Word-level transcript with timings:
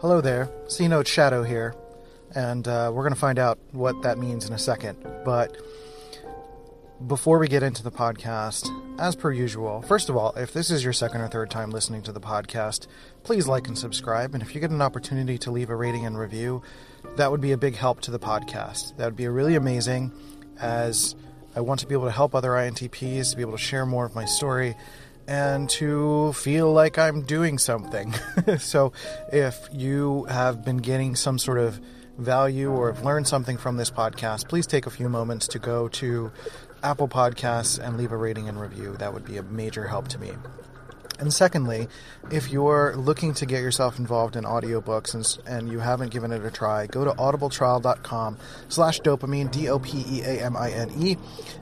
Hello 0.00 0.20
there, 0.20 0.48
C 0.68 0.86
Note 0.86 1.08
Shadow 1.08 1.42
here, 1.42 1.74
and 2.32 2.68
uh, 2.68 2.92
we're 2.94 3.02
going 3.02 3.12
to 3.14 3.18
find 3.18 3.36
out 3.36 3.58
what 3.72 4.00
that 4.02 4.16
means 4.16 4.46
in 4.46 4.52
a 4.52 4.58
second. 4.58 4.96
But 5.24 5.56
before 7.04 7.40
we 7.40 7.48
get 7.48 7.64
into 7.64 7.82
the 7.82 7.90
podcast, 7.90 8.70
as 9.00 9.16
per 9.16 9.32
usual, 9.32 9.82
first 9.82 10.08
of 10.08 10.16
all, 10.16 10.34
if 10.36 10.52
this 10.52 10.70
is 10.70 10.84
your 10.84 10.92
second 10.92 11.22
or 11.22 11.26
third 11.26 11.50
time 11.50 11.70
listening 11.70 12.02
to 12.02 12.12
the 12.12 12.20
podcast, 12.20 12.86
please 13.24 13.48
like 13.48 13.66
and 13.66 13.76
subscribe. 13.76 14.34
And 14.34 14.42
if 14.42 14.54
you 14.54 14.60
get 14.60 14.70
an 14.70 14.82
opportunity 14.82 15.36
to 15.38 15.50
leave 15.50 15.68
a 15.68 15.74
rating 15.74 16.06
and 16.06 16.16
review, 16.16 16.62
that 17.16 17.32
would 17.32 17.40
be 17.40 17.50
a 17.50 17.58
big 17.58 17.74
help 17.74 18.00
to 18.02 18.12
the 18.12 18.20
podcast. 18.20 18.96
That 18.98 19.06
would 19.06 19.16
be 19.16 19.26
really 19.26 19.56
amazing, 19.56 20.12
as 20.60 21.16
I 21.56 21.60
want 21.60 21.80
to 21.80 21.88
be 21.88 21.94
able 21.94 22.06
to 22.06 22.12
help 22.12 22.36
other 22.36 22.50
INTPs, 22.50 23.30
to 23.30 23.36
be 23.36 23.42
able 23.42 23.50
to 23.50 23.58
share 23.58 23.84
more 23.84 24.06
of 24.06 24.14
my 24.14 24.26
story, 24.26 24.76
and 25.28 25.68
to 25.68 26.32
feel 26.32 26.72
like 26.72 26.98
I'm 26.98 27.22
doing 27.22 27.58
something. 27.58 28.14
so, 28.58 28.92
if 29.30 29.68
you 29.70 30.24
have 30.24 30.64
been 30.64 30.78
getting 30.78 31.14
some 31.14 31.38
sort 31.38 31.58
of 31.58 31.80
value 32.16 32.70
or 32.70 32.92
have 32.92 33.04
learned 33.04 33.28
something 33.28 33.58
from 33.58 33.76
this 33.76 33.90
podcast, 33.90 34.48
please 34.48 34.66
take 34.66 34.86
a 34.86 34.90
few 34.90 35.08
moments 35.08 35.46
to 35.48 35.58
go 35.58 35.86
to 35.88 36.32
Apple 36.82 37.08
Podcasts 37.08 37.78
and 37.78 37.96
leave 37.96 38.10
a 38.10 38.16
rating 38.16 38.48
and 38.48 38.58
review. 38.58 38.96
That 38.98 39.12
would 39.12 39.24
be 39.24 39.36
a 39.36 39.42
major 39.42 39.86
help 39.86 40.08
to 40.08 40.18
me. 40.18 40.32
And 41.18 41.32
secondly, 41.32 41.88
if 42.30 42.50
you're 42.50 42.94
looking 42.96 43.34
to 43.34 43.46
get 43.46 43.60
yourself 43.60 43.98
involved 43.98 44.36
in 44.36 44.44
audiobooks 44.44 45.14
and, 45.14 45.46
and 45.48 45.70
you 45.70 45.80
haven't 45.80 46.10
given 46.10 46.32
it 46.32 46.44
a 46.44 46.50
try, 46.50 46.86
go 46.86 47.04
to 47.04 47.10
audibletrial.com 47.10 48.38
slash 48.68 49.00
dopamine, 49.00 49.50
D-O-P-E-A-M-I-N-E, 49.50 51.16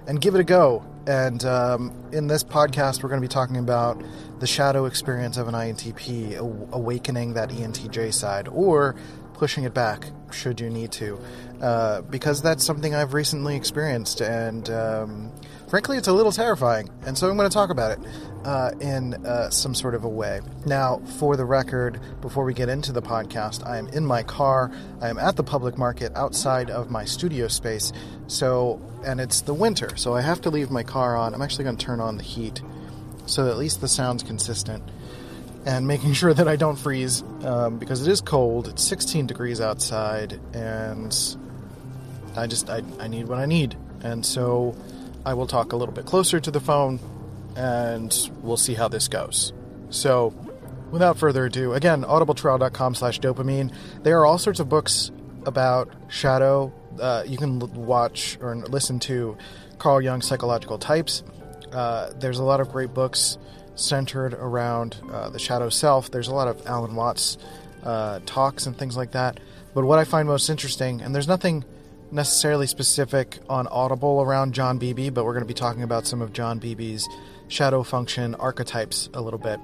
and 0.06 0.20
give 0.20 0.34
it 0.34 0.40
a 0.40 0.44
go. 0.44 0.84
And 1.06 1.44
um, 1.44 1.92
in 2.12 2.26
this 2.26 2.42
podcast, 2.42 3.02
we're 3.02 3.08
going 3.08 3.20
to 3.20 3.28
be 3.28 3.32
talking 3.32 3.56
about 3.56 4.02
the 4.40 4.46
shadow 4.46 4.86
experience 4.86 5.36
of 5.36 5.48
an 5.48 5.54
INTP, 5.54 6.36
awakening 6.72 7.34
that 7.34 7.50
ENTJ 7.50 8.12
side, 8.12 8.48
or 8.48 8.96
pushing 9.34 9.64
it 9.64 9.74
back 9.74 10.10
should 10.32 10.60
you 10.60 10.68
need 10.70 10.90
to, 10.92 11.18
uh, 11.60 12.00
because 12.02 12.42
that's 12.42 12.64
something 12.64 12.94
I've 12.94 13.14
recently 13.14 13.54
experienced, 13.54 14.20
and 14.20 14.68
um, 14.70 15.32
frankly, 15.68 15.96
it's 15.96 16.08
a 16.08 16.12
little 16.12 16.32
terrifying. 16.32 16.88
And 17.06 17.16
so 17.16 17.28
I'm 17.28 17.36
going 17.36 17.48
to 17.48 17.54
talk 17.54 17.70
about 17.70 17.92
it 17.92 17.98
uh, 18.44 18.70
in 18.80 19.14
uh, 19.26 19.50
some 19.50 19.74
sort 19.74 19.94
of 19.94 20.04
a 20.04 20.08
way. 20.08 20.40
Now, 20.64 21.00
for 21.18 21.36
the 21.36 21.44
record, 21.44 22.00
before 22.20 22.44
we 22.44 22.54
get 22.54 22.68
into 22.68 22.92
the 22.92 23.02
podcast, 23.02 23.66
I 23.66 23.78
am 23.78 23.88
in 23.88 24.04
my 24.06 24.22
car. 24.22 24.70
I 25.00 25.08
am 25.08 25.18
at 25.18 25.36
the 25.36 25.42
public 25.42 25.76
market 25.76 26.12
outside 26.14 26.70
of 26.70 26.90
my 26.90 27.04
studio 27.04 27.48
space. 27.48 27.92
So, 28.26 28.80
and 29.04 29.20
it's 29.20 29.40
the 29.40 29.54
winter, 29.54 29.96
so 29.96 30.14
I 30.14 30.20
have 30.20 30.40
to 30.42 30.50
leave 30.50 30.70
my 30.70 30.82
car 30.82 31.16
on. 31.16 31.34
I'm 31.34 31.42
actually 31.42 31.64
going 31.64 31.76
to 31.76 31.84
turn 31.84 32.00
on 32.00 32.16
the 32.16 32.22
heat 32.22 32.62
so 33.26 33.44
that 33.44 33.50
at 33.50 33.58
least 33.58 33.80
the 33.80 33.88
sound's 33.88 34.22
consistent 34.22 34.82
and 35.66 35.86
making 35.86 36.12
sure 36.12 36.32
that 36.32 36.46
I 36.46 36.54
don't 36.54 36.76
freeze 36.76 37.22
um, 37.42 37.78
because 37.78 38.06
it 38.06 38.10
is 38.10 38.20
cold. 38.20 38.68
It's 38.68 38.84
16 38.84 39.26
degrees 39.26 39.60
outside, 39.60 40.40
and 40.54 41.36
I 42.36 42.46
just 42.46 42.70
I, 42.70 42.82
I 43.00 43.08
need 43.08 43.26
what 43.26 43.38
I 43.38 43.46
need, 43.46 43.76
and 44.02 44.24
so 44.24 44.76
I 45.26 45.34
will 45.34 45.48
talk 45.48 45.72
a 45.72 45.76
little 45.76 45.92
bit 45.92 46.06
closer 46.06 46.38
to 46.38 46.50
the 46.52 46.60
phone, 46.60 47.00
and 47.56 48.30
we'll 48.42 48.56
see 48.56 48.74
how 48.74 48.86
this 48.86 49.08
goes. 49.08 49.52
So, 49.90 50.32
without 50.92 51.18
further 51.18 51.46
ado, 51.46 51.74
again, 51.74 52.04
audibletrial.com/dopamine. 52.04 53.74
There 54.04 54.20
are 54.20 54.24
all 54.24 54.38
sorts 54.38 54.60
of 54.60 54.68
books 54.68 55.10
about 55.44 55.92
shadow. 56.08 56.72
Uh, 57.00 57.24
you 57.26 57.36
can 57.36 57.58
watch 57.74 58.38
or 58.40 58.54
listen 58.54 59.00
to 59.00 59.36
Carl 59.78 60.00
Jung's 60.00 60.26
Psychological 60.26 60.78
Types. 60.78 61.24
Uh, 61.72 62.12
there's 62.20 62.38
a 62.38 62.44
lot 62.44 62.60
of 62.60 62.70
great 62.70 62.94
books 62.94 63.36
centered 63.74 64.32
around 64.34 64.96
uh, 65.12 65.28
the 65.28 65.40
shadow 65.40 65.68
self. 65.68 66.08
There's 66.08 66.28
a 66.28 66.34
lot 66.34 66.46
of 66.46 66.64
Alan 66.68 66.94
Watts 66.94 67.36
uh, 67.82 68.20
talks 68.26 68.66
and 68.66 68.78
things 68.78 68.96
like 68.96 69.10
that. 69.10 69.40
But 69.74 69.84
what 69.84 69.98
I 69.98 70.04
find 70.04 70.28
most 70.28 70.48
interesting, 70.48 71.02
and 71.02 71.12
there's 71.12 71.28
nothing 71.28 71.64
necessarily 72.10 72.66
specific 72.66 73.38
on 73.48 73.66
Audible 73.68 74.22
around 74.22 74.54
John 74.54 74.78
Beebe, 74.78 75.10
but 75.10 75.24
we're 75.24 75.32
going 75.32 75.44
to 75.44 75.48
be 75.48 75.54
talking 75.54 75.82
about 75.82 76.06
some 76.06 76.22
of 76.22 76.32
John 76.32 76.58
Beebe's 76.58 77.08
shadow 77.48 77.82
function 77.82 78.34
archetypes 78.36 79.08
a 79.14 79.20
little 79.20 79.38
bit. 79.38 79.60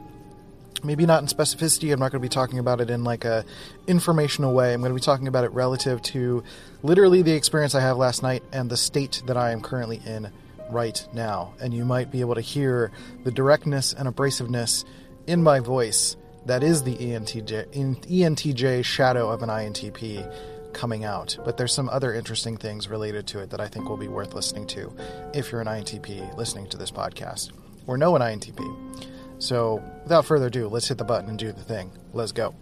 Maybe 0.84 1.06
not 1.06 1.22
in 1.22 1.28
specificity. 1.28 1.92
I'm 1.92 2.00
not 2.00 2.10
going 2.10 2.20
to 2.20 2.28
be 2.28 2.28
talking 2.28 2.58
about 2.58 2.81
it 2.81 2.91
in 2.91 3.04
like 3.04 3.25
a 3.25 3.44
informational 3.86 4.52
way. 4.52 4.72
I'm 4.72 4.81
going 4.81 4.91
to 4.91 4.94
be 4.94 5.00
talking 5.00 5.28
about 5.28 5.44
it 5.44 5.52
relative 5.52 6.02
to 6.02 6.42
literally 6.82 7.22
the 7.22 7.32
experience 7.32 7.75
I 7.75 7.81
have 7.81 7.97
last 7.97 8.22
night 8.22 8.42
and 8.52 8.69
the 8.69 8.76
state 8.76 9.22
that 9.26 9.36
I 9.36 9.52
am 9.52 9.60
currently 9.60 10.00
in 10.04 10.31
right 10.70 11.06
now, 11.12 11.54
and 11.60 11.72
you 11.72 11.84
might 11.84 12.10
be 12.10 12.20
able 12.20 12.34
to 12.34 12.41
hear 12.41 12.91
the 13.22 13.31
directness 13.31 13.92
and 13.92 14.08
abrasiveness 14.08 14.84
in 15.26 15.42
my 15.42 15.60
voice 15.60 16.16
that 16.47 16.62
is 16.62 16.82
the 16.82 16.97
ENTJ, 16.97 17.72
ENTJ 17.72 18.84
shadow 18.84 19.31
of 19.31 19.42
an 19.42 19.48
INTP 19.48 20.28
coming 20.72 21.05
out. 21.05 21.37
But 21.44 21.56
there's 21.56 21.72
some 21.72 21.88
other 21.88 22.15
interesting 22.15 22.56
things 22.56 22.88
related 22.88 23.27
to 23.28 23.41
it 23.41 23.50
that 23.50 23.60
I 23.60 23.69
think 23.69 23.88
will 23.88 23.97
be 23.97 24.09
worth 24.09 24.34
listening 24.34 24.66
to 24.69 24.94
if 25.34 25.53
you're 25.53 25.60
an 25.60 25.66
INTP 25.66 26.37
listening 26.37 26.69
to 26.69 26.77
this 26.77 26.91
podcast 26.91 27.53
or 27.87 27.97
know 27.97 28.16
an 28.16 28.22
INTP. 28.22 29.03
So, 29.38 29.82
without 30.05 30.25
further 30.25 30.47
ado, 30.47 30.69
let's 30.69 30.88
hit 30.88 30.99
the 30.99 31.05
button 31.05 31.28
and 31.28 31.38
do 31.38 31.50
the 31.50 31.65
thing. 31.65 31.91
Let's 32.12 32.32
go. 32.32 32.55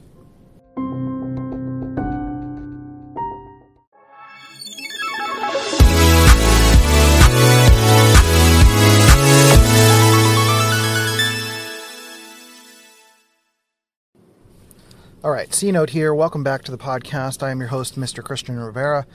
All 15.22 15.30
right, 15.30 15.52
C 15.52 15.70
Note 15.70 15.90
here. 15.90 16.14
Welcome 16.14 16.42
back 16.42 16.62
to 16.62 16.70
the 16.70 16.78
podcast. 16.78 17.42
I 17.42 17.50
am 17.50 17.60
your 17.60 17.68
host, 17.68 18.00
Mr. 18.00 18.24
Christian 18.24 18.58
Rivera. 18.58 19.06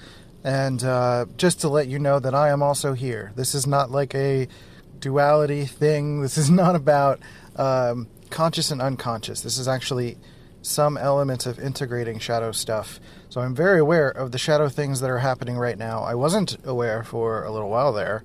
And 0.43 0.83
uh, 0.83 1.25
just 1.35 1.61
to 1.61 1.67
let 1.67 1.87
you 1.87 1.97
know 1.97 2.19
that 2.19 2.35
I 2.35 2.49
am 2.49 2.61
also 2.61 2.93
here. 2.93 3.31
This 3.35 3.55
is 3.55 3.65
not 3.65 3.89
like 3.89 4.13
a 4.13 4.47
duality 4.99 5.65
thing. 5.65 6.21
This 6.25 6.37
is 6.37 6.51
not 6.51 6.75
about 6.75 7.21
um, 7.55 8.07
conscious 8.29 8.69
and 8.69 8.83
unconscious. 8.83 9.41
This 9.41 9.57
is 9.57 9.67
actually 9.67 10.19
some 10.61 10.95
elements 10.95 11.47
of 11.47 11.57
integrating 11.57 12.19
shadow 12.19 12.51
stuff. 12.51 12.99
So 13.29 13.41
I'm 13.41 13.55
very 13.55 13.79
aware 13.79 14.09
of 14.09 14.31
the 14.31 14.37
shadow 14.37 14.69
things 14.69 14.99
that 14.99 15.09
are 15.09 15.17
happening 15.17 15.57
right 15.57 15.77
now. 15.77 16.03
I 16.03 16.13
wasn't 16.13 16.55
aware 16.63 17.03
for 17.03 17.43
a 17.43 17.51
little 17.51 17.71
while 17.71 17.93
there, 17.93 18.23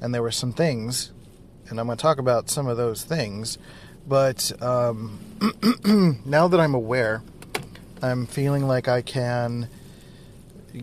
and 0.00 0.12
there 0.12 0.22
were 0.22 0.32
some 0.32 0.52
things, 0.52 1.12
and 1.68 1.78
I'm 1.78 1.86
going 1.86 1.96
to 1.96 2.02
talk 2.02 2.18
about 2.18 2.50
some 2.50 2.66
of 2.66 2.76
those 2.76 3.04
things 3.04 3.56
but 4.06 4.52
um, 4.62 5.18
now 6.24 6.48
that 6.48 6.60
I'm 6.60 6.74
aware, 6.74 7.22
I'm 8.02 8.26
feeling 8.26 8.66
like 8.66 8.88
I 8.88 9.02
can 9.02 9.68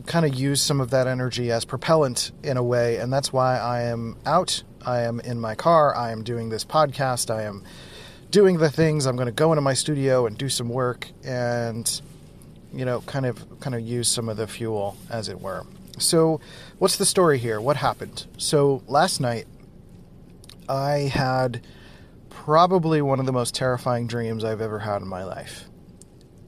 kind 0.05 0.25
of 0.25 0.35
use 0.35 0.61
some 0.61 0.81
of 0.81 0.89
that 0.91 1.07
energy 1.07 1.51
as 1.51 1.65
propellant 1.65 2.31
in 2.43 2.57
a 2.57 2.63
way, 2.63 2.97
and 2.97 3.11
that's 3.11 3.31
why 3.31 3.57
I 3.57 3.83
am 3.83 4.17
out. 4.25 4.63
I 4.85 5.01
am 5.01 5.19
in 5.19 5.39
my 5.39 5.55
car. 5.55 5.95
I 5.95 6.11
am 6.11 6.23
doing 6.23 6.49
this 6.49 6.63
podcast. 6.63 7.33
I 7.33 7.43
am 7.43 7.63
doing 8.31 8.57
the 8.57 8.69
things. 8.69 9.05
I'm 9.05 9.15
going 9.15 9.27
to 9.27 9.31
go 9.31 9.51
into 9.51 9.61
my 9.61 9.73
studio 9.73 10.25
and 10.25 10.37
do 10.37 10.49
some 10.49 10.69
work, 10.69 11.07
and 11.23 12.01
you 12.73 12.85
know, 12.85 13.01
kind 13.01 13.25
of 13.25 13.59
kind 13.59 13.75
of 13.75 13.81
use 13.81 14.07
some 14.07 14.29
of 14.29 14.37
the 14.37 14.47
fuel, 14.47 14.97
as 15.09 15.29
it 15.29 15.41
were. 15.41 15.65
So, 15.99 16.39
what's 16.77 16.97
the 16.97 17.05
story 17.05 17.39
here? 17.39 17.59
What 17.59 17.77
happened? 17.77 18.27
So 18.37 18.83
last 18.87 19.19
night, 19.19 19.47
I 20.69 21.11
had 21.13 21.65
probably 22.45 23.01
one 23.01 23.19
of 23.19 23.25
the 23.25 23.33
most 23.33 23.55
terrifying 23.55 24.07
dreams 24.07 24.43
I've 24.43 24.61
ever 24.61 24.79
had 24.79 25.01
in 25.01 25.07
my 25.07 25.23
life. 25.23 25.65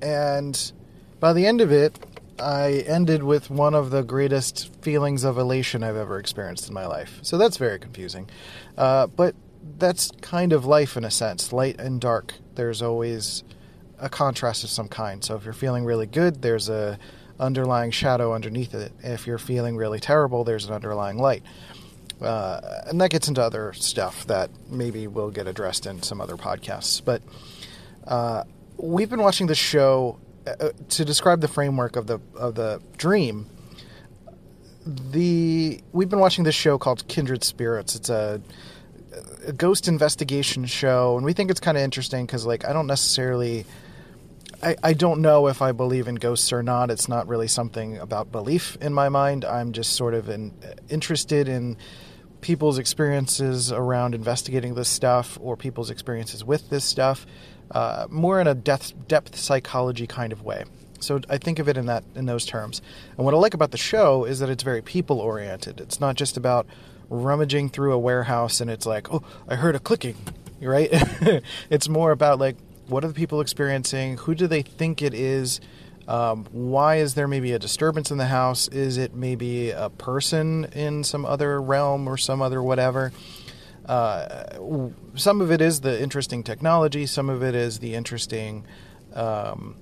And 0.02 0.72
by 1.20 1.34
the 1.34 1.46
end 1.46 1.62
of 1.62 1.72
it, 1.72 1.98
I 2.40 2.86
ended 2.88 3.24
with 3.24 3.50
one 3.50 3.74
of 3.74 3.90
the 3.90 4.04
greatest 4.04 4.74
feelings 4.82 5.24
of 5.24 5.38
elation 5.38 5.84
I've 5.84 5.98
ever 5.98 6.20
experienced 6.20 6.68
in 6.68 6.74
my 6.74 6.86
life. 6.86 7.20
So 7.24 7.38
that's 7.38 7.58
very 7.58 7.80
confusing. 7.80 8.30
Uh, 8.78 9.08
but 9.08 9.36
that's 9.78 10.12
kind 10.22 10.54
of 10.54 10.64
life 10.64 10.96
in 10.96 11.04
a 11.04 11.12
sense 11.12 11.52
light 11.52 11.80
and 11.80 12.00
dark. 12.00 12.36
There's 12.56 12.82
always 12.82 13.44
a 14.00 14.10
contrast 14.10 14.64
of 14.64 14.70
some 14.70 14.88
kind. 14.88 15.24
So 15.24 15.36
if 15.36 15.44
you're 15.44 15.54
feeling 15.54 15.86
really 15.86 16.06
good, 16.06 16.42
there's 16.42 16.70
a 16.70 17.00
underlying 17.40 17.92
shadow 17.92 18.34
underneath 18.34 18.74
it. 18.76 18.94
If 19.04 19.26
you're 19.26 19.38
feeling 19.40 19.76
really 19.76 20.00
terrible, 20.00 20.44
there's 20.44 20.66
an 20.66 20.74
underlying 20.74 21.18
light. 21.18 21.44
Uh, 22.22 22.82
and 22.88 23.00
that 23.00 23.10
gets 23.10 23.28
into 23.28 23.42
other 23.42 23.72
stuff 23.74 24.28
that 24.28 24.50
maybe 24.70 25.08
will 25.08 25.32
get 25.32 25.48
addressed 25.48 25.86
in 25.86 26.02
some 26.02 26.20
other 26.20 26.36
podcasts. 26.36 27.02
But 27.04 27.22
uh, 28.06 28.44
we've 28.78 29.10
been 29.10 29.22
watching 29.22 29.48
this 29.48 29.58
show 29.58 30.20
uh, 30.46 30.52
uh, 30.60 30.72
to 30.90 31.06
describe 31.06 31.42
the 31.42 31.48
framework 31.48 31.96
of 31.96 32.08
the 32.08 32.20
of 32.36 32.56
the 32.56 32.82
dream. 32.98 33.48
The 34.86 35.82
we've 35.92 36.10
been 36.10 36.20
watching 36.20 36.44
this 36.44 36.56
show 36.56 36.78
called 36.78 37.08
Kindred 37.08 37.44
Spirits. 37.44 37.96
It's 37.96 38.10
a, 38.10 38.42
a 39.46 39.54
ghost 39.54 39.88
investigation 39.88 40.66
show, 40.66 41.16
and 41.16 41.26
we 41.26 41.34
think 41.34 41.52
it's 41.52 41.60
kind 41.60 41.78
of 41.78 41.84
interesting 41.84 42.26
because, 42.26 42.46
like, 42.46 42.66
I 42.66 42.74
don't 42.74 42.88
necessarily. 42.88 43.66
I, 44.62 44.76
I 44.84 44.94
don't 44.94 45.22
know 45.22 45.48
if 45.48 45.62
I 45.62 45.72
believe 45.72 46.10
in 46.10 46.16
ghosts 46.16 46.52
or 46.52 46.62
not. 46.62 46.92
It's 46.92 47.08
not 47.08 47.30
really 47.30 47.48
something 47.48 47.98
about 47.98 48.30
belief 48.30 48.78
in 48.82 48.94
my 48.94 49.08
mind. 49.08 49.46
I'm 49.46 49.72
just 49.72 49.94
sort 49.94 50.14
of 50.14 50.28
in, 50.28 50.52
interested 50.90 51.48
in 51.48 51.78
people's 52.42 52.78
experiences 52.78 53.72
around 53.72 54.16
investigating 54.16 54.76
this 54.76 54.90
stuff 54.90 55.38
or 55.42 55.58
people's 55.58 55.90
experiences 55.90 56.44
with 56.44 56.70
this 56.70 56.84
stuff, 56.84 57.26
uh, 57.72 58.08
more 58.10 58.40
in 58.40 58.48
a 58.48 58.56
depth, 58.56 58.94
depth 59.08 59.36
psychology 59.36 60.08
kind 60.08 60.32
of 60.32 60.44
way. 60.44 60.64
So 61.00 61.22
I 61.30 61.38
think 61.38 61.60
of 61.60 61.70
it 61.70 61.78
in 61.78 61.86
that 61.86 62.04
in 62.16 62.26
those 62.26 62.46
terms. 62.46 62.82
And 63.18 63.26
what 63.26 63.34
I 63.34 63.38
like 63.38 63.54
about 63.54 63.72
the 63.72 63.78
show 63.78 64.26
is 64.26 64.40
that 64.40 64.50
it's 64.50 64.64
very 64.64 64.82
people 64.82 65.20
oriented. 65.20 65.80
It's 65.80 66.00
not 66.00 66.16
just 66.16 66.38
about 66.38 66.68
rummaging 67.10 67.70
through 67.70 67.94
a 67.94 68.00
warehouse 68.00 68.62
and 68.62 68.70
it's 68.70 68.86
like, 68.86 69.12
oh, 69.12 69.24
I 69.48 69.56
heard 69.56 69.76
a 69.76 69.80
clicking, 69.80 70.18
right? 70.62 70.90
it's 71.70 71.90
more 71.90 72.12
about 72.12 72.40
like, 72.40 72.58
what 72.88 73.04
are 73.04 73.08
the 73.08 73.14
people 73.14 73.40
experiencing? 73.42 74.18
Who 74.18 74.36
do 74.36 74.48
they 74.48 74.62
think 74.62 75.02
it 75.02 75.14
is? 75.14 75.62
Um, 76.10 76.48
why 76.52 76.96
is 76.96 77.14
there 77.14 77.28
maybe 77.28 77.52
a 77.52 77.60
disturbance 77.60 78.10
in 78.10 78.18
the 78.18 78.26
house? 78.26 78.68
Is 78.70 78.98
it 78.98 79.14
maybe 79.14 79.70
a 79.70 79.92
person 79.92 80.66
in 80.74 81.04
some 81.04 81.24
other 81.24 81.62
realm 81.62 82.10
or 82.10 82.18
some 82.18 82.42
other 82.42 82.64
whatever? 82.64 83.12
Uh, 83.86 84.90
some 85.14 85.40
of 85.40 85.52
it 85.52 85.62
is 85.62 85.82
the 85.82 86.02
interesting 86.02 86.44
technology. 86.44 87.06
Some 87.06 87.30
of 87.30 87.44
it 87.44 87.54
is 87.54 87.78
the 87.78 87.94
interesting, 87.94 88.66
um, 89.14 89.76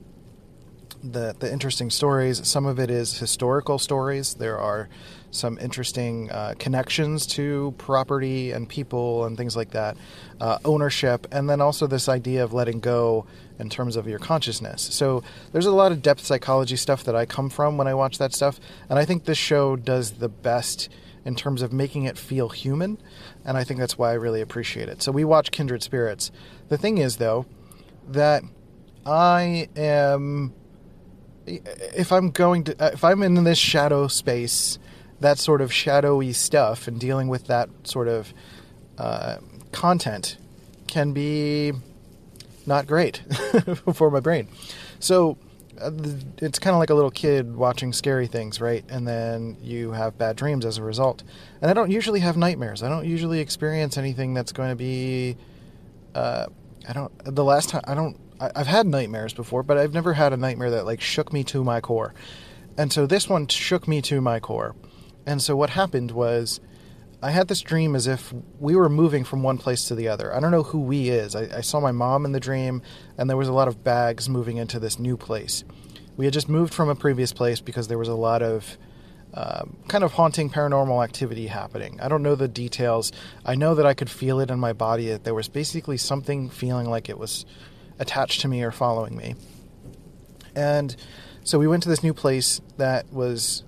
the 1.03 1.35
the 1.39 1.51
interesting 1.51 1.89
stories. 1.89 2.45
Some 2.47 2.65
of 2.65 2.79
it 2.79 2.89
is 2.89 3.19
historical 3.19 3.79
stories. 3.79 4.35
There 4.35 4.57
are 4.57 4.89
some 5.31 5.57
interesting 5.59 6.31
uh, 6.31 6.55
connections 6.57 7.27
to 7.27 7.73
property 7.77 8.51
and 8.51 8.67
people 8.67 9.25
and 9.25 9.37
things 9.37 9.55
like 9.55 9.71
that, 9.71 9.97
uh, 10.39 10.57
ownership, 10.63 11.27
and 11.31 11.49
then 11.49 11.61
also 11.61 11.85
this 11.87 12.07
idea 12.07 12.43
of 12.43 12.53
letting 12.53 12.79
go 12.79 13.25
in 13.59 13.69
terms 13.69 13.95
of 13.95 14.07
your 14.07 14.19
consciousness. 14.19 14.81
So 14.81 15.23
there's 15.51 15.65
a 15.65 15.71
lot 15.71 15.91
of 15.91 16.01
depth 16.01 16.25
psychology 16.25 16.75
stuff 16.75 17.03
that 17.03 17.15
I 17.15 17.25
come 17.25 17.49
from 17.49 17.77
when 17.77 17.87
I 17.87 17.93
watch 17.93 18.17
that 18.19 18.33
stuff, 18.33 18.59
and 18.89 18.97
I 18.97 19.05
think 19.05 19.25
this 19.25 19.37
show 19.37 19.75
does 19.75 20.11
the 20.11 20.29
best 20.29 20.89
in 21.25 21.35
terms 21.35 21.61
of 21.61 21.73
making 21.73 22.03
it 22.03 22.17
feel 22.17 22.49
human, 22.49 22.97
and 23.43 23.57
I 23.57 23.63
think 23.63 23.79
that's 23.79 23.97
why 23.97 24.11
I 24.11 24.13
really 24.13 24.41
appreciate 24.41 24.87
it. 24.87 25.01
So 25.01 25.11
we 25.11 25.25
watch 25.25 25.51
Kindred 25.51 25.83
Spirits. 25.83 26.31
The 26.69 26.77
thing 26.77 26.99
is, 26.99 27.17
though, 27.17 27.45
that 28.07 28.43
I 29.05 29.67
am 29.75 30.53
if 31.47 32.11
I'm 32.11 32.31
going 32.31 32.65
to 32.65 32.75
if 32.93 33.03
I'm 33.03 33.23
in 33.23 33.43
this 33.43 33.57
shadow 33.57 34.07
space 34.07 34.77
that 35.19 35.39
sort 35.39 35.61
of 35.61 35.73
shadowy 35.73 36.33
stuff 36.33 36.87
and 36.87 36.99
dealing 36.99 37.27
with 37.27 37.47
that 37.47 37.69
sort 37.83 38.07
of 38.07 38.33
uh, 38.97 39.37
content 39.71 40.37
can 40.87 41.11
be 41.11 41.73
not 42.65 42.85
great 42.87 43.17
for 43.93 44.11
my 44.11 44.19
brain. 44.19 44.47
So 44.99 45.37
uh, 45.79 45.91
it's 46.37 46.59
kind 46.59 46.73
of 46.73 46.79
like 46.79 46.89
a 46.89 46.93
little 46.93 47.11
kid 47.11 47.55
watching 47.55 47.93
scary 47.93 48.27
things, 48.27 48.59
right? 48.59 48.83
And 48.89 49.07
then 49.07 49.57
you 49.61 49.91
have 49.91 50.17
bad 50.17 50.35
dreams 50.35 50.65
as 50.65 50.77
a 50.77 50.83
result. 50.83 51.23
And 51.61 51.71
I 51.71 51.73
don't 51.73 51.91
usually 51.91 52.19
have 52.19 52.37
nightmares. 52.37 52.83
I 52.83 52.89
don't 52.89 53.05
usually 53.05 53.39
experience 53.39 53.97
anything 53.97 54.33
that's 54.33 54.51
going 54.51 54.69
to 54.69 54.75
be. 54.75 55.37
Uh, 56.13 56.47
I 56.87 56.93
don't. 56.93 57.11
The 57.23 57.43
last 57.43 57.69
time 57.69 57.81
I 57.87 57.93
don't. 57.93 58.17
I, 58.39 58.51
I've 58.55 58.67
had 58.67 58.87
nightmares 58.87 59.33
before, 59.33 59.63
but 59.63 59.77
I've 59.77 59.93
never 59.93 60.13
had 60.13 60.33
a 60.33 60.37
nightmare 60.37 60.71
that 60.71 60.85
like 60.85 61.01
shook 61.01 61.33
me 61.33 61.43
to 61.45 61.63
my 61.63 61.81
core. 61.81 62.13
And 62.77 62.93
so 62.93 63.05
this 63.05 63.27
one 63.27 63.47
shook 63.47 63.87
me 63.87 64.01
to 64.03 64.21
my 64.21 64.39
core. 64.39 64.75
And 65.25 65.41
so 65.41 65.55
what 65.55 65.71
happened 65.71 66.11
was 66.11 66.59
I 67.21 67.31
had 67.31 67.47
this 67.47 67.61
dream 67.61 67.95
as 67.95 68.05
if 68.05 68.31
we 68.59 68.75
were 68.75 68.89
moving 68.89 69.23
from 69.23 69.41
one 69.41 69.57
place 69.57 69.87
to 69.87 69.95
the 69.95 70.07
other. 70.07 70.33
I 70.33 70.39
don't 70.39 70.51
know 70.51 70.63
who 70.63 70.79
we 70.79 71.09
is. 71.09 71.35
I, 71.35 71.57
I, 71.57 71.61
saw 71.61 71.79
my 71.79 71.91
mom 71.91 72.25
in 72.25 72.31
the 72.31 72.39
dream, 72.39 72.83
and 73.17 73.27
there 73.27 73.37
was 73.37 73.47
a 73.47 73.53
lot 73.53 73.67
of 73.67 73.83
bags 73.83 74.29
moving 74.29 74.57
into 74.57 74.79
this 74.79 74.99
new 74.99 75.17
place. 75.17 75.63
We 76.15 76.25
had 76.25 76.33
just 76.33 76.47
moved 76.47 76.75
from 76.75 76.89
a 76.89 76.95
previous 76.95 77.33
place 77.33 77.59
because 77.59 77.87
there 77.87 77.97
was 77.97 78.07
a 78.07 78.13
lot 78.13 78.43
of 78.43 78.77
um, 79.33 79.77
kind 79.87 80.03
of 80.03 80.13
haunting 80.13 80.51
paranormal 80.51 81.03
activity 81.03 81.47
happening. 81.47 81.99
I 81.99 82.07
don't 82.07 82.21
know 82.21 82.35
the 82.35 82.47
details. 82.47 83.11
I 83.43 83.55
know 83.55 83.73
that 83.73 83.85
I 83.85 83.95
could 83.95 84.09
feel 84.09 84.39
it 84.39 84.51
in 84.51 84.59
my 84.59 84.73
body. 84.73 85.07
That 85.09 85.23
there 85.23 85.33
was 85.33 85.49
basically 85.49 85.97
something 85.97 86.49
feeling 86.49 86.87
like 86.87 87.09
it 87.09 87.17
was 87.17 87.45
attached 87.99 88.41
to 88.41 88.47
me 88.47 88.63
or 88.63 88.71
following 88.71 89.15
me. 89.15 89.35
And 90.55 90.95
so 91.43 91.59
we 91.59 91.67
went 91.67 91.83
to 91.83 91.89
this 91.89 92.03
new 92.03 92.13
place 92.13 92.61
that 92.77 93.11
was 93.11 93.63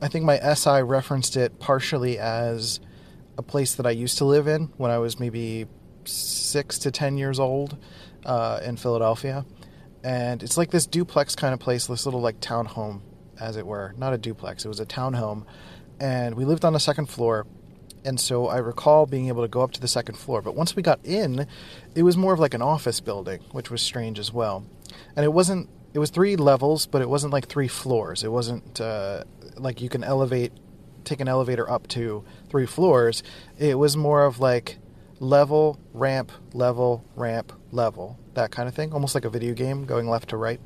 I 0.00 0.08
think 0.08 0.24
my 0.24 0.38
SI 0.54 0.82
referenced 0.82 1.36
it 1.36 1.58
partially 1.58 2.18
as 2.18 2.78
a 3.36 3.42
place 3.42 3.74
that 3.74 3.86
I 3.86 3.90
used 3.90 4.18
to 4.18 4.24
live 4.24 4.46
in 4.46 4.64
when 4.76 4.90
I 4.90 4.98
was 4.98 5.18
maybe 5.18 5.66
six 6.04 6.78
to 6.80 6.90
ten 6.90 7.16
years 7.18 7.40
old 7.40 7.76
uh, 8.24 8.60
in 8.62 8.76
Philadelphia. 8.76 9.44
And 10.04 10.42
it's 10.42 10.56
like 10.56 10.70
this 10.70 10.86
duplex 10.86 11.34
kind 11.34 11.52
of 11.52 11.60
place, 11.60 11.86
this 11.86 12.06
little 12.06 12.20
like 12.20 12.40
townhome, 12.40 13.00
as 13.40 13.56
it 13.56 13.66
were. 13.66 13.94
Not 13.98 14.12
a 14.12 14.18
duplex, 14.18 14.64
it 14.64 14.68
was 14.68 14.80
a 14.80 14.86
townhome. 14.86 15.44
And 16.00 16.36
we 16.36 16.44
lived 16.44 16.64
on 16.64 16.72
the 16.72 16.80
second 16.80 17.06
floor. 17.06 17.46
And 18.04 18.18
so 18.18 18.46
I 18.48 18.58
recall 18.58 19.06
being 19.06 19.28
able 19.28 19.42
to 19.42 19.48
go 19.48 19.62
up 19.62 19.72
to 19.72 19.80
the 19.80 19.88
second 19.88 20.16
floor. 20.16 20.42
But 20.42 20.54
once 20.54 20.76
we 20.76 20.82
got 20.82 21.00
in, 21.04 21.46
it 21.94 22.02
was 22.02 22.16
more 22.16 22.32
of 22.32 22.40
like 22.40 22.54
an 22.54 22.62
office 22.62 23.00
building, 23.00 23.40
which 23.52 23.70
was 23.70 23.82
strange 23.82 24.18
as 24.18 24.32
well. 24.32 24.64
And 25.16 25.24
it 25.24 25.32
wasn't 25.32 25.68
it 25.94 25.98
was 25.98 26.10
three 26.10 26.36
levels, 26.36 26.86
but 26.86 27.02
it 27.02 27.08
wasn't 27.08 27.32
like 27.32 27.48
three 27.48 27.68
floors. 27.68 28.22
It 28.22 28.30
wasn't 28.30 28.80
uh, 28.80 29.24
like 29.56 29.80
you 29.80 29.88
can 29.88 30.04
elevate, 30.04 30.52
take 31.04 31.20
an 31.20 31.28
elevator 31.28 31.68
up 31.68 31.88
to 31.88 32.24
three 32.48 32.66
floors. 32.66 33.22
It 33.58 33.78
was 33.78 33.96
more 33.96 34.24
of 34.24 34.38
like 34.38 34.78
level, 35.20 35.78
ramp, 35.92 36.30
level, 36.52 37.04
ramp, 37.16 37.52
level, 37.72 38.18
that 38.34 38.50
kind 38.50 38.68
of 38.68 38.74
thing, 38.74 38.92
almost 38.92 39.14
like 39.14 39.24
a 39.24 39.30
video 39.30 39.54
game 39.54 39.86
going 39.86 40.08
left 40.08 40.30
to 40.30 40.36
right. 40.36 40.60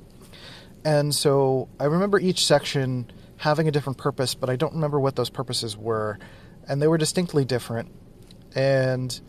And 0.85 1.15
so 1.15 1.69
I 1.79 1.85
remember 1.85 2.19
each 2.19 2.45
section 2.45 3.11
having 3.39 3.69
a 3.69 3.71
different 3.71 3.99
purpose, 3.99 4.35
but 4.35 4.51
I 4.51 4.57
don't 4.57 4.75
remember 4.75 5.01
what 5.01 5.17
those 5.17 5.31
purposes 5.31 5.77
were. 5.77 6.19
And 6.69 6.81
they 6.81 6.89
were 6.89 6.99
distinctly 6.99 7.45
different. 7.45 7.91
And 8.55 9.21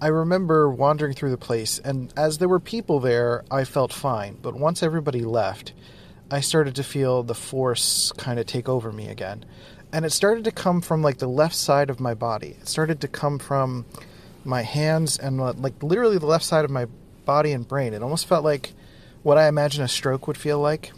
I 0.00 0.08
remember 0.08 0.68
wandering 0.68 1.14
through 1.14 1.30
the 1.30 1.38
place, 1.38 1.78
and 1.78 2.12
as 2.16 2.38
there 2.38 2.48
were 2.48 2.60
people 2.60 3.00
there, 3.00 3.44
I 3.50 3.64
felt 3.64 3.92
fine. 3.92 4.38
But 4.42 4.54
once 4.54 4.82
everybody 4.82 5.20
left, 5.20 5.72
I 6.30 6.40
started 6.40 6.74
to 6.76 6.82
feel 6.82 7.22
the 7.22 7.34
force 7.34 8.12
kind 8.16 8.38
of 8.38 8.46
take 8.46 8.68
over 8.68 8.92
me 8.92 9.08
again. 9.08 9.44
And 9.92 10.04
it 10.04 10.10
started 10.10 10.44
to 10.44 10.50
come 10.50 10.80
from 10.80 11.02
like 11.02 11.18
the 11.18 11.28
left 11.28 11.54
side 11.54 11.90
of 11.90 12.00
my 12.00 12.14
body. 12.14 12.56
It 12.60 12.68
started 12.68 13.00
to 13.02 13.08
come 13.08 13.38
from 13.38 13.86
my 14.44 14.62
hands 14.62 15.18
and 15.18 15.40
uh, 15.40 15.52
like 15.52 15.82
literally 15.82 16.18
the 16.18 16.26
left 16.26 16.44
side 16.44 16.64
of 16.64 16.70
my 16.70 16.86
body 17.24 17.52
and 17.52 17.66
brain. 17.66 17.94
It 17.94 18.02
almost 18.02 18.26
felt 18.26 18.44
like 18.44 18.72
what 19.22 19.38
I 19.38 19.48
imagine 19.48 19.82
a 19.84 19.88
stroke 19.88 20.26
would 20.26 20.36
feel 20.36 20.58
like. 20.58 20.92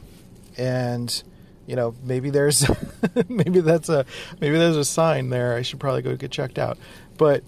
And 0.56 1.22
you 1.66 1.76
know, 1.76 1.94
maybe 2.02 2.30
there's 2.30 2.64
maybe 3.28 3.60
that's 3.60 3.88
a 3.88 4.06
maybe 4.40 4.56
there's 4.56 4.76
a 4.76 4.84
sign 4.84 5.30
there. 5.30 5.56
I 5.56 5.62
should 5.62 5.80
probably 5.80 6.02
go 6.02 6.16
get 6.16 6.30
checked 6.30 6.58
out. 6.58 6.78
But 7.18 7.42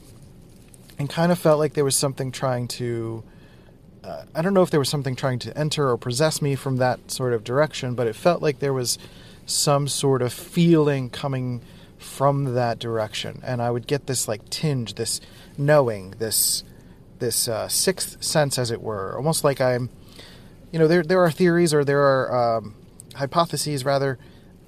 and 0.99 1.09
kind 1.09 1.31
of 1.31 1.39
felt 1.39 1.59
like 1.59 1.75
there 1.75 1.85
was 1.85 1.97
something 1.97 2.33
trying 2.33 2.69
to. 2.69 3.23
Uh, 4.03 4.25
I 4.35 4.43
don't 4.43 4.55
know 4.55 4.63
if 4.63 4.71
there 4.71 4.81
was 4.81 4.89
something 4.89 5.17
trying 5.17 5.39
to 5.41 5.57
enter 5.57 5.91
or 5.91 5.97
possess 5.97 6.41
me 6.41 6.55
from 6.55 6.77
that 6.77 7.11
sort 7.11 7.33
of 7.33 7.45
direction, 7.45 7.95
but 7.95 8.07
it 8.07 8.17
felt 8.17 8.43
like 8.43 8.59
there 8.59 8.73
was 8.73 8.99
some 9.45 9.89
sort 9.89 10.23
of 10.23 10.33
feeling 10.33 11.11
coming 11.11 11.63
from 11.99 12.55
that 12.55 12.79
direction, 12.79 13.41
and 13.45 13.61
I 13.61 13.71
would 13.71 13.87
get 13.87 14.07
this 14.07 14.29
like 14.29 14.49
tinge, 14.51 14.95
this 14.95 15.21
knowing, 15.57 16.13
this 16.19 16.65
this 17.19 17.49
uh, 17.49 17.69
sixth 17.69 18.23
sense, 18.23 18.59
as 18.59 18.71
it 18.71 18.83
were, 18.83 19.17
almost 19.17 19.45
like 19.45 19.61
I'm. 19.61 19.91
You 20.73 20.79
know, 20.79 20.87
there 20.87 21.03
there 21.03 21.23
are 21.23 21.31
theories 21.31 21.73
or 21.73 21.85
there 21.85 22.03
are 22.03 22.59
um, 22.59 22.75
hypotheses 23.19 23.85
rather, 23.85 24.19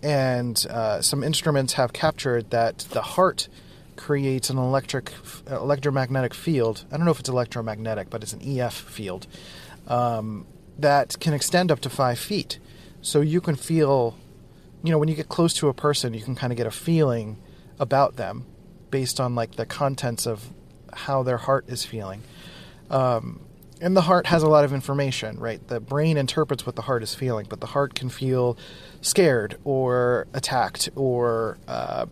and 0.03 0.67
uh, 0.71 1.01
some 1.01 1.23
instruments 1.23 1.75
have 1.75 1.93
captured 1.93 2.51
that 2.51 2.79
the 2.91 3.03
heart 3.03 3.49
creates 3.97 4.49
an 4.49 4.57
electric 4.57 5.13
electromagnetic 5.47 6.33
field. 6.33 6.85
I 6.91 6.97
don't 6.97 7.05
know 7.05 7.11
if 7.11 7.21
it's 7.21 7.29
electromagnetic, 7.29 8.09
but 8.09 8.23
it's 8.23 8.33
an 8.33 8.41
EF 8.43 8.73
field 8.75 9.27
um, 9.87 10.47
that 10.79 11.19
can 11.21 11.35
extend 11.35 11.71
up 11.71 11.81
to 11.81 11.91
five 11.91 12.19
feet. 12.19 12.59
So 13.03 13.21
you 13.21 13.41
can 13.41 13.57
feel, 13.57 14.17
you 14.83 14.91
know, 14.91 14.99
when 14.99 15.09
you 15.09 15.15
get 15.15 15.29
close 15.29 15.53
to 15.55 15.69
a 15.69 15.75
person, 15.75 16.15
you 16.15 16.23
can 16.23 16.35
kind 16.35 16.53
of 16.53 16.57
get 16.57 16.67
a 16.67 16.71
feeling 16.71 17.39
about 17.79 18.17
them 18.17 18.47
based 18.91 19.21
on 19.21 19.35
like 19.35 19.57
the 19.57 19.67
contents 19.67 20.27
of 20.27 20.51
how 20.93 21.23
their 21.23 21.39
heart 21.39 21.69
is 21.69 21.85
feeling. 21.85 22.23
Um, 22.91 23.41
and 23.81 23.97
the 23.97 24.03
heart 24.03 24.27
has 24.27 24.43
a 24.43 24.49
lot 24.49 24.65
of 24.65 24.73
information, 24.73 25.39
right? 25.39 25.67
The 25.69 25.81
brain 25.81 26.17
interprets 26.17 26.67
what 26.67 26.77
the 26.77 26.83
heart 26.83 27.03
is 27.03 27.15
feeling, 27.15 27.47
but 27.49 27.61
the 27.61 27.69
heart 27.69 27.95
can 27.95 28.11
feel 28.11 28.57
scared 29.01 29.57
or 29.65 30.27
attacked 30.35 30.91
or 30.95 31.59
uh, 31.67 32.07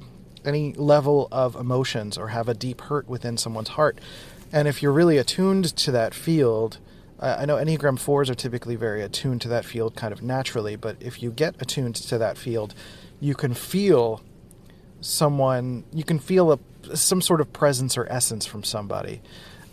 any 0.45 0.73
level 0.75 1.29
of 1.31 1.55
emotions 1.57 2.17
or 2.17 2.29
have 2.29 2.49
a 2.49 2.55
deep 2.55 2.81
hurt 2.83 3.09
within 3.09 3.37
someone's 3.37 3.71
heart. 3.71 3.99
And 4.51 4.67
if 4.67 4.83
you're 4.83 4.93
really 4.93 5.19
attuned 5.19 5.77
to 5.77 5.91
that 5.93 6.15
field, 6.15 6.79
I 7.21 7.45
know 7.45 7.57
Enneagram 7.57 7.99
4s 7.99 8.31
are 8.31 8.35
typically 8.35 8.77
very 8.77 9.03
attuned 9.03 9.43
to 9.43 9.49
that 9.49 9.65
field 9.65 9.97
kind 9.97 10.13
of 10.13 10.23
naturally, 10.23 10.77
but 10.77 10.97
if 11.01 11.23
you 11.23 11.31
get 11.31 11.61
attuned 11.61 11.97
to 11.97 12.19
that 12.19 12.39
field, 12.39 12.75
you 13.21 13.35
can 13.35 13.55
feel 13.55 14.23
someone, 15.01 15.85
you 15.93 16.05
can 16.05 16.19
feel 16.19 16.53
a, 16.53 16.97
some 16.97 17.21
sort 17.21 17.41
of 17.41 17.53
presence 17.53 17.99
or 17.99 18.07
essence 18.11 18.47
from 18.47 18.63
somebody. 18.63 19.21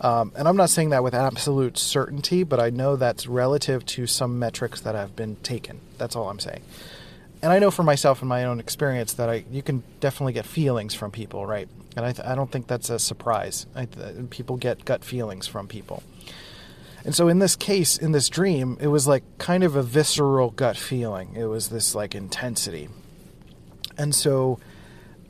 Um, 0.01 0.31
and 0.35 0.47
I'm 0.47 0.57
not 0.57 0.69
saying 0.69 0.89
that 0.89 1.03
with 1.03 1.13
absolute 1.13 1.77
certainty, 1.77 2.43
but 2.43 2.59
I 2.59 2.69
know 2.69 2.95
that's 2.95 3.27
relative 3.27 3.85
to 3.87 4.07
some 4.07 4.37
metrics 4.39 4.81
that 4.81 4.93
have 4.95 5.15
been 5.15 5.37
taken. 5.37 5.79
That's 5.97 6.15
all 6.15 6.29
I'm 6.29 6.39
saying. 6.39 6.61
and 7.41 7.51
I 7.53 7.59
know 7.59 7.71
for 7.71 7.83
myself 7.83 8.21
and 8.21 8.27
my 8.29 8.43
own 8.43 8.59
experience 8.59 9.13
that 9.13 9.29
I 9.29 9.45
you 9.51 9.61
can 9.61 9.83
definitely 10.01 10.33
get 10.33 10.45
feelings 10.45 10.93
from 10.95 11.11
people, 11.11 11.45
right? 11.45 11.69
And 11.95 12.05
I, 12.05 12.11
th- 12.11 12.27
I 12.27 12.35
don't 12.35 12.51
think 12.51 12.67
that's 12.67 12.89
a 12.89 12.99
surprise. 12.99 13.67
Th- 13.75 14.29
people 14.29 14.57
get 14.57 14.83
gut 14.83 15.03
feelings 15.05 15.47
from 15.47 15.67
people. 15.67 16.03
And 17.05 17.15
so 17.15 17.27
in 17.29 17.39
this 17.39 17.55
case, 17.55 17.97
in 17.97 18.11
this 18.11 18.27
dream, 18.29 18.77
it 18.81 18.87
was 18.87 19.07
like 19.07 19.23
kind 19.37 19.63
of 19.63 19.75
a 19.75 19.83
visceral 19.83 20.49
gut 20.49 20.75
feeling. 20.75 21.35
It 21.35 21.45
was 21.45 21.69
this 21.69 21.95
like 21.95 22.15
intensity. 22.15 22.89
And 23.97 24.13
so 24.13 24.59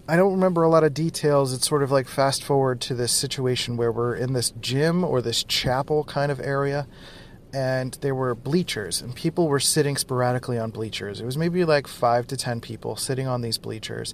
I 0.07 0.17
don't 0.17 0.33
remember 0.33 0.61
a 0.61 0.69
lot 0.69 0.83
of 0.83 0.93
details. 0.93 1.51
It's 1.51 1.67
sort 1.67 1.81
of 1.81 1.91
like 1.91 2.07
fast 2.07 2.43
forward 2.43 2.79
to 2.81 2.93
this 2.93 3.11
situation 3.11 3.75
where 3.75 3.91
we're 3.91 4.15
in 4.15 4.33
this 4.33 4.51
gym 4.61 5.03
or 5.03 5.21
this 5.21 5.43
chapel 5.43 6.03
kind 6.03 6.31
of 6.31 6.39
area 6.39 6.87
and 7.51 7.93
there 8.01 8.13
were 8.13 8.35
bleachers 8.35 9.01
and 9.01 9.15
people 9.15 9.47
were 9.47 9.59
sitting 9.59 9.97
sporadically 9.97 10.59
on 10.59 10.69
bleachers. 10.69 11.21
It 11.21 11.25
was 11.25 11.37
maybe 11.37 11.65
like 11.65 11.87
5 11.87 12.27
to 12.27 12.37
10 12.37 12.61
people 12.61 12.95
sitting 12.97 13.27
on 13.27 13.41
these 13.41 13.57
bleachers. 13.57 14.13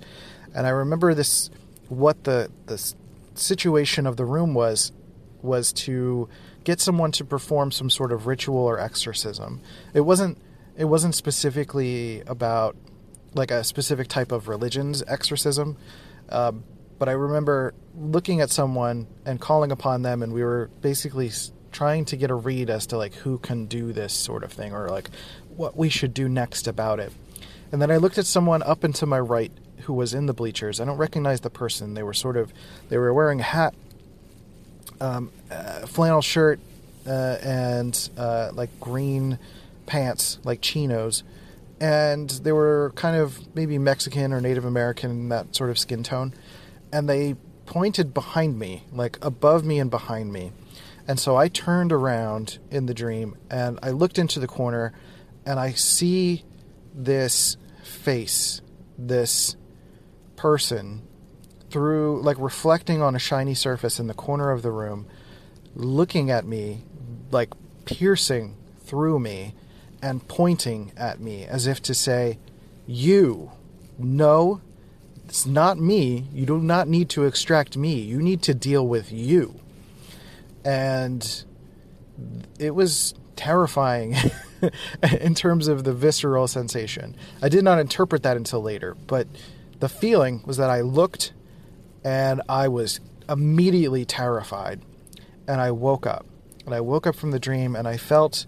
And 0.56 0.66
I 0.66 0.70
remember 0.70 1.14
this 1.14 1.50
what 1.90 2.24
the 2.24 2.50
the 2.68 2.94
situation 3.36 4.08
of 4.08 4.16
the 4.16 4.26
room 4.26 4.54
was 4.54 4.94
was 5.42 5.74
to 5.74 6.30
get 6.64 6.80
someone 6.80 7.12
to 7.14 7.26
perform 7.26 7.72
some 7.72 7.90
sort 7.90 8.12
of 8.14 8.28
ritual 8.28 8.60
or 8.60 8.80
exorcism. 8.80 9.60
It 9.94 10.02
wasn't 10.02 10.38
it 10.78 10.86
wasn't 10.86 11.16
specifically 11.16 12.22
about 12.28 12.78
like 13.34 13.52
a 13.52 13.64
specific 13.64 14.08
type 14.08 14.32
of 14.32 14.48
religion's 14.48 15.04
exorcism. 15.08 15.78
Um, 16.30 16.64
but 17.00 17.10
I 17.10 17.14
remember 17.14 17.74
looking 17.96 18.42
at 18.42 18.52
someone 18.52 19.08
and 19.26 19.40
calling 19.40 19.72
upon 19.72 20.02
them, 20.04 20.22
and 20.22 20.34
we 20.34 20.44
were 20.44 20.70
basically 20.82 21.32
trying 21.72 22.06
to 22.06 22.18
get 22.18 22.30
a 22.30 22.36
read 22.36 22.70
as 22.70 22.86
to 22.88 22.98
like 22.98 23.14
who 23.16 23.38
can 23.38 23.66
do 23.66 23.94
this 23.94 24.14
sort 24.14 24.44
of 24.44 24.52
thing 24.52 24.74
or 24.74 24.90
like 24.90 25.10
what 25.56 25.76
we 25.76 25.90
should 25.90 26.14
do 26.14 26.28
next 26.28 26.68
about 26.68 27.00
it. 27.00 27.12
And 27.72 27.82
then 27.82 27.90
I 27.90 27.98
looked 27.98 28.18
at 28.18 28.26
someone 28.26 28.62
up 28.64 28.84
and 28.84 28.94
to 28.96 29.06
my 29.06 29.20
right 29.20 29.52
who 29.82 29.94
was 29.94 30.14
in 30.14 30.26
the 30.26 30.34
bleachers. 30.34 30.80
I 30.80 30.86
don't 30.86 30.98
recognize 30.98 31.42
the 31.42 31.50
person. 31.50 31.94
They 31.94 32.04
were 32.04 32.14
sort 32.14 32.38
of 32.38 32.54
they 32.90 32.98
were 32.98 33.14
wearing 33.14 33.40
a 33.40 33.44
hat, 33.44 33.74
um, 35.00 35.32
uh, 35.50 35.88
flannel 35.88 36.22
shirt, 36.22 36.60
uh, 37.08 37.38
and 37.42 38.10
uh, 38.18 38.52
like 38.54 38.70
green 38.80 39.40
pants, 39.86 40.40
like 40.44 40.62
chinos, 40.62 41.24
and 41.82 42.30
they 42.30 42.52
were 42.52 42.94
kind 42.96 43.18
of 43.18 43.40
maybe 43.56 43.80
Mexican 43.80 44.32
or 44.34 44.40
Native 44.40 44.66
American, 44.66 45.30
that 45.30 45.56
sort 45.56 45.72
of 45.72 45.80
skin 45.80 46.04
tone, 46.04 46.32
and 46.94 47.10
they 47.10 47.36
pointed 47.66 48.14
behind 48.14 48.60
me, 48.60 48.84
like 48.94 49.18
above 49.24 49.66
me 49.66 49.80
and 49.80 49.90
behind 49.90 50.32
me. 50.32 50.52
And 51.08 51.20
so 51.20 51.36
I 51.36 51.48
turned 51.48 51.92
around 51.92 52.60
in 52.70 52.86
the 52.86 52.94
dream 52.94 53.36
and 53.50 53.80
I 53.82 53.90
looked 53.90 54.20
into 54.20 54.40
the 54.40 54.48
corner 54.48 54.94
and 55.44 55.60
I 55.60 55.72
see 55.72 56.44
this 56.94 57.58
face, 57.84 58.62
this 58.96 59.56
person 60.36 61.02
through 61.72 62.22
like 62.22 62.38
reflecting 62.40 63.02
on 63.02 63.16
a 63.16 63.20
shiny 63.20 63.56
surface 63.56 64.00
in 64.00 64.06
the 64.06 64.14
corner 64.14 64.52
of 64.52 64.62
the 64.62 64.72
room 64.72 65.08
looking 65.74 66.30
at 66.30 66.46
me 66.46 66.84
like 67.32 67.50
piercing 67.86 68.58
through 68.80 69.18
me 69.20 69.56
and 70.02 70.28
pointing 70.28 70.92
at 70.98 71.20
me 71.20 71.46
as 71.46 71.68
if 71.68 71.82
to 71.82 71.94
say 71.94 72.38
you 72.88 73.52
no 73.98 74.62
it's 75.26 75.46
not 75.46 75.78
me 75.78 76.26
you 76.34 76.46
do 76.46 76.58
not 76.58 76.88
need 76.88 77.10
to 77.10 77.26
extract 77.26 77.78
me 77.78 78.00
you 78.00 78.22
need 78.22 78.42
to 78.42 78.54
deal 78.54 78.86
with 78.88 79.12
you 79.12 79.60
and 80.66 81.44
it 82.60 82.76
was 82.76 83.14
terrifying 83.36 84.16
in 85.22 85.34
terms 85.34 85.68
of 85.68 85.84
the 85.84 85.94
visceral 85.94 86.48
sensation 86.48 87.16
i 87.42 87.50
did 87.50 87.64
not 87.64 87.80
interpret 87.80 88.24
that 88.24 88.36
until 88.36 88.62
later 88.62 88.96
but 89.08 89.28
the 89.82 89.90
feeling 89.90 90.42
was 90.46 90.58
that 90.58 90.70
I 90.70 90.82
looked 90.82 91.34
and 92.04 92.42
I 92.48 92.70
was 92.70 93.02
immediately 93.28 94.06
terrified. 94.06 94.80
And 95.48 95.60
I 95.60 95.72
woke 95.72 96.06
up. 96.06 96.26
And 96.66 96.74
I 96.74 96.80
woke 96.80 97.06
up 97.08 97.16
from 97.16 97.32
the 97.32 97.40
dream 97.40 97.76
and 97.76 97.88
I 97.88 97.98
felt 97.98 98.46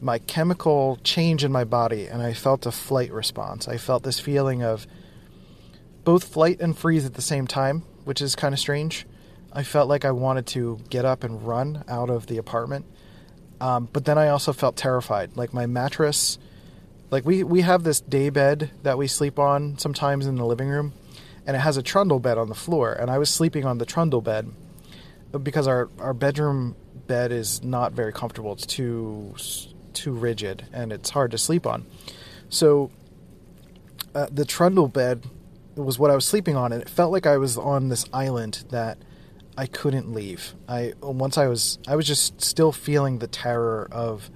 my 0.00 0.18
chemical 0.18 0.98
change 1.02 1.44
in 1.44 1.50
my 1.50 1.64
body 1.64 2.06
and 2.06 2.22
I 2.22 2.32
felt 2.32 2.66
a 2.66 2.72
flight 2.72 3.12
response. 3.12 3.66
I 3.68 3.76
felt 3.76 4.02
this 4.02 4.20
feeling 4.20 4.62
of 4.62 4.86
both 6.04 6.24
flight 6.24 6.60
and 6.60 6.76
freeze 6.76 7.04
at 7.04 7.14
the 7.14 7.22
same 7.22 7.46
time, 7.46 7.82
which 8.04 8.20
is 8.20 8.36
kind 8.36 8.52
of 8.52 8.60
strange. 8.60 9.06
I 9.52 9.62
felt 9.62 9.88
like 9.88 10.04
I 10.04 10.10
wanted 10.10 10.46
to 10.48 10.80
get 10.90 11.04
up 11.04 11.24
and 11.24 11.46
run 11.46 11.82
out 11.88 12.10
of 12.10 12.26
the 12.26 12.36
apartment. 12.36 12.84
Um, 13.60 13.88
but 13.92 14.04
then 14.04 14.18
I 14.18 14.28
also 14.28 14.52
felt 14.52 14.76
terrified. 14.76 15.36
Like 15.36 15.54
my 15.54 15.66
mattress 15.66 16.38
like 17.10 17.24
we 17.24 17.44
we 17.44 17.60
have 17.60 17.84
this 17.84 18.00
day 18.00 18.30
bed 18.30 18.70
that 18.82 18.98
we 18.98 19.06
sleep 19.06 19.38
on 19.38 19.78
sometimes 19.78 20.26
in 20.26 20.36
the 20.36 20.44
living 20.44 20.68
room, 20.68 20.92
and 21.46 21.56
it 21.56 21.60
has 21.60 21.76
a 21.76 21.82
trundle 21.82 22.18
bed 22.18 22.38
on 22.38 22.48
the 22.48 22.54
floor. 22.54 22.92
And 22.92 23.10
I 23.10 23.18
was 23.18 23.30
sleeping 23.30 23.64
on 23.64 23.78
the 23.78 23.86
trundle 23.86 24.20
bed 24.20 24.50
because 25.42 25.68
our 25.68 25.88
our 25.98 26.14
bedroom 26.14 26.76
bed 27.06 27.30
is 27.30 27.62
not 27.62 27.92
very 27.92 28.12
comfortable. 28.12 28.52
It's 28.52 28.66
too 28.66 29.34
too 29.96 30.12
rigid 30.12 30.66
and 30.72 30.92
it's 30.92 31.10
hard 31.10 31.30
to 31.32 31.38
sleep 31.38 31.66
on. 31.66 31.86
So 32.48 32.90
uh, 34.14 34.26
the 34.30 34.44
trundle 34.44 34.88
bed 34.88 35.26
was 35.74 35.98
what 35.98 36.10
I 36.10 36.14
was 36.14 36.24
sleeping 36.24 36.56
on, 36.56 36.72
and 36.72 36.80
it 36.80 36.88
felt 36.88 37.12
like 37.12 37.26
I 37.26 37.36
was 37.36 37.58
on 37.58 37.88
this 37.88 38.06
island 38.12 38.64
that 38.70 38.98
I 39.58 39.66
couldn't 39.66 40.12
leave. 40.12 40.54
I 40.68 40.92
once 41.02 41.36
I 41.36 41.48
was 41.48 41.78
I 41.88 41.96
was 41.96 42.06
just 42.06 42.40
still 42.40 42.72
feeling 42.72 43.18
the 43.18 43.26
terror 43.26 43.88
of 43.90 44.30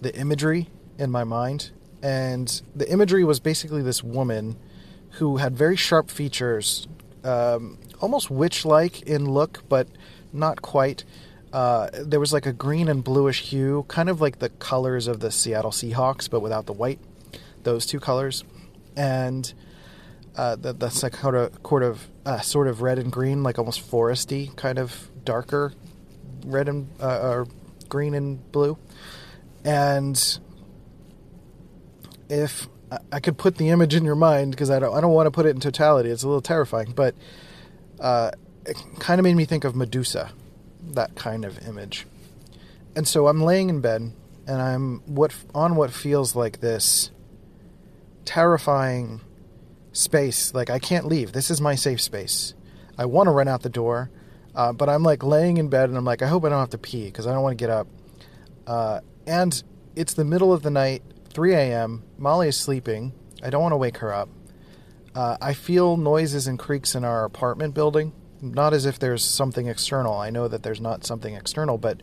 the 0.00 0.14
imagery 0.14 0.68
in 0.98 1.10
my 1.10 1.24
mind 1.24 1.72
and 2.02 2.62
the 2.74 2.90
imagery 2.90 3.22
was 3.22 3.38
basically 3.38 3.80
this 3.82 4.02
woman 4.02 4.56
who 5.12 5.36
had 5.36 5.56
very 5.56 5.76
sharp 5.76 6.10
features, 6.10 6.88
um, 7.22 7.78
almost 8.00 8.30
witch-like 8.30 9.02
in 9.02 9.30
look, 9.30 9.62
but 9.68 9.86
not 10.32 10.62
quite. 10.62 11.04
Uh, 11.52 11.88
there 11.92 12.20
was 12.20 12.32
like 12.32 12.46
a 12.46 12.52
green 12.52 12.88
and 12.88 13.04
bluish 13.04 13.42
hue, 13.50 13.84
kind 13.88 14.08
of 14.08 14.20
like 14.20 14.38
the 14.38 14.48
colors 14.48 15.06
of 15.06 15.20
the 15.20 15.30
Seattle 15.30 15.70
Seahawks, 15.70 16.28
but 16.30 16.40
without 16.40 16.66
the 16.66 16.72
white. 16.72 16.98
Those 17.62 17.86
two 17.86 18.00
colors, 18.00 18.42
and 18.96 19.52
uh, 20.36 20.56
the, 20.56 20.72
the 20.72 20.88
sort 20.88 21.34
of, 21.34 21.58
sort 21.64 21.82
of, 21.82 22.08
uh, 22.26 22.40
sort 22.40 22.66
of 22.66 22.82
red 22.82 22.98
and 22.98 23.12
green, 23.12 23.42
like 23.42 23.58
almost 23.58 23.88
foresty, 23.88 24.54
kind 24.56 24.78
of 24.78 25.10
darker 25.24 25.72
red 26.44 26.68
and 26.68 26.88
uh, 27.00 27.20
or 27.22 27.46
green 27.88 28.14
and 28.14 28.50
blue, 28.52 28.78
and 29.64 30.38
if 32.28 32.68
I 33.10 33.20
could 33.20 33.38
put 33.38 33.56
the 33.56 33.68
image 33.70 33.94
in 33.94 34.04
your 34.04 34.14
mind 34.14 34.50
because 34.50 34.70
I 34.70 34.78
don't 34.78 34.94
I 34.94 35.00
don't 35.00 35.12
want 35.12 35.26
to 35.26 35.30
put 35.30 35.46
it 35.46 35.50
in 35.50 35.60
totality. 35.60 36.10
It's 36.10 36.22
a 36.22 36.26
little 36.26 36.42
terrifying, 36.42 36.92
but 36.92 37.14
uh, 38.00 38.32
it 38.66 38.76
kind 38.98 39.18
of 39.18 39.24
made 39.24 39.34
me 39.34 39.44
think 39.44 39.64
of 39.64 39.76
Medusa, 39.76 40.32
that 40.94 41.14
kind 41.14 41.44
of 41.44 41.66
image. 41.66 42.06
And 42.94 43.06
so 43.08 43.26
I'm 43.28 43.42
laying 43.42 43.68
in 43.68 43.80
bed 43.80 44.12
and 44.46 44.62
I'm 44.62 45.00
what 45.06 45.34
on 45.54 45.76
what 45.76 45.90
feels 45.92 46.34
like 46.36 46.60
this 46.60 47.10
terrifying 48.24 49.20
space. 49.92 50.54
Like 50.54 50.70
I 50.70 50.78
can't 50.78 51.06
leave. 51.06 51.32
This 51.32 51.50
is 51.50 51.60
my 51.60 51.74
safe 51.74 52.00
space. 52.00 52.54
I 52.98 53.06
want 53.06 53.26
to 53.26 53.30
run 53.30 53.48
out 53.48 53.62
the 53.62 53.70
door, 53.70 54.10
uh, 54.54 54.72
but 54.72 54.88
I'm 54.88 55.02
like 55.02 55.22
laying 55.22 55.56
in 55.56 55.68
bed 55.68 55.88
and 55.88 55.96
I'm 55.96 56.04
like 56.04 56.22
I 56.22 56.26
hope 56.26 56.44
I 56.44 56.48
don't 56.48 56.60
have 56.60 56.70
to 56.70 56.78
pee 56.78 57.06
because 57.06 57.26
I 57.26 57.32
don't 57.32 57.42
want 57.42 57.58
to 57.58 57.62
get 57.62 57.70
up. 57.70 57.86
Uh, 58.66 59.00
and 59.26 59.62
it's 59.96 60.14
the 60.14 60.24
middle 60.24 60.52
of 60.52 60.62
the 60.62 60.70
night 60.70 61.02
3 61.30 61.54
a.m. 61.54 62.04
Molly 62.18 62.48
is 62.48 62.56
sleeping. 62.56 63.12
I 63.42 63.50
don't 63.50 63.62
want 63.62 63.72
to 63.72 63.76
wake 63.76 63.98
her 63.98 64.12
up. 64.12 64.28
Uh, 65.14 65.36
I 65.40 65.54
feel 65.54 65.96
noises 65.96 66.46
and 66.46 66.58
creaks 66.58 66.94
in 66.94 67.04
our 67.04 67.24
apartment 67.24 67.74
building. 67.74 68.12
Not 68.42 68.74
as 68.74 68.86
if 68.86 68.98
there's 68.98 69.24
something 69.24 69.68
external. 69.68 70.14
I 70.14 70.30
know 70.30 70.48
that 70.48 70.62
there's 70.62 70.80
not 70.80 71.04
something 71.04 71.34
external, 71.34 71.78
but 71.78 72.00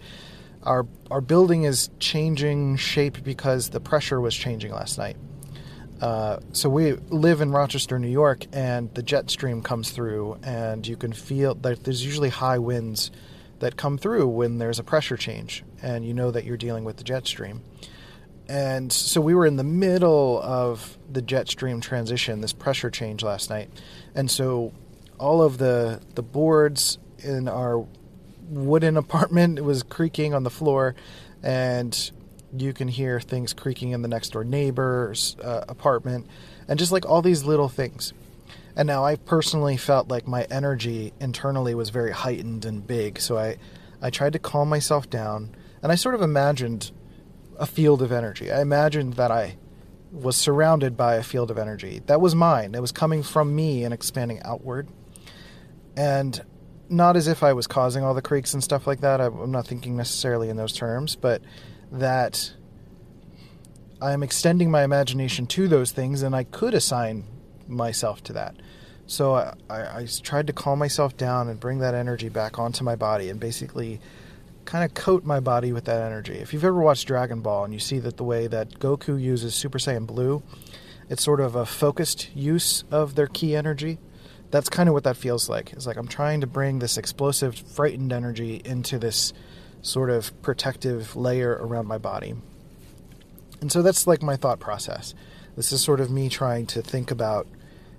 our 0.64 0.88
our 1.12 1.22
building 1.22 1.64
is 1.64 1.90
changing 2.00 2.78
shape 2.78 3.24
because 3.24 3.70
the 3.70 3.80
pressure 3.80 4.20
was 4.20 4.36
changing 4.36 4.72
last 4.72 4.98
night. 4.98 5.18
Uh, 6.02 6.40
so 6.54 6.70
we 6.70 6.94
live 6.94 7.42
in 7.42 7.52
Rochester, 7.52 8.00
New 8.00 8.10
York, 8.10 8.46
and 8.54 8.94
the 8.94 9.04
jet 9.04 9.30
stream 9.30 9.62
comes 9.62 9.92
through, 9.92 10.40
and 10.44 10.88
you 10.88 10.96
can 10.96 11.12
feel 11.12 11.56
that 11.56 11.84
there's 11.84 12.06
usually 12.06 12.30
high 12.30 12.58
winds 12.58 13.12
that 13.60 13.76
come 13.76 13.98
through 13.98 14.26
when 14.28 14.60
there's 14.60 14.80
a 14.80 14.84
pressure 14.84 15.18
change, 15.18 15.66
and 15.82 16.06
you 16.06 16.14
know 16.14 16.32
that 16.32 16.46
you're 16.46 16.56
dealing 16.56 16.86
with 16.86 16.96
the 16.96 17.04
jet 17.04 17.28
stream 17.28 17.62
and 18.50 18.92
so 18.92 19.22
we 19.22 19.36
were 19.36 19.46
in 19.46 19.58
the 19.58 19.64
middle 19.64 20.42
of 20.42 20.98
the 21.10 21.22
jet 21.22 21.48
stream 21.48 21.80
transition, 21.80 22.42
this 22.42 22.52
pressure 22.52 22.90
change 22.90 23.22
last 23.22 23.50
night, 23.52 23.70
and 24.16 24.30
so 24.30 24.74
all 25.20 25.42
of 25.42 25.58
the 25.58 26.02
the 26.16 26.24
boards 26.24 26.98
in 27.20 27.48
our 27.48 27.86
wooden 28.50 28.98
apartment 29.06 29.64
was 29.64 29.84
creaking 29.84 30.34
on 30.34 30.44
the 30.44 30.50
floor, 30.50 30.96
and 31.44 32.12
you 32.58 32.74
can 32.74 32.88
hear 32.88 33.20
things 33.20 33.54
creaking 33.54 33.92
in 33.92 34.02
the 34.02 34.08
next 34.08 34.30
door 34.30 34.44
neighbor's 34.44 35.36
uh, 35.44 35.66
apartment, 35.68 36.28
and 36.68 36.80
just 36.80 36.92
like 36.92 37.06
all 37.06 37.22
these 37.22 37.44
little 37.44 37.70
things. 37.70 38.14
And 38.76 38.88
now 38.88 39.04
I 39.04 39.16
personally 39.18 39.78
felt 39.78 40.08
like 40.08 40.28
my 40.28 40.44
energy 40.50 41.12
internally 41.20 41.76
was 41.76 41.90
very 41.90 42.12
heightened 42.12 42.66
and 42.66 42.86
big, 42.86 43.20
so 43.20 43.38
I 43.38 43.58
I 44.02 44.10
tried 44.10 44.34
to 44.34 44.40
calm 44.40 44.70
myself 44.70 45.10
down, 45.10 45.56
and 45.84 45.92
I 45.92 45.96
sort 45.96 46.16
of 46.16 46.22
imagined 46.22 46.92
a 47.60 47.66
field 47.66 48.02
of 48.02 48.12
energy. 48.12 48.52
I 48.52 48.62
imagined 48.62 49.16
that 49.16 49.32
I 49.32 49.58
was 50.12 50.36
surrounded 50.36 50.98
by 50.98 51.16
a 51.16 51.24
field 51.24 51.52
of 51.52 51.58
energy 51.58 52.02
that 52.08 52.22
was 52.22 52.34
mine. 52.34 52.74
It 52.74 52.82
was 52.82 52.92
coming 52.92 53.22
from 53.22 53.56
me 53.56 53.84
and 53.84 53.94
expanding 53.94 54.42
outward. 54.44 54.88
And 56.00 56.42
not 56.88 57.18
as 57.18 57.28
if 57.28 57.44
I 57.44 57.52
was 57.52 57.68
causing 57.68 58.06
all 58.06 58.14
the 58.14 58.22
creaks 58.22 58.54
and 58.54 58.64
stuff 58.64 58.88
like 58.88 59.02
that. 59.02 59.20
I'm 59.20 59.52
not 59.52 59.68
thinking 59.68 59.98
necessarily 59.98 60.48
in 60.48 60.56
those 60.56 60.72
terms, 60.72 61.18
but 61.18 61.42
that 61.92 62.54
I'm 64.02 64.24
extending 64.24 64.72
my 64.72 64.84
imagination 64.84 65.46
to 65.48 65.68
those 65.68 65.92
things 65.92 66.22
and 66.22 66.34
I 66.34 66.46
could 66.46 66.74
assign 66.74 67.26
myself 67.68 68.24
to 68.24 68.34
that. 68.34 68.56
So 69.08 69.34
I, 69.34 69.54
I, 69.70 69.80
I 69.82 70.08
tried 70.24 70.48
to 70.48 70.54
calm 70.54 70.80
myself 70.80 71.18
down 71.18 71.50
and 71.50 71.60
bring 71.60 71.80
that 71.80 71.96
energy 71.96 72.30
back 72.30 72.58
onto 72.58 72.86
my 72.86 72.96
body 72.96 73.30
and 73.30 73.38
basically 73.38 74.00
kind 74.64 74.86
of 74.86 74.94
coat 74.94 75.26
my 75.26 75.42
body 75.42 75.74
with 75.74 75.84
that 75.86 76.02
energy. 76.02 76.36
If 76.36 76.54
you've 76.54 76.64
ever 76.64 76.80
watched 76.80 77.08
Dragon 77.08 77.42
Ball 77.42 77.66
and 77.66 77.74
you 77.74 77.80
see 77.80 78.00
that 78.00 78.16
the 78.16 78.24
way 78.24 78.48
that 78.48 78.80
Goku 78.80 79.22
uses 79.22 79.54
Super 79.54 79.80
Saiyan 79.80 80.08
Blue, 80.08 80.44
it's 81.10 81.24
sort 81.24 81.42
of 81.42 81.56
a 81.56 81.66
focused 81.66 82.34
use 82.34 82.86
of 82.90 83.16
their 83.16 83.28
ki 83.28 83.54
energy. 83.54 83.98
That's 84.52 84.70
kind 84.70 84.90
of 84.90 84.94
what 84.94 85.04
that 85.04 85.18
feels 85.18 85.50
like. 85.50 85.74
It's 85.74 85.86
like 85.86 85.98
I'm 85.98 86.08
trying 86.08 86.42
to 86.42 86.48
bring 86.48 86.80
this 86.80 86.98
explosive, 86.98 87.56
frightened 87.56 88.12
energy 88.12 88.62
into 88.66 88.98
this 88.98 89.34
sort 89.82 90.10
of 90.10 90.40
protective 90.42 91.16
layer 91.16 91.52
around 91.52 91.88
my 91.88 91.98
body. 91.98 92.36
And 93.62 93.72
so 93.72 93.82
that's 93.82 94.08
like 94.08 94.22
my 94.22 94.36
thought 94.36 94.60
process. 94.60 95.14
This 95.56 95.72
is 95.72 95.82
sort 95.82 96.00
of 96.00 96.10
me 96.10 96.30
trying 96.30 96.66
to 96.68 96.82
think 96.82 97.12
about 97.12 97.48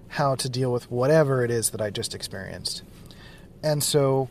how 0.09 0.35
to 0.35 0.49
deal 0.49 0.73
with 0.73 0.91
whatever 0.91 1.45
it 1.45 1.51
is 1.51 1.71
that 1.71 1.81
I 1.81 1.91
just 1.91 2.15
experienced. 2.15 2.83
And 3.63 3.83
so 3.83 4.29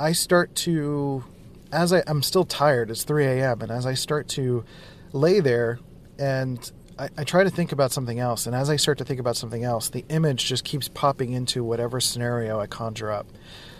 I 0.00 0.12
start 0.12 0.54
to, 0.56 1.24
as 1.70 1.92
I, 1.92 2.02
I'm 2.06 2.22
still 2.22 2.44
tired, 2.44 2.90
it's 2.90 3.04
3 3.04 3.24
a.m., 3.26 3.60
and 3.60 3.70
as 3.70 3.86
I 3.86 3.94
start 3.94 4.26
to 4.30 4.64
lay 5.12 5.40
there 5.40 5.78
and 6.18 6.72
I, 6.98 7.08
I, 7.16 7.24
try 7.24 7.44
to 7.44 7.50
think 7.50 7.72
about 7.72 7.92
something 7.92 8.18
else, 8.18 8.46
and 8.46 8.54
as 8.54 8.68
I 8.68 8.76
start 8.76 8.98
to 8.98 9.04
think 9.04 9.18
about 9.20 9.36
something 9.36 9.64
else, 9.64 9.88
the 9.88 10.04
image 10.08 10.46
just 10.46 10.64
keeps 10.64 10.88
popping 10.88 11.32
into 11.32 11.64
whatever 11.64 12.00
scenario 12.00 12.60
I 12.60 12.66
conjure 12.66 13.10
up. 13.10 13.26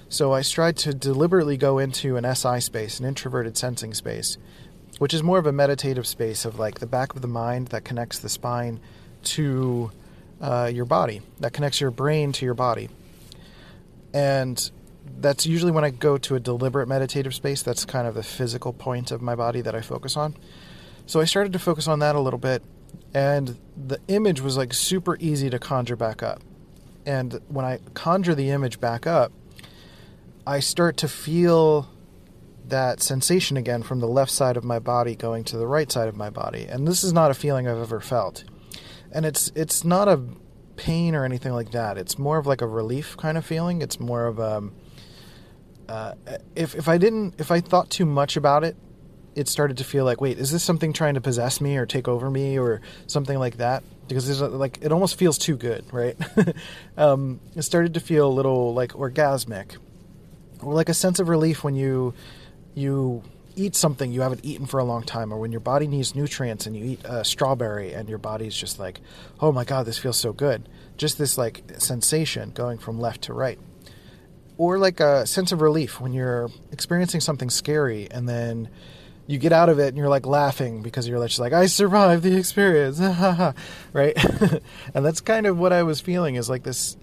So 0.08 0.32
I 0.32 0.42
tried 0.42 0.76
to 0.78 0.94
deliberately 0.94 1.56
go 1.56 1.78
into 1.78 2.16
an 2.16 2.34
SI 2.34 2.60
space, 2.60 3.00
an 3.00 3.06
introverted 3.06 3.56
sensing 3.56 3.94
space, 3.94 4.36
which 4.98 5.14
is 5.14 5.22
more 5.22 5.38
of 5.38 5.46
a 5.46 5.52
meditative 5.52 6.06
space 6.06 6.44
of 6.44 6.58
like 6.58 6.80
the 6.80 6.86
back 6.86 7.14
of 7.14 7.22
the 7.22 7.28
mind 7.28 7.68
that 7.68 7.84
connects 7.84 8.18
the 8.18 8.28
spine 8.28 8.80
to 9.24 9.90
uh, 10.40 10.70
your 10.72 10.84
body, 10.84 11.22
that 11.40 11.52
connects 11.52 11.80
your 11.80 11.90
brain 11.90 12.32
to 12.32 12.44
your 12.44 12.54
body. 12.54 12.88
And 14.12 14.70
that's 15.18 15.46
usually 15.46 15.72
when 15.72 15.84
I 15.84 15.90
go 15.90 16.18
to 16.18 16.34
a 16.34 16.40
deliberate 16.40 16.88
meditative 16.88 17.34
space. 17.34 17.62
That's 17.62 17.84
kind 17.84 18.06
of 18.06 18.14
the 18.14 18.22
physical 18.22 18.72
point 18.72 19.10
of 19.10 19.22
my 19.22 19.34
body 19.34 19.60
that 19.62 19.74
I 19.74 19.80
focus 19.80 20.16
on. 20.16 20.36
So 21.06 21.20
I 21.20 21.24
started 21.24 21.52
to 21.54 21.58
focus 21.58 21.88
on 21.88 21.98
that 22.00 22.14
a 22.14 22.20
little 22.20 22.38
bit, 22.38 22.62
and 23.14 23.58
the 23.76 23.98
image 24.08 24.40
was 24.40 24.56
like 24.56 24.72
super 24.74 25.16
easy 25.20 25.50
to 25.50 25.58
conjure 25.58 25.96
back 25.96 26.22
up. 26.22 26.42
And 27.04 27.40
when 27.48 27.64
I 27.64 27.78
conjure 27.94 28.34
the 28.34 28.50
image 28.50 28.80
back 28.80 29.06
up, 29.06 29.32
I 30.46 30.60
start 30.60 30.96
to 30.98 31.08
feel 31.08 31.88
that 32.66 33.02
sensation 33.02 33.56
again 33.56 33.82
from 33.82 34.00
the 34.00 34.06
left 34.06 34.30
side 34.30 34.56
of 34.56 34.64
my 34.64 34.78
body 34.78 35.16
going 35.16 35.44
to 35.44 35.56
the 35.56 35.66
right 35.66 35.90
side 35.90 36.08
of 36.08 36.16
my 36.16 36.30
body. 36.30 36.64
And 36.64 36.86
this 36.86 37.02
is 37.02 37.12
not 37.12 37.30
a 37.30 37.34
feeling 37.34 37.66
I've 37.66 37.78
ever 37.78 38.00
felt 38.00 38.44
and 39.12 39.26
it's 39.26 39.52
it's 39.54 39.84
not 39.84 40.08
a 40.08 40.20
pain 40.76 41.14
or 41.14 41.24
anything 41.24 41.52
like 41.52 41.70
that. 41.72 41.98
It's 41.98 42.18
more 42.18 42.38
of 42.38 42.46
like 42.46 42.60
a 42.60 42.66
relief 42.66 43.16
kind 43.16 43.38
of 43.38 43.44
feeling. 43.44 43.82
It's 43.82 44.00
more 44.00 44.26
of 44.26 44.38
a 44.38 44.56
um, 44.56 44.74
uh, 45.88 46.14
if 46.56 46.74
if 46.74 46.88
I 46.88 46.98
didn't 46.98 47.34
if 47.38 47.50
I 47.50 47.60
thought 47.60 47.90
too 47.90 48.06
much 48.06 48.36
about 48.36 48.64
it, 48.64 48.76
it 49.34 49.48
started 49.48 49.78
to 49.78 49.84
feel 49.84 50.04
like 50.04 50.20
wait, 50.20 50.38
is 50.38 50.50
this 50.50 50.62
something 50.62 50.92
trying 50.92 51.14
to 51.14 51.20
possess 51.20 51.60
me 51.60 51.76
or 51.76 51.86
take 51.86 52.08
over 52.08 52.30
me 52.30 52.58
or 52.58 52.80
something 53.06 53.38
like 53.38 53.58
that? 53.58 53.82
Because 54.08 54.26
there's 54.26 54.40
a, 54.40 54.48
like 54.48 54.78
it 54.82 54.92
almost 54.92 55.18
feels 55.18 55.38
too 55.38 55.56
good, 55.56 55.84
right? 55.92 56.16
um, 56.96 57.40
it 57.56 57.62
started 57.62 57.94
to 57.94 58.00
feel 58.00 58.26
a 58.26 58.32
little 58.32 58.74
like 58.74 58.92
orgasmic, 58.92 59.76
or 60.60 60.74
like 60.74 60.88
a 60.88 60.94
sense 60.94 61.18
of 61.18 61.28
relief 61.28 61.64
when 61.64 61.74
you 61.74 62.14
you 62.74 63.22
eat 63.54 63.76
something 63.76 64.10
you 64.10 64.22
haven't 64.22 64.44
eaten 64.44 64.66
for 64.66 64.80
a 64.80 64.84
long 64.84 65.02
time, 65.02 65.32
or 65.32 65.38
when 65.38 65.52
your 65.52 65.60
body 65.60 65.86
needs 65.86 66.14
nutrients 66.14 66.66
and 66.66 66.76
you 66.76 66.84
eat 66.84 67.00
a 67.04 67.24
strawberry 67.24 67.92
and 67.92 68.08
your 68.08 68.18
body's 68.18 68.56
just 68.56 68.78
like, 68.78 69.00
oh 69.40 69.52
my 69.52 69.64
god, 69.64 69.86
this 69.86 69.98
feels 69.98 70.16
so 70.16 70.32
good. 70.32 70.68
Just 70.96 71.18
this 71.18 71.38
like 71.38 71.62
sensation 71.78 72.50
going 72.50 72.78
from 72.78 73.00
left 73.00 73.22
to 73.22 73.32
right. 73.32 73.58
Or 74.58 74.78
like 74.78 75.00
a 75.00 75.26
sense 75.26 75.52
of 75.52 75.60
relief 75.60 76.00
when 76.00 76.12
you're 76.12 76.50
experiencing 76.70 77.20
something 77.20 77.50
scary 77.50 78.08
and 78.10 78.28
then 78.28 78.68
you 79.32 79.38
get 79.38 79.52
out 79.52 79.70
of 79.70 79.78
it 79.78 79.88
and 79.88 79.96
you're 79.96 80.10
like 80.10 80.26
laughing 80.26 80.82
because 80.82 81.08
you're 81.08 81.18
like, 81.18 81.52
I 81.54 81.66
survived 81.66 82.22
the 82.22 82.36
experience, 82.36 83.00
right? 83.92 84.14
and 84.94 85.04
that's 85.04 85.22
kind 85.22 85.46
of 85.46 85.58
what 85.58 85.72
I 85.72 85.82
was 85.82 86.00
feeling 86.00 86.34
is 86.34 86.50
like 86.50 86.64
this, 86.64 86.98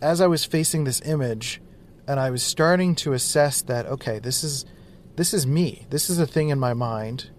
as 0.00 0.20
I 0.20 0.26
was 0.26 0.44
facing 0.44 0.84
this 0.84 1.00
image 1.02 1.62
and 2.06 2.20
I 2.20 2.30
was 2.30 2.42
starting 2.42 2.94
to 2.96 3.14
assess 3.14 3.62
that, 3.62 3.86
okay, 3.86 4.18
this 4.18 4.44
is 4.44 4.66
this 5.16 5.34
is 5.34 5.46
me. 5.46 5.86
This 5.90 6.08
is 6.08 6.18
a 6.18 6.26
thing 6.26 6.48
in 6.48 6.58
my 6.58 6.74
mind. 6.74 7.30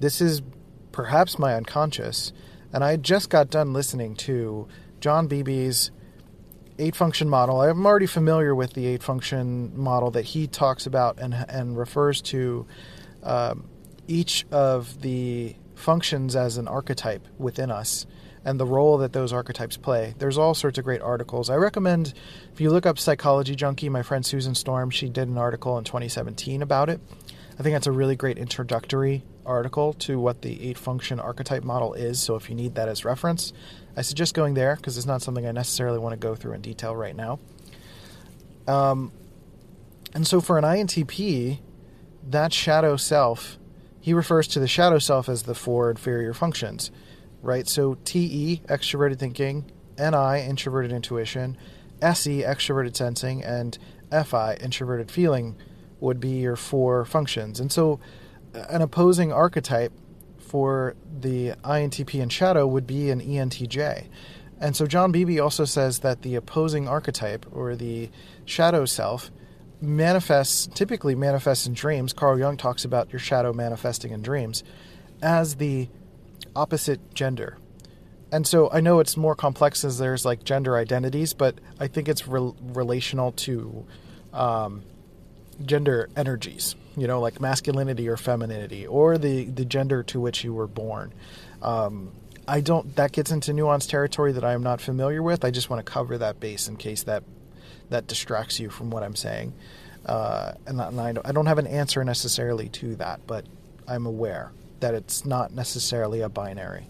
This 0.00 0.20
is 0.20 0.42
perhaps 0.90 1.38
my 1.38 1.54
unconscious. 1.54 2.32
And 2.72 2.82
I 2.82 2.96
just 2.96 3.30
got 3.30 3.50
done 3.50 3.72
listening 3.72 4.14
to 4.16 4.66
John 5.00 5.28
Beebe's 5.28 5.90
eight 6.78 6.96
function 6.96 7.28
model. 7.28 7.60
I'm 7.60 7.86
already 7.86 8.06
familiar 8.06 8.54
with 8.54 8.74
the 8.74 8.86
eight 8.86 9.02
function 9.02 9.72
model 9.76 10.10
that 10.12 10.26
he 10.26 10.46
talks 10.46 10.86
about 10.86 11.18
and, 11.18 11.34
and 11.48 11.76
refers 11.76 12.20
to 12.22 12.66
um, 13.28 13.68
each 14.08 14.46
of 14.50 15.02
the 15.02 15.54
functions 15.74 16.34
as 16.34 16.56
an 16.56 16.66
archetype 16.66 17.28
within 17.38 17.70
us 17.70 18.06
and 18.44 18.58
the 18.58 18.66
role 18.66 18.98
that 18.98 19.12
those 19.12 19.32
archetypes 19.32 19.76
play. 19.76 20.14
There's 20.18 20.38
all 20.38 20.54
sorts 20.54 20.78
of 20.78 20.84
great 20.84 21.02
articles. 21.02 21.50
I 21.50 21.56
recommend 21.56 22.14
if 22.52 22.60
you 22.60 22.70
look 22.70 22.86
up 22.86 22.98
Psychology 22.98 23.54
Junkie, 23.54 23.90
my 23.90 24.02
friend 24.02 24.24
Susan 24.24 24.54
Storm, 24.54 24.90
she 24.90 25.08
did 25.08 25.28
an 25.28 25.36
article 25.36 25.76
in 25.76 25.84
2017 25.84 26.62
about 26.62 26.88
it. 26.88 27.00
I 27.58 27.62
think 27.62 27.74
that's 27.74 27.86
a 27.86 27.92
really 27.92 28.16
great 28.16 28.38
introductory 28.38 29.24
article 29.44 29.92
to 29.94 30.18
what 30.18 30.42
the 30.42 30.62
eight 30.62 30.78
function 30.78 31.20
archetype 31.20 31.64
model 31.64 31.92
is. 31.92 32.20
So 32.20 32.36
if 32.36 32.48
you 32.48 32.54
need 32.54 32.76
that 32.76 32.88
as 32.88 33.04
reference, 33.04 33.52
I 33.96 34.02
suggest 34.02 34.34
going 34.34 34.54
there 34.54 34.76
because 34.76 34.96
it's 34.96 35.06
not 35.06 35.20
something 35.20 35.46
I 35.46 35.52
necessarily 35.52 35.98
want 35.98 36.12
to 36.12 36.18
go 36.18 36.34
through 36.34 36.54
in 36.54 36.62
detail 36.62 36.96
right 36.96 37.16
now. 37.16 37.40
Um, 38.66 39.12
and 40.14 40.26
so 40.26 40.40
for 40.40 40.56
an 40.56 40.64
INTP, 40.64 41.58
that 42.22 42.52
shadow 42.52 42.96
self, 42.96 43.58
he 44.00 44.12
refers 44.12 44.48
to 44.48 44.60
the 44.60 44.68
shadow 44.68 44.98
self 44.98 45.28
as 45.28 45.44
the 45.44 45.54
four 45.54 45.90
inferior 45.90 46.32
functions 46.32 46.90
right? 47.42 47.68
So 47.68 47.96
TE, 48.04 48.62
extroverted 48.66 49.18
thinking, 49.18 49.70
NI, 49.98 50.44
introverted 50.46 50.92
intuition, 50.92 51.56
SE, 52.00 52.42
extroverted 52.42 52.96
sensing, 52.96 53.42
and 53.42 53.78
FI, 54.10 54.54
introverted 54.60 55.10
feeling, 55.10 55.56
would 56.00 56.20
be 56.20 56.40
your 56.40 56.56
four 56.56 57.04
functions. 57.04 57.58
And 57.58 57.72
so 57.72 57.98
an 58.54 58.82
opposing 58.82 59.32
archetype 59.32 59.92
for 60.38 60.94
the 61.20 61.50
INTP 61.64 62.22
and 62.22 62.32
shadow 62.32 62.66
would 62.66 62.86
be 62.86 63.10
an 63.10 63.20
ENTJ. 63.20 64.06
And 64.60 64.74
so 64.74 64.86
John 64.86 65.12
Beebe 65.12 65.38
also 65.38 65.64
says 65.64 66.00
that 66.00 66.22
the 66.22 66.34
opposing 66.34 66.88
archetype 66.88 67.46
or 67.52 67.76
the 67.76 68.10
shadow 68.44 68.84
self 68.84 69.30
manifests 69.80 70.68
typically 70.74 71.14
manifests 71.14 71.66
in 71.66 71.74
dreams. 71.74 72.12
Carl 72.12 72.38
Jung 72.38 72.56
talks 72.56 72.84
about 72.84 73.12
your 73.12 73.20
shadow 73.20 73.52
manifesting 73.52 74.12
in 74.12 74.22
dreams 74.22 74.64
as 75.22 75.56
the 75.56 75.88
opposite 76.54 77.14
gender. 77.14 77.58
And 78.30 78.46
so 78.46 78.70
I 78.70 78.80
know 78.80 79.00
it's 79.00 79.16
more 79.16 79.34
complex 79.34 79.84
as 79.84 79.98
there's 79.98 80.24
like 80.24 80.44
gender 80.44 80.76
identities, 80.76 81.32
but 81.32 81.54
I 81.80 81.86
think 81.86 82.08
it's 82.08 82.26
re- 82.28 82.52
relational 82.60 83.32
to 83.32 83.86
um, 84.32 84.82
gender 85.64 86.10
energies, 86.16 86.74
you 86.96 87.06
know, 87.06 87.20
like 87.20 87.40
masculinity 87.40 88.08
or 88.08 88.16
femininity, 88.16 88.86
or 88.86 89.16
the, 89.16 89.44
the 89.44 89.64
gender 89.64 90.02
to 90.04 90.20
which 90.20 90.44
you 90.44 90.52
were 90.52 90.66
born. 90.66 91.12
Um, 91.62 92.12
I 92.46 92.60
don't. 92.60 92.96
That 92.96 93.12
gets 93.12 93.30
into 93.30 93.52
nuanced 93.52 93.90
territory 93.90 94.32
that 94.32 94.44
I 94.44 94.54
am 94.54 94.62
not 94.62 94.80
familiar 94.80 95.22
with. 95.22 95.44
I 95.44 95.50
just 95.50 95.68
want 95.68 95.84
to 95.84 95.92
cover 95.92 96.16
that 96.16 96.40
base 96.40 96.66
in 96.66 96.76
case 96.76 97.02
that 97.02 97.22
that 97.90 98.06
distracts 98.06 98.60
you 98.60 98.70
from 98.70 98.90
what 98.90 99.02
I'm 99.02 99.16
saying. 99.16 99.52
Uh, 100.06 100.52
and, 100.66 100.80
and 100.80 101.00
I, 101.00 101.12
don't, 101.12 101.26
I 101.26 101.32
don't 101.32 101.46
have 101.46 101.58
an 101.58 101.66
answer 101.66 102.02
necessarily 102.04 102.68
to 102.70 102.96
that, 102.96 103.20
but 103.26 103.44
I'm 103.86 104.06
aware 104.06 104.52
that 104.80 104.94
it's 104.94 105.24
not 105.24 105.52
necessarily 105.52 106.20
a 106.20 106.28
binary. 106.28 106.86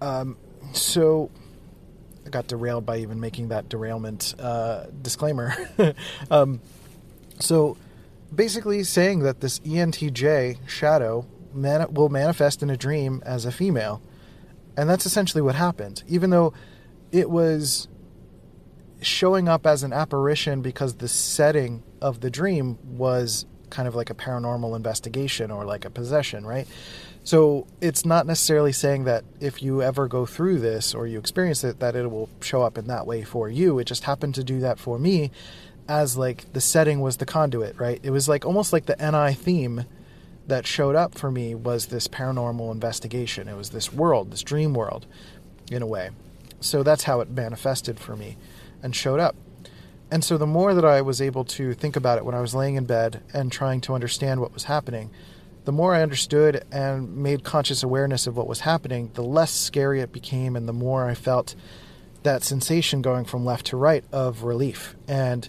Um, 0.00 0.36
so 0.72 1.30
I 2.26 2.30
got 2.30 2.46
derailed 2.46 2.86
by 2.86 2.98
even 2.98 3.20
making 3.20 3.48
that 3.48 3.68
derailment 3.68 4.34
uh, 4.38 4.86
disclaimer. 5.02 5.54
um, 6.30 6.60
so 7.38 7.76
basically, 8.34 8.82
saying 8.84 9.20
that 9.20 9.40
this 9.40 9.58
ENTJ 9.60 10.68
shadow 10.68 11.26
man- 11.52 11.92
will 11.92 12.08
manifest 12.08 12.62
in 12.62 12.70
a 12.70 12.76
dream 12.76 13.22
as 13.24 13.44
a 13.44 13.52
female, 13.52 14.02
and 14.76 14.88
that's 14.88 15.06
essentially 15.06 15.42
what 15.42 15.54
happened. 15.54 16.02
Even 16.08 16.30
though 16.30 16.52
it 17.12 17.30
was 17.30 17.88
showing 19.02 19.48
up 19.48 19.66
as 19.66 19.82
an 19.82 19.92
apparition 19.92 20.62
because 20.62 20.94
the 20.94 21.08
setting 21.08 21.82
of 22.00 22.20
the 22.20 22.30
dream 22.30 22.78
was 22.84 23.46
kind 23.70 23.88
of 23.88 23.94
like 23.94 24.10
a 24.10 24.14
paranormal 24.14 24.76
investigation 24.76 25.50
or 25.50 25.64
like 25.64 25.84
a 25.84 25.90
possession, 25.90 26.44
right? 26.44 26.66
So 27.22 27.66
it's 27.80 28.04
not 28.04 28.26
necessarily 28.26 28.72
saying 28.72 29.04
that 29.04 29.24
if 29.40 29.62
you 29.62 29.82
ever 29.82 30.08
go 30.08 30.26
through 30.26 30.58
this 30.58 30.94
or 30.94 31.06
you 31.06 31.18
experience 31.18 31.62
it, 31.64 31.78
that 31.80 31.94
it 31.94 32.10
will 32.10 32.28
show 32.40 32.62
up 32.62 32.78
in 32.78 32.86
that 32.88 33.06
way 33.06 33.22
for 33.22 33.48
you. 33.48 33.78
It 33.78 33.84
just 33.84 34.04
happened 34.04 34.34
to 34.36 34.44
do 34.44 34.60
that 34.60 34.78
for 34.78 34.98
me 34.98 35.30
as 35.88 36.16
like 36.16 36.52
the 36.52 36.60
setting 36.60 37.00
was 37.00 37.18
the 37.18 37.26
conduit, 37.26 37.78
right? 37.78 38.00
It 38.02 38.10
was 38.10 38.28
like 38.28 38.44
almost 38.44 38.72
like 38.72 38.86
the 38.86 38.96
NI 38.96 39.34
theme 39.34 39.84
that 40.46 40.66
showed 40.66 40.96
up 40.96 41.16
for 41.16 41.30
me 41.30 41.54
was 41.54 41.86
this 41.86 42.08
paranormal 42.08 42.72
investigation. 42.72 43.48
It 43.48 43.56
was 43.56 43.70
this 43.70 43.92
world, 43.92 44.30
this 44.30 44.42
dream 44.42 44.74
world, 44.74 45.06
in 45.70 45.82
a 45.82 45.86
way. 45.86 46.10
So 46.60 46.82
that's 46.82 47.04
how 47.04 47.20
it 47.20 47.30
manifested 47.30 48.00
for 48.00 48.16
me 48.16 48.36
and 48.82 48.94
showed 48.94 49.20
up. 49.20 49.36
And 50.10 50.24
so 50.24 50.36
the 50.36 50.46
more 50.46 50.74
that 50.74 50.84
I 50.84 51.02
was 51.02 51.20
able 51.20 51.44
to 51.44 51.72
think 51.72 51.96
about 51.96 52.18
it 52.18 52.24
when 52.24 52.34
I 52.34 52.40
was 52.40 52.54
laying 52.54 52.74
in 52.74 52.84
bed 52.84 53.22
and 53.32 53.52
trying 53.52 53.80
to 53.82 53.94
understand 53.94 54.40
what 54.40 54.52
was 54.52 54.64
happening, 54.64 55.10
the 55.64 55.72
more 55.72 55.94
I 55.94 56.02
understood 56.02 56.64
and 56.72 57.16
made 57.16 57.44
conscious 57.44 57.82
awareness 57.82 58.26
of 58.26 58.36
what 58.36 58.48
was 58.48 58.60
happening, 58.60 59.10
the 59.14 59.22
less 59.22 59.52
scary 59.52 60.00
it 60.00 60.12
became 60.12 60.56
and 60.56 60.68
the 60.68 60.72
more 60.72 61.08
I 61.08 61.14
felt 61.14 61.54
that 62.22 62.42
sensation 62.42 63.02
going 63.02 63.24
from 63.24 63.44
left 63.44 63.66
to 63.66 63.76
right 63.76 64.04
of 64.12 64.42
relief 64.42 64.96
and 65.06 65.48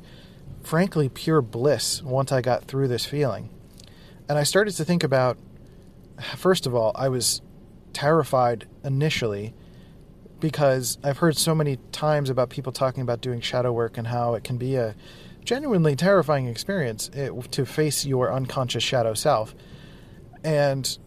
frankly 0.61 1.09
pure 1.09 1.41
bliss 1.41 2.03
once 2.03 2.31
I 2.31 2.41
got 2.41 2.65
through 2.65 2.87
this 2.87 3.05
feeling. 3.05 3.49
And 4.29 4.37
I 4.37 4.43
started 4.43 4.75
to 4.75 4.85
think 4.85 5.03
about 5.03 5.37
first 6.37 6.67
of 6.67 6.75
all, 6.75 6.91
I 6.95 7.09
was 7.09 7.41
terrified 7.93 8.67
initially 8.83 9.53
because 10.41 10.97
I've 11.03 11.19
heard 11.19 11.37
so 11.37 11.55
many 11.55 11.77
times 11.93 12.29
about 12.29 12.49
people 12.49 12.73
talking 12.73 13.01
about 13.01 13.21
doing 13.21 13.39
shadow 13.39 13.71
work 13.71 13.97
and 13.97 14.07
how 14.07 14.33
it 14.33 14.43
can 14.43 14.57
be 14.57 14.75
a 14.75 14.95
genuinely 15.45 15.95
terrifying 15.95 16.47
experience 16.47 17.09
it, 17.09 17.31
eh, 17.31 17.41
to 17.51 17.65
face 17.65 18.05
your 18.05 18.33
unconscious 18.33 18.83
shadow 18.83 19.13
self 19.13 19.55
and 20.43 20.97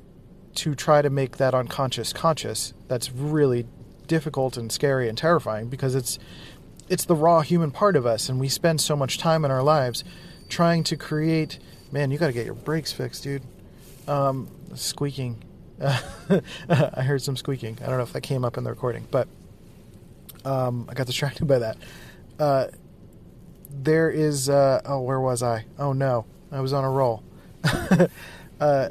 to 0.54 0.74
try 0.74 1.02
to 1.02 1.10
make 1.10 1.36
that 1.36 1.54
unconscious 1.54 2.12
conscious. 2.12 2.72
That's 2.88 3.12
really 3.12 3.66
difficult 4.06 4.56
and 4.56 4.70
scary 4.70 5.08
and 5.08 5.18
terrifying 5.18 5.68
because 5.68 5.94
it's 5.94 6.18
it's 6.88 7.06
the 7.06 7.16
raw 7.16 7.40
human 7.40 7.70
part 7.70 7.96
of 7.96 8.06
us 8.06 8.28
and 8.28 8.38
we 8.38 8.48
spend 8.48 8.80
so 8.80 8.94
much 8.94 9.16
time 9.16 9.44
in 9.44 9.50
our 9.50 9.62
lives 9.62 10.04
trying 10.50 10.84
to 10.84 10.96
create 10.96 11.58
man 11.90 12.10
you 12.10 12.18
got 12.18 12.26
to 12.26 12.32
get 12.32 12.44
your 12.44 12.54
brakes 12.54 12.92
fixed 12.92 13.22
dude. 13.22 13.42
Um, 14.06 14.48
squeaking 14.74 15.42
I 15.80 17.02
heard 17.02 17.22
some 17.22 17.36
squeaking. 17.36 17.78
I 17.82 17.86
don't 17.86 17.96
know 17.96 18.02
if 18.02 18.12
that 18.12 18.22
came 18.22 18.44
up 18.44 18.56
in 18.56 18.64
the 18.64 18.70
recording, 18.70 19.06
but 19.10 19.28
um, 20.44 20.86
I 20.88 20.94
got 20.94 21.06
distracted 21.06 21.46
by 21.46 21.58
that. 21.60 21.76
Uh, 22.38 22.66
there 23.70 24.10
is. 24.10 24.48
Uh, 24.48 24.80
oh, 24.84 25.00
where 25.00 25.20
was 25.20 25.42
I? 25.42 25.64
Oh 25.78 25.92
no, 25.92 26.26
I 26.52 26.60
was 26.60 26.72
on 26.72 26.84
a 26.84 26.90
roll. 26.90 27.22
uh, 28.60 28.88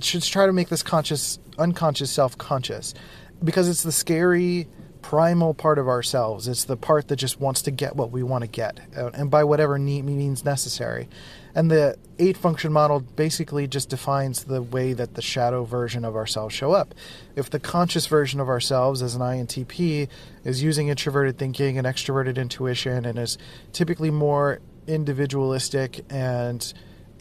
should 0.00 0.22
try 0.22 0.46
to 0.46 0.52
make 0.52 0.68
this 0.68 0.82
conscious, 0.82 1.38
unconscious 1.58 2.10
self 2.10 2.38
conscious, 2.38 2.94
because 3.42 3.68
it's 3.68 3.82
the 3.82 3.92
scary 3.92 4.66
primal 5.02 5.52
part 5.52 5.78
of 5.78 5.88
ourselves. 5.88 6.48
It's 6.48 6.64
the 6.64 6.76
part 6.76 7.08
that 7.08 7.16
just 7.16 7.38
wants 7.38 7.62
to 7.62 7.70
get 7.70 7.96
what 7.96 8.10
we 8.10 8.22
want 8.22 8.42
to 8.42 8.48
get, 8.48 8.80
uh, 8.96 9.10
and 9.12 9.30
by 9.30 9.44
whatever 9.44 9.78
means 9.78 10.44
necessary. 10.44 11.08
And 11.54 11.70
the 11.70 11.96
eight 12.18 12.36
function 12.36 12.72
model 12.72 13.00
basically 13.00 13.66
just 13.66 13.88
defines 13.88 14.44
the 14.44 14.62
way 14.62 14.92
that 14.92 15.14
the 15.14 15.22
shadow 15.22 15.64
version 15.64 16.04
of 16.04 16.16
ourselves 16.16 16.54
show 16.54 16.72
up. 16.72 16.94
If 17.36 17.50
the 17.50 17.60
conscious 17.60 18.06
version 18.06 18.40
of 18.40 18.48
ourselves 18.48 19.02
as 19.02 19.14
an 19.14 19.20
INTP 19.20 20.08
is 20.44 20.62
using 20.62 20.88
introverted 20.88 21.38
thinking 21.38 21.78
and 21.78 21.86
extroverted 21.86 22.36
intuition 22.36 23.04
and 23.04 23.18
is 23.18 23.38
typically 23.72 24.10
more 24.10 24.60
individualistic 24.86 26.04
and 26.10 26.72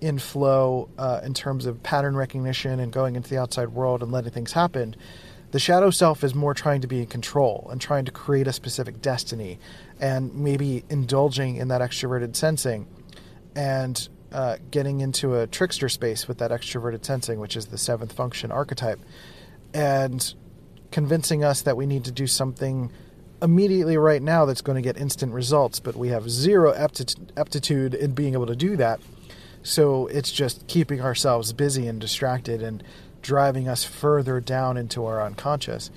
in 0.02 0.20
flow 0.20 0.90
uh, 0.98 1.22
in 1.24 1.34
terms 1.34 1.66
of 1.66 1.82
pattern 1.82 2.16
recognition 2.16 2.80
and 2.80 2.92
going 2.92 3.16
into 3.16 3.30
the 3.30 3.38
outside 3.38 3.70
world 3.70 4.04
and 4.04 4.12
letting 4.12 4.32
things 4.32 4.52
happen, 4.52 4.96
the 5.52 5.60
shadow 5.60 5.92
self 5.92 6.24
is 6.24 6.34
more 6.34 6.54
trying 6.54 6.82
to 6.82 6.88
be 6.88 7.00
in 7.00 7.06
control 7.06 7.68
and 7.72 7.80
trying 7.80 8.06
to 8.06 8.12
create 8.12 8.48
a 8.48 8.54
specific 8.54 9.02
destiny 9.02 9.60
and 10.00 10.34
maybe 10.34 10.84
indulging 10.90 11.56
in 11.56 11.68
that 11.68 11.80
extroverted 11.80 12.36
sensing 12.36 12.88
and 13.56 14.10
uh, 14.34 14.58
getting 14.72 15.00
into 15.00 15.36
a 15.36 15.48
trickster 15.48 15.88
space 15.88 16.28
with 16.28 16.40
that 16.40 16.52
extroverted 16.52 17.06
sensing, 17.06 17.40
which 17.40 17.56
is 17.56 17.68
the 17.68 17.78
seventh 17.78 18.12
function 18.12 18.52
archetype, 18.52 19.00
and 19.74 20.34
convincing 20.92 21.44
us 21.44 21.62
that 21.62 21.78
we 21.78 21.86
need 21.86 22.04
to 22.06 22.12
do 22.12 22.28
something 22.28 22.92
immediately 23.42 23.98
right 23.98 24.22
now 24.22 24.46
that's 24.46 24.62
going 24.62 24.76
to 24.76 24.82
get 24.82 24.98
instant 24.98 25.34
results, 25.34 25.80
but 25.80 25.96
we 25.96 26.08
have 26.10 26.30
zero 26.30 26.74
aptitude 27.36 27.94
in 27.94 28.12
being 28.12 28.34
able 28.34 28.46
to 28.46 28.56
do 28.56 28.78
that. 28.78 29.00
So 29.62 30.08
it's 30.08 30.32
just 30.32 30.68
keeping 30.68 31.02
ourselves 31.02 31.54
busy 31.54 31.88
and 31.88 32.00
distracted 32.00 32.62
and 32.62 32.84
driving 33.22 33.68
us 33.68 33.84
further 33.84 34.40
down 34.40 34.78
into 34.78 35.06
our 35.06 35.22
unconscious. 35.22 35.90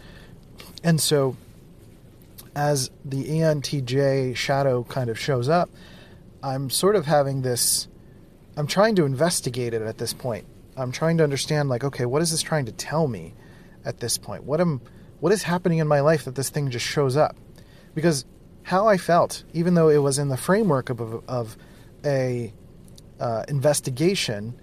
And 0.83 1.01
so, 1.01 1.37
as 2.55 2.91
the 3.05 3.25
ENTJ 3.25 4.35
shadow 4.37 4.85
kind 4.85 5.11
of 5.11 5.19
shows 5.19 5.49
up, 5.49 5.69
I'm 6.43 6.71
sort 6.71 6.97
of 6.97 7.07
having 7.07 7.43
this 7.43 7.89
I'm 8.57 8.67
trying 8.67 8.97
to 8.97 9.05
investigate 9.05 9.75
it 9.75 9.83
at 9.83 9.99
this 9.99 10.13
point. 10.13 10.47
I'm 10.77 10.93
trying 10.93 11.19
to 11.19 11.25
understand 11.25 11.69
like, 11.69 11.85
okay, 11.85 12.07
what 12.07 12.23
is 12.23 12.31
this 12.31 12.43
trying 12.43 12.67
to 12.67 12.73
tell 12.73 13.07
me 13.07 13.35
at 13.85 14.01
this 14.01 14.19
point? 14.19 14.45
What 14.45 14.61
am 14.61 14.81
what 15.21 15.33
is 15.33 15.43
happening 15.43 15.79
in 15.79 15.89
my 15.89 16.01
life 16.01 16.25
that 16.25 16.35
this 16.35 16.51
thing 16.51 16.71
just 16.71 16.85
shows 16.85 17.17
up? 17.17 17.37
Because 17.95 18.25
how 18.65 18.89
I 18.89 18.99
felt, 18.99 19.45
even 19.53 19.75
though 19.75 19.89
it 19.89 19.99
was 19.99 20.19
in 20.19 20.29
the 20.29 20.37
framework 20.37 20.91
of, 20.91 21.01
of 21.29 21.57
a 22.05 22.53
uh, 23.19 23.45
investigation, 23.49 24.59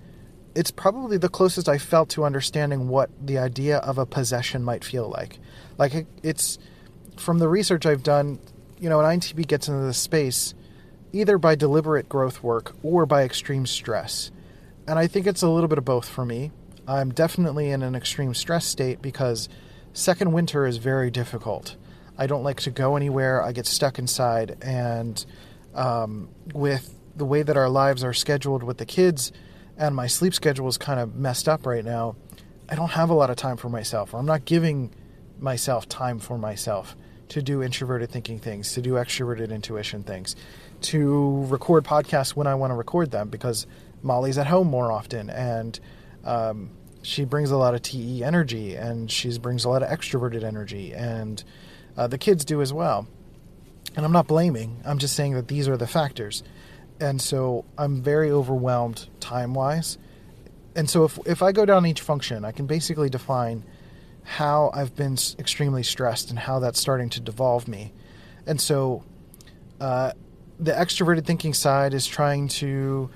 it's 0.55 0.71
probably 0.71 1.17
the 1.17 1.29
closest 1.29 1.67
I 1.67 1.77
felt 1.77 2.09
to 2.09 2.23
understanding 2.23 2.87
what 2.87 3.09
the 3.25 3.39
idea 3.39 3.77
of 3.77 3.97
a 3.97 4.05
possession 4.05 4.63
might 4.63 4.83
feel 4.83 5.09
like. 5.09 5.39
Like 5.77 6.05
it's 6.21 6.59
from 7.17 7.39
the 7.39 7.47
research 7.47 7.85
I've 7.85 8.03
done, 8.03 8.39
you 8.79 8.89
know, 8.89 8.99
an 8.99 9.19
INTP 9.19 9.47
gets 9.47 9.67
into 9.67 9.85
this 9.85 9.97
space 9.97 10.53
either 11.13 11.37
by 11.37 11.55
deliberate 11.55 12.09
growth 12.09 12.43
work 12.43 12.75
or 12.81 13.05
by 13.05 13.23
extreme 13.23 13.65
stress. 13.65 14.31
And 14.87 14.99
I 14.99 15.07
think 15.07 15.27
it's 15.27 15.43
a 15.43 15.47
little 15.47 15.69
bit 15.69 15.77
of 15.77 15.85
both 15.85 16.09
for 16.09 16.25
me. 16.25 16.51
I'm 16.87 17.13
definitely 17.13 17.69
in 17.69 17.83
an 17.83 17.95
extreme 17.95 18.33
stress 18.33 18.65
state 18.65 19.01
because 19.01 19.47
second 19.93 20.33
winter 20.33 20.65
is 20.65 20.77
very 20.77 21.11
difficult. 21.11 21.77
I 22.17 22.27
don't 22.27 22.43
like 22.43 22.59
to 22.61 22.71
go 22.71 22.95
anywhere. 22.95 23.41
I 23.41 23.53
get 23.53 23.65
stuck 23.65 23.97
inside. 23.99 24.57
And 24.61 25.23
um, 25.73 26.29
with 26.53 26.99
the 27.15 27.25
way 27.25 27.43
that 27.43 27.55
our 27.55 27.69
lives 27.69 28.03
are 28.03 28.13
scheduled 28.13 28.63
with 28.63 28.79
the 28.79 28.85
kids 28.85 29.31
and 29.77 29.95
my 29.95 30.07
sleep 30.07 30.33
schedule 30.33 30.67
is 30.67 30.77
kind 30.77 30.99
of 30.99 31.15
messed 31.15 31.47
up 31.47 31.65
right 31.65 31.85
now, 31.85 32.15
I 32.67 32.75
don't 32.75 32.91
have 32.91 33.09
a 33.09 33.13
lot 33.13 33.29
of 33.29 33.35
time 33.35 33.57
for 33.57 33.69
myself, 33.69 34.13
or 34.13 34.17
I'm 34.17 34.25
not 34.25 34.45
giving 34.45 34.91
myself 35.39 35.87
time 35.87 36.19
for 36.19 36.37
myself 36.37 36.95
to 37.29 37.41
do 37.41 37.63
introverted 37.63 38.09
thinking 38.09 38.39
things, 38.39 38.73
to 38.73 38.81
do 38.81 38.93
extroverted 38.93 39.51
intuition 39.51 40.03
things 40.03 40.35
to 40.83 41.45
record 41.45 41.83
podcasts 41.83 42.35
when 42.35 42.47
I 42.47 42.55
want 42.55 42.71
to 42.71 42.75
record 42.75 43.11
them 43.11 43.29
because 43.29 43.67
Molly's 44.01 44.37
at 44.37 44.47
home 44.47 44.67
more 44.67 44.91
often 44.91 45.29
and 45.29 45.79
um, 46.23 46.71
she 47.01 47.25
brings 47.25 47.51
a 47.51 47.57
lot 47.57 47.73
of 47.73 47.81
TE 47.81 48.23
energy 48.23 48.75
and 48.75 49.11
she 49.11 49.37
brings 49.37 49.65
a 49.65 49.69
lot 49.69 49.83
of 49.83 49.89
extroverted 49.89 50.43
energy 50.43 50.93
and 50.93 51.43
uh, 51.97 52.07
the 52.07 52.17
kids 52.17 52.45
do 52.45 52.61
as 52.61 52.73
well. 52.73 53.07
And 53.95 54.05
I'm 54.05 54.11
not 54.11 54.27
blaming, 54.27 54.81
I'm 54.85 54.97
just 54.97 55.15
saying 55.15 55.33
that 55.33 55.47
these 55.47 55.67
are 55.67 55.77
the 55.77 55.87
factors. 55.87 56.43
And 56.99 57.21
so 57.21 57.65
I'm 57.77 58.01
very 58.01 58.31
overwhelmed 58.31 59.07
time 59.19 59.53
wise. 59.53 59.97
And 60.75 60.89
so 60.89 61.03
if, 61.03 61.19
if 61.25 61.43
I 61.43 61.51
go 61.51 61.65
down 61.65 61.85
each 61.85 62.01
function, 62.01 62.45
I 62.45 62.51
can 62.51 62.65
basically 62.65 63.09
define 63.09 63.63
how 64.23 64.71
I've 64.73 64.95
been 64.95 65.17
extremely 65.37 65.83
stressed 65.83 66.29
and 66.29 66.39
how 66.39 66.59
that's 66.59 66.79
starting 66.79 67.09
to 67.11 67.19
devolve 67.19 67.67
me. 67.67 67.93
And 68.47 68.59
so 68.59 69.03
uh, 69.79 70.13
the 70.59 70.71
extroverted 70.71 71.25
thinking 71.25 71.53
side 71.53 71.93
is 71.93 72.05
trying 72.05 72.47
to 72.47 73.09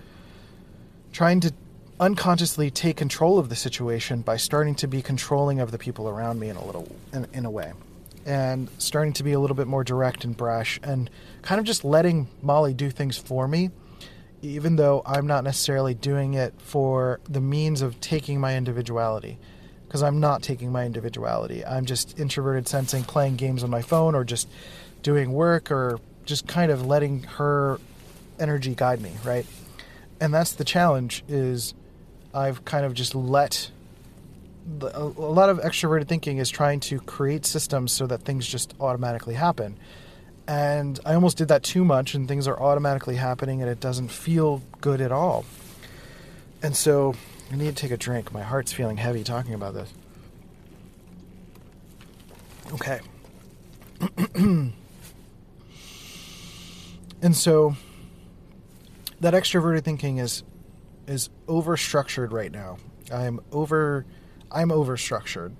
trying 1.13 1.39
to 1.39 1.53
unconsciously 1.99 2.69
take 2.69 2.97
control 2.97 3.39
of 3.39 3.49
the 3.49 3.55
situation 3.55 4.21
by 4.21 4.37
starting 4.37 4.75
to 4.75 4.87
be 4.87 5.01
controlling 5.01 5.59
of 5.59 5.71
the 5.71 5.77
people 5.77 6.07
around 6.07 6.39
me 6.39 6.49
in 6.49 6.55
a 6.55 6.65
little 6.65 6.87
in, 7.13 7.27
in 7.33 7.45
a 7.45 7.51
way 7.51 7.73
and 8.25 8.69
starting 8.77 9.13
to 9.13 9.23
be 9.23 9.31
a 9.31 9.39
little 9.39 9.55
bit 9.55 9.67
more 9.67 9.83
direct 9.83 10.23
and 10.23 10.35
brash 10.37 10.79
and 10.83 11.09
kind 11.41 11.59
of 11.59 11.65
just 11.65 11.83
letting 11.83 12.27
Molly 12.41 12.73
do 12.73 12.89
things 12.89 13.17
for 13.17 13.47
me 13.47 13.71
even 14.41 14.75
though 14.75 15.01
I'm 15.05 15.25
not 15.25 15.43
necessarily 15.43 15.93
doing 15.93 16.35
it 16.35 16.53
for 16.59 17.19
the 17.27 17.41
means 17.41 17.81
of 17.81 17.99
taking 17.99 18.39
my 18.39 18.55
individuality 18.55 19.39
because 19.87 20.03
I'm 20.03 20.19
not 20.19 20.43
taking 20.43 20.71
my 20.71 20.85
individuality. 20.85 21.65
I'm 21.65 21.85
just 21.85 22.19
introverted 22.19 22.67
sensing 22.67 23.03
playing 23.03 23.37
games 23.37 23.63
on 23.63 23.69
my 23.69 23.81
phone 23.81 24.15
or 24.15 24.23
just 24.23 24.47
doing 25.01 25.31
work 25.31 25.71
or 25.71 25.99
just 26.27 26.47
kind 26.47 26.71
of 26.71 26.85
letting 26.85 27.23
her 27.23 27.79
energy 28.39 28.75
guide 28.75 29.01
me, 29.01 29.13
right? 29.23 29.45
And 30.19 30.33
that's 30.33 30.53
the 30.53 30.63
challenge 30.63 31.23
is 31.27 31.73
I've 32.33 32.63
kind 32.65 32.85
of 32.85 32.93
just 32.93 33.15
let 33.15 33.71
a 34.81 35.03
lot 35.03 35.49
of 35.49 35.59
extroverted 35.59 36.07
thinking 36.07 36.39
is 36.39 36.49
trying 36.49 36.81
to 36.81 36.99
create 36.99 37.45
systems 37.45 37.93
so 37.93 38.05
that 38.05 38.21
things 38.23 38.45
just 38.45 38.73
automatically 38.79 39.33
happen. 39.33 39.77
And 40.47 40.99
I 41.05 41.13
almost 41.13 41.37
did 41.37 41.47
that 41.47 41.63
too 41.63 41.85
much 41.85 42.13
and 42.13 42.27
things 42.27 42.47
are 42.47 42.59
automatically 42.59 43.15
happening 43.15 43.61
and 43.61 43.71
it 43.71 43.79
doesn't 43.79 44.09
feel 44.09 44.61
good 44.81 44.99
at 45.01 45.11
all. 45.11 45.45
And 46.61 46.75
so 46.75 47.15
I 47.51 47.55
need 47.55 47.75
to 47.75 47.81
take 47.81 47.91
a 47.91 47.97
drink. 47.97 48.33
My 48.33 48.43
heart's 48.43 48.73
feeling 48.73 48.97
heavy 48.97 49.23
talking 49.23 49.53
about 49.53 49.73
this. 49.73 49.93
Okay. 52.73 52.99
and 57.21 57.35
so 57.35 57.75
that 59.19 59.33
extroverted 59.33 59.83
thinking 59.83 60.17
is 60.17 60.43
is 61.07 61.29
over 61.47 61.77
structured 61.77 62.31
right 62.31 62.51
now. 62.51 62.77
I'm 63.11 63.39
over 63.51 64.05
I'm 64.51 64.71
over 64.71 64.97
structured. 64.97 65.55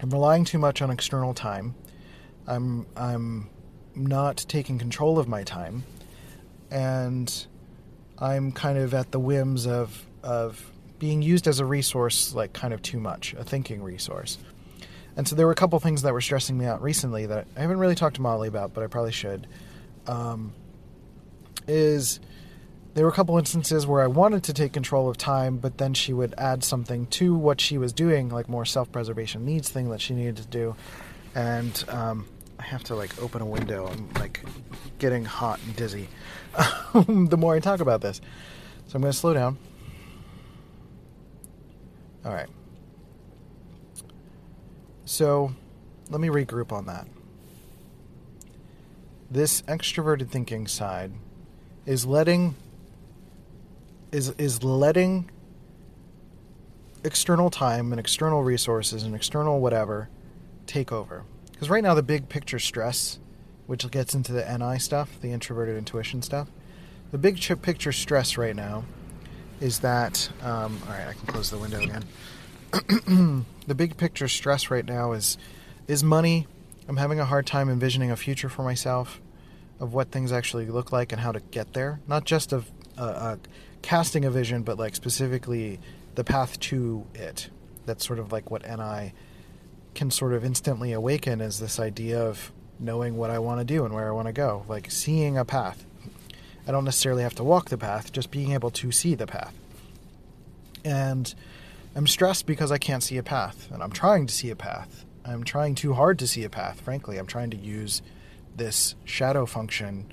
I'm 0.00 0.10
relying 0.10 0.44
too 0.44 0.58
much 0.58 0.82
on 0.82 0.90
external 0.90 1.34
time. 1.34 1.74
I'm 2.46 2.86
I'm 2.96 3.50
not 3.94 4.44
taking 4.48 4.78
control 4.78 5.18
of 5.18 5.28
my 5.28 5.42
time. 5.42 5.84
And 6.70 7.46
I'm 8.18 8.52
kind 8.52 8.78
of 8.78 8.94
at 8.94 9.12
the 9.12 9.20
whims 9.20 9.66
of 9.66 10.06
of 10.22 10.70
being 10.98 11.20
used 11.20 11.48
as 11.48 11.58
a 11.58 11.66
resource 11.66 12.34
like 12.34 12.52
kind 12.52 12.72
of 12.72 12.80
too 12.80 13.00
much, 13.00 13.34
a 13.34 13.44
thinking 13.44 13.82
resource. 13.82 14.38
And 15.16 15.28
so 15.28 15.36
there 15.36 15.46
were 15.46 15.52
a 15.52 15.56
couple 15.56 15.78
things 15.80 16.02
that 16.02 16.12
were 16.12 16.20
stressing 16.20 16.56
me 16.56 16.64
out 16.64 16.80
recently 16.80 17.26
that 17.26 17.46
I 17.56 17.60
haven't 17.60 17.78
really 17.78 17.94
talked 17.94 18.16
to 18.16 18.22
Molly 18.22 18.48
about, 18.48 18.72
but 18.72 18.82
I 18.82 18.86
probably 18.86 19.12
should. 19.12 19.46
Um, 20.06 20.54
is 21.66 22.20
there 22.94 23.04
were 23.04 23.10
a 23.10 23.14
couple 23.14 23.38
instances 23.38 23.86
where 23.86 24.02
I 24.02 24.06
wanted 24.06 24.44
to 24.44 24.52
take 24.52 24.72
control 24.72 25.08
of 25.08 25.16
time, 25.16 25.56
but 25.56 25.78
then 25.78 25.94
she 25.94 26.12
would 26.12 26.34
add 26.36 26.62
something 26.62 27.06
to 27.06 27.34
what 27.34 27.60
she 27.60 27.78
was 27.78 27.92
doing, 27.92 28.28
like 28.28 28.48
more 28.48 28.64
self-preservation 28.64 29.44
needs 29.44 29.70
thing 29.70 29.90
that 29.90 30.00
she 30.00 30.14
needed 30.14 30.36
to 30.36 30.46
do, 30.46 30.76
and 31.34 31.84
um, 31.88 32.26
I 32.58 32.64
have 32.64 32.84
to 32.84 32.94
like 32.94 33.20
open 33.22 33.40
a 33.40 33.46
window. 33.46 33.86
I'm 33.86 34.08
like 34.14 34.44
getting 34.98 35.24
hot 35.24 35.58
and 35.64 35.74
dizzy. 35.74 36.08
the 36.94 37.36
more 37.38 37.54
I 37.54 37.60
talk 37.60 37.80
about 37.80 38.02
this, 38.02 38.20
so 38.86 38.96
I'm 38.96 39.02
going 39.02 39.12
to 39.12 39.18
slow 39.18 39.32
down. 39.32 39.58
All 42.24 42.32
right. 42.32 42.48
So 45.06 45.54
let 46.10 46.20
me 46.20 46.28
regroup 46.28 46.72
on 46.72 46.86
that. 46.86 47.06
This 49.30 49.62
extroverted 49.62 50.28
thinking 50.28 50.66
side 50.66 51.12
is 51.86 52.06
letting 52.06 52.54
is 54.10 54.30
is 54.38 54.62
letting 54.62 55.30
external 57.04 57.50
time 57.50 57.92
and 57.92 57.98
external 57.98 58.42
resources 58.42 59.02
and 59.02 59.14
external 59.14 59.60
whatever 59.60 60.08
take 60.66 60.92
over. 60.92 61.24
Because 61.50 61.68
right 61.68 61.82
now 61.82 61.94
the 61.94 62.02
big 62.02 62.28
picture 62.28 62.58
stress, 62.58 63.18
which 63.66 63.88
gets 63.90 64.14
into 64.14 64.32
the 64.32 64.58
NI 64.58 64.78
stuff, 64.78 65.20
the 65.20 65.32
introverted 65.32 65.76
intuition 65.76 66.22
stuff, 66.22 66.48
the 67.10 67.18
big 67.18 67.40
picture 67.62 67.92
stress 67.92 68.36
right 68.36 68.54
now 68.54 68.84
is 69.60 69.80
that 69.80 70.30
um, 70.42 70.80
all 70.86 70.92
right, 70.92 71.08
I 71.08 71.12
can 71.14 71.26
close 71.26 71.50
the 71.50 71.58
window 71.58 71.80
again. 71.80 72.04
the 73.66 73.74
big 73.74 73.96
picture 73.96 74.28
stress 74.28 74.70
right 74.70 74.84
now 74.84 75.12
is 75.12 75.36
is 75.88 76.04
money. 76.04 76.46
I'm 76.88 76.96
having 76.96 77.20
a 77.20 77.24
hard 77.24 77.46
time 77.46 77.68
envisioning 77.68 78.10
a 78.10 78.16
future 78.16 78.48
for 78.48 78.62
myself 78.62 79.20
of 79.82 79.92
what 79.92 80.12
things 80.12 80.30
actually 80.30 80.66
look 80.66 80.92
like 80.92 81.10
and 81.10 81.20
how 81.20 81.32
to 81.32 81.40
get 81.40 81.72
there. 81.72 82.00
Not 82.06 82.24
just 82.24 82.52
of 82.52 82.70
uh, 82.96 83.02
uh, 83.02 83.36
casting 83.82 84.24
a 84.24 84.30
vision, 84.30 84.62
but 84.62 84.78
like 84.78 84.94
specifically 84.94 85.80
the 86.14 86.22
path 86.22 86.58
to 86.60 87.04
it. 87.14 87.50
That's 87.84 88.06
sort 88.06 88.20
of 88.20 88.30
like 88.30 88.48
what 88.48 88.62
NI 88.62 89.12
can 89.94 90.12
sort 90.12 90.34
of 90.34 90.44
instantly 90.44 90.92
awaken 90.92 91.40
is 91.40 91.58
this 91.58 91.80
idea 91.80 92.24
of 92.24 92.52
knowing 92.78 93.16
what 93.16 93.30
I 93.30 93.40
want 93.40 93.58
to 93.58 93.64
do 93.64 93.84
and 93.84 93.92
where 93.92 94.06
I 94.06 94.12
want 94.12 94.28
to 94.28 94.32
go, 94.32 94.64
like 94.68 94.88
seeing 94.88 95.36
a 95.36 95.44
path. 95.44 95.84
I 96.66 96.70
don't 96.70 96.84
necessarily 96.84 97.24
have 97.24 97.34
to 97.34 97.44
walk 97.44 97.68
the 97.68 97.76
path, 97.76 98.12
just 98.12 98.30
being 98.30 98.52
able 98.52 98.70
to 98.70 98.92
see 98.92 99.16
the 99.16 99.26
path. 99.26 99.52
And 100.84 101.34
I'm 101.96 102.06
stressed 102.06 102.46
because 102.46 102.70
I 102.70 102.78
can't 102.78 103.02
see 103.02 103.16
a 103.16 103.22
path, 103.24 103.68
and 103.72 103.82
I'm 103.82 103.90
trying 103.90 104.28
to 104.28 104.32
see 104.32 104.50
a 104.50 104.56
path. 104.56 105.04
I'm 105.24 105.42
trying 105.42 105.74
too 105.74 105.94
hard 105.94 106.20
to 106.20 106.28
see 106.28 106.44
a 106.44 106.48
path, 106.48 106.80
frankly. 106.80 107.18
I'm 107.18 107.26
trying 107.26 107.50
to 107.50 107.56
use 107.56 108.00
this 108.56 108.94
shadow 109.04 109.46
function 109.46 110.12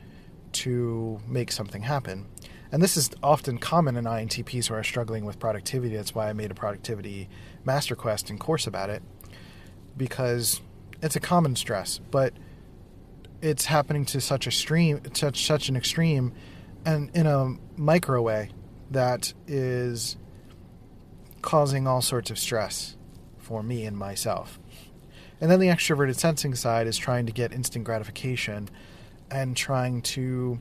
to 0.51 1.19
make 1.27 1.51
something 1.51 1.83
happen. 1.83 2.27
And 2.71 2.81
this 2.81 2.97
is 2.97 3.09
often 3.23 3.57
common 3.57 3.97
in 3.97 4.05
INTPs 4.05 4.67
who 4.67 4.75
are 4.75 4.83
struggling 4.83 5.25
with 5.25 5.39
productivity. 5.39 5.95
That's 5.95 6.13
why 6.13 6.29
I 6.29 6.33
made 6.33 6.51
a 6.51 6.55
productivity 6.55 7.29
master 7.65 7.95
quest 7.95 8.29
and 8.29 8.39
course 8.39 8.67
about 8.67 8.89
it, 8.89 9.01
because 9.97 10.61
it's 11.01 11.15
a 11.15 11.19
common 11.19 11.55
stress. 11.55 11.99
But 12.11 12.33
it's 13.41 13.65
happening 13.65 14.05
to 14.05 14.21
such 14.21 14.45
a 14.47 14.51
stream, 14.51 15.01
such 15.13 15.45
such 15.45 15.69
an 15.69 15.75
extreme, 15.75 16.33
and 16.85 17.09
in 17.15 17.25
a 17.25 17.55
micro 17.75 18.21
way 18.21 18.51
that 18.91 19.33
is 19.47 20.17
causing 21.41 21.87
all 21.87 22.01
sorts 22.01 22.29
of 22.29 22.37
stress 22.37 22.97
for 23.37 23.63
me 23.63 23.85
and 23.85 23.97
myself. 23.97 24.58
And 25.41 25.49
then 25.49 25.59
the 25.59 25.67
extroverted 25.67 26.15
sensing 26.15 26.55
side 26.55 26.87
is 26.87 26.97
trying 26.97 27.25
to 27.25 27.31
get 27.31 27.53
instant 27.53 27.85
gratification 27.85 28.69
and 29.31 29.55
trying 29.55 30.01
to 30.01 30.59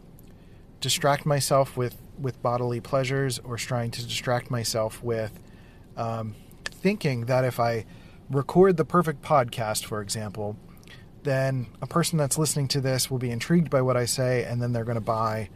distract 0.80 1.26
myself 1.26 1.76
with, 1.76 1.96
with 2.18 2.40
bodily 2.42 2.80
pleasures 2.80 3.38
or 3.40 3.56
trying 3.56 3.90
to 3.90 4.04
distract 4.04 4.50
myself 4.50 5.02
with 5.02 5.38
um, 5.96 6.34
thinking 6.64 7.26
that 7.26 7.44
if 7.44 7.58
I 7.58 7.84
record 8.30 8.76
the 8.76 8.84
perfect 8.84 9.22
podcast, 9.22 9.84
for 9.84 10.00
example, 10.00 10.56
then 11.24 11.66
a 11.82 11.86
person 11.86 12.16
that's 12.16 12.38
listening 12.38 12.68
to 12.68 12.80
this 12.80 13.10
will 13.10 13.18
be 13.18 13.30
intrigued 13.30 13.70
by 13.70 13.82
what 13.82 13.96
I 13.96 14.04
say, 14.04 14.44
and 14.44 14.62
then 14.62 14.72
they're 14.72 14.84
going 14.84 14.94
to 14.94 15.00
buy. 15.00 15.50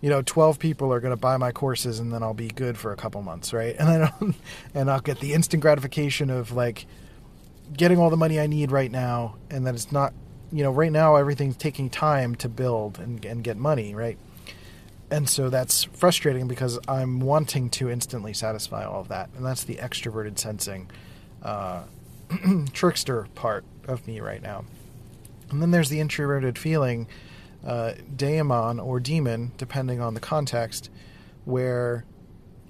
You 0.00 0.10
know, 0.10 0.22
twelve 0.22 0.60
people 0.60 0.92
are 0.92 1.00
going 1.00 1.12
to 1.12 1.20
buy 1.20 1.36
my 1.36 1.50
courses, 1.50 1.98
and 1.98 2.12
then 2.12 2.22
I'll 2.22 2.32
be 2.32 2.48
good 2.48 2.78
for 2.78 2.92
a 2.92 2.96
couple 2.96 3.20
months, 3.22 3.52
right? 3.52 3.74
And 3.80 3.88
then, 3.88 4.34
and 4.74 4.90
I'll 4.90 5.00
get 5.00 5.18
the 5.18 5.34
instant 5.34 5.60
gratification 5.60 6.30
of 6.30 6.52
like 6.52 6.86
getting 7.72 7.98
all 7.98 8.10
the 8.10 8.16
money 8.16 8.40
I 8.40 8.46
need 8.46 8.70
right 8.70 8.90
now, 8.90 9.36
and 9.50 9.66
that 9.66 9.74
it's 9.74 9.92
not, 9.92 10.12
you 10.52 10.62
know, 10.62 10.70
right 10.70 10.92
now 10.92 11.16
everything's 11.16 11.56
taking 11.56 11.90
time 11.90 12.34
to 12.36 12.48
build 12.48 12.98
and 12.98 13.24
and 13.24 13.42
get 13.42 13.56
money, 13.56 13.94
right? 13.94 14.18
And 15.10 15.28
so 15.28 15.48
that's 15.48 15.84
frustrating 15.84 16.48
because 16.48 16.78
I'm 16.86 17.20
wanting 17.20 17.70
to 17.70 17.88
instantly 17.88 18.34
satisfy 18.34 18.84
all 18.84 19.00
of 19.00 19.08
that, 19.08 19.30
and 19.36 19.44
that's 19.44 19.64
the 19.64 19.76
extroverted 19.76 20.38
sensing 20.38 20.90
uh, 21.42 21.84
trickster 22.72 23.26
part 23.34 23.64
of 23.86 24.06
me 24.06 24.20
right 24.20 24.42
now. 24.42 24.64
And 25.50 25.62
then 25.62 25.70
there's 25.70 25.88
the 25.88 26.00
introverted 26.00 26.58
feeling, 26.58 27.08
uh, 27.66 27.94
daemon 28.14 28.78
or 28.78 29.00
demon, 29.00 29.52
depending 29.56 30.00
on 30.00 30.12
the 30.12 30.20
context, 30.20 30.90
where 31.46 32.04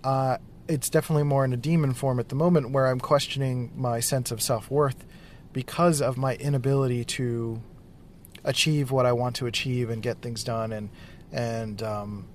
uh, 0.04 0.38
it's 0.68 0.90
definitely 0.90 1.24
more 1.24 1.44
in 1.44 1.52
a 1.52 1.56
demon 1.56 1.94
form 1.94 2.20
at 2.20 2.28
the 2.28 2.34
moment, 2.34 2.70
where 2.70 2.86
I'm 2.86 3.00
questioning 3.00 3.72
my 3.74 4.00
sense 4.00 4.30
of 4.30 4.42
self 4.42 4.70
worth 4.70 5.04
because 5.52 6.00
of 6.02 6.16
my 6.16 6.36
inability 6.36 7.04
to 7.04 7.62
achieve 8.44 8.90
what 8.90 9.06
I 9.06 9.12
want 9.12 9.36
to 9.36 9.46
achieve 9.46 9.90
and 9.90 10.02
get 10.02 10.22
things 10.22 10.44
done 10.44 10.72
and 10.72 10.90
and 11.32 11.82
um, 11.82 12.28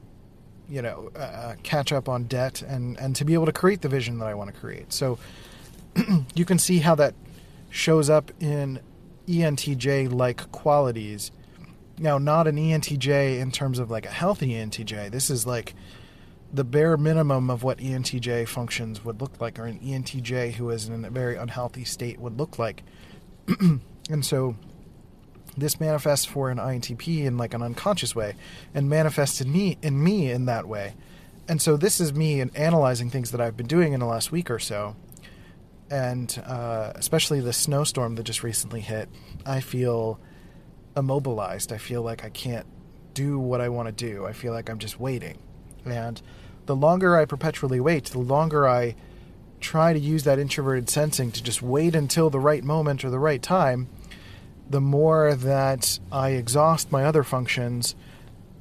you 0.67 0.81
know 0.81 1.11
uh, 1.15 1.19
uh 1.19 1.55
catch 1.63 1.91
up 1.91 2.09
on 2.09 2.25
debt 2.25 2.61
and 2.61 2.99
and 2.99 3.15
to 3.15 3.25
be 3.25 3.33
able 3.33 3.45
to 3.45 3.51
create 3.51 3.81
the 3.81 3.89
vision 3.89 4.19
that 4.19 4.27
I 4.27 4.33
want 4.33 4.53
to 4.53 4.59
create. 4.59 4.91
So 4.91 5.17
you 6.35 6.45
can 6.45 6.59
see 6.59 6.79
how 6.79 6.95
that 6.95 7.13
shows 7.69 8.09
up 8.09 8.31
in 8.39 8.79
ENTJ 9.27 10.11
like 10.11 10.51
qualities. 10.51 11.31
Now, 11.97 12.17
not 12.17 12.47
an 12.47 12.57
ENTJ 12.57 13.39
in 13.39 13.51
terms 13.51 13.79
of 13.79 13.91
like 13.91 14.05
a 14.05 14.11
healthy 14.11 14.49
ENTJ. 14.49 15.11
This 15.11 15.29
is 15.29 15.45
like 15.45 15.75
the 16.53 16.63
bare 16.63 16.95
minimum 16.97 17.49
of 17.49 17.63
what 17.63 17.79
ENTJ 17.79 18.47
functions 18.47 19.03
would 19.03 19.19
look 19.19 19.41
like, 19.41 19.57
or 19.59 19.65
an 19.65 19.79
ENTJ 19.79 20.53
who 20.53 20.69
is 20.69 20.87
in 20.87 21.03
a 21.03 21.09
very 21.09 21.35
unhealthy 21.35 21.83
state 21.83 22.19
would 22.19 22.37
look 22.37 22.59
like. 22.59 22.83
and 23.59 24.25
so 24.25 24.55
this 25.57 25.79
manifests 25.79 26.25
for 26.25 26.49
an 26.49 26.57
INTP 26.57 27.25
in 27.25 27.37
like 27.37 27.53
an 27.53 27.61
unconscious 27.61 28.15
way 28.15 28.35
and 28.73 28.89
manifests 28.89 29.41
in 29.41 29.51
me 29.51 29.77
in 29.81 30.01
me 30.01 30.31
in 30.31 30.45
that 30.45 30.67
way. 30.67 30.93
And 31.47 31.61
so 31.61 31.75
this 31.75 31.99
is 31.99 32.13
me 32.13 32.39
in 32.39 32.55
analyzing 32.55 33.09
things 33.09 33.31
that 33.31 33.41
I've 33.41 33.57
been 33.57 33.67
doing 33.67 33.93
in 33.93 33.99
the 33.99 34.05
last 34.05 34.31
week 34.31 34.49
or 34.49 34.59
so 34.59 34.95
and 35.93 36.41
uh, 36.47 36.91
especially 36.95 37.39
the 37.39 37.53
snowstorm 37.53 38.15
that 38.15 38.23
just 38.23 38.41
recently 38.41 38.81
hit, 38.81 39.09
I 39.45 39.59
feel 39.59 40.19
immobilized. 40.97 41.71
I 41.71 41.77
feel 41.77 42.01
like 42.01 42.25
I 42.25 42.29
can't 42.29 42.65
do 43.13 43.37
what 43.37 43.61
I 43.61 43.69
want 43.69 43.87
to 43.87 43.91
do. 43.91 44.25
I 44.25 44.33
feel 44.33 44.53
like 44.53 44.69
I'm 44.69 44.79
just 44.79 44.99
waiting. 44.99 45.37
And 45.85 46.21
the 46.65 46.75
longer 46.75 47.17
I 47.17 47.25
perpetually 47.25 47.79
wait, 47.79 48.05
the 48.05 48.19
longer 48.19 48.67
I 48.67 48.95
try 49.59 49.93
to 49.93 49.99
use 49.99 50.23
that 50.23 50.39
introverted 50.39 50.89
sensing 50.89 51.31
to 51.31 51.43
just 51.43 51.61
wait 51.61 51.95
until 51.95 52.29
the 52.29 52.39
right 52.39 52.63
moment 52.63 53.03
or 53.03 53.09
the 53.09 53.19
right 53.19 53.41
time, 53.41 53.87
the 54.69 54.81
more 54.81 55.35
that 55.35 55.99
I 56.11 56.31
exhaust 56.31 56.91
my 56.91 57.05
other 57.05 57.23
functions. 57.23 57.95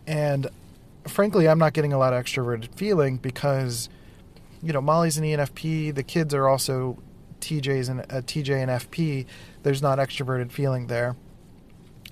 And 0.07 0.49
frankly, 1.07 1.49
I'm 1.49 1.59
not 1.59 1.73
getting 1.73 1.93
a 1.93 1.99
lot 1.99 2.13
of 2.13 2.25
extroverted 2.25 2.75
feeling 2.75 3.17
because, 3.17 3.89
you 4.63 4.73
know, 4.73 4.81
Molly's 4.81 5.19
an 5.19 5.25
ENFP. 5.25 5.95
The 5.95 6.03
kids 6.03 6.35
are 6.35 6.49
also 6.49 6.99
TJ's 7.43 7.89
and 7.89 8.01
uh, 8.01 8.23
TJ 8.23 8.63
and 8.63 8.71
FP, 8.71 9.27
there's 9.63 9.83
not 9.83 9.99
extroverted 9.99 10.51
feeling 10.51 10.87
there, 10.87 11.17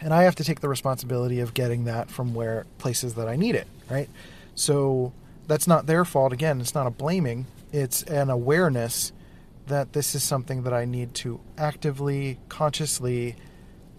and 0.01 0.12
I 0.12 0.25
have 0.25 0.35
to 0.37 0.44
take 0.44 0.61
the 0.61 0.68
responsibility 0.68 1.40
of 1.40 1.55
getting 1.55 1.85
that 1.85 2.11
from 2.11 2.35
where 2.35 2.66
places 2.79 3.14
that 3.14 3.29
I 3.29 3.37
need 3.37 3.55
it, 3.55 3.66
right? 3.88 4.11
So 4.61 5.14
that's 5.46 5.66
not 5.66 5.87
their 5.87 6.05
fault. 6.05 6.35
Again, 6.35 6.61
it's 6.61 6.75
not 6.75 6.87
a 6.87 6.90
blaming, 6.90 7.46
it's 7.73 8.03
an 8.03 8.29
awareness 8.29 9.11
that 9.68 9.94
this 9.94 10.14
is 10.14 10.23
something 10.23 10.64
that 10.64 10.75
I 10.75 10.85
need 10.85 11.14
to 11.14 11.40
actively, 11.57 12.38
consciously 12.51 13.37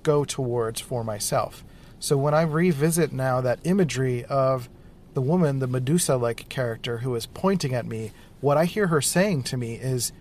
go 0.04 0.24
towards 0.24 0.80
for 0.80 1.04
myself. 1.04 1.64
So 2.00 2.16
when 2.16 2.36
I 2.36 2.44
revisit 2.44 3.12
now 3.12 3.42
that 3.42 3.60
imagery 3.64 4.24
of 4.26 4.70
the 5.16 5.22
woman, 5.22 5.58
the 5.58 5.68
Medusa 5.68 6.16
like 6.16 6.48
character 6.48 7.00
who 7.00 7.16
is 7.16 7.26
pointing 7.26 7.74
at 7.74 7.88
me, 7.88 8.12
what 8.40 8.58
I 8.58 8.66
hear 8.66 8.88
her 8.88 9.02
saying 9.02 9.44
to 9.44 9.58
me 9.58 9.76
is, 9.76 10.12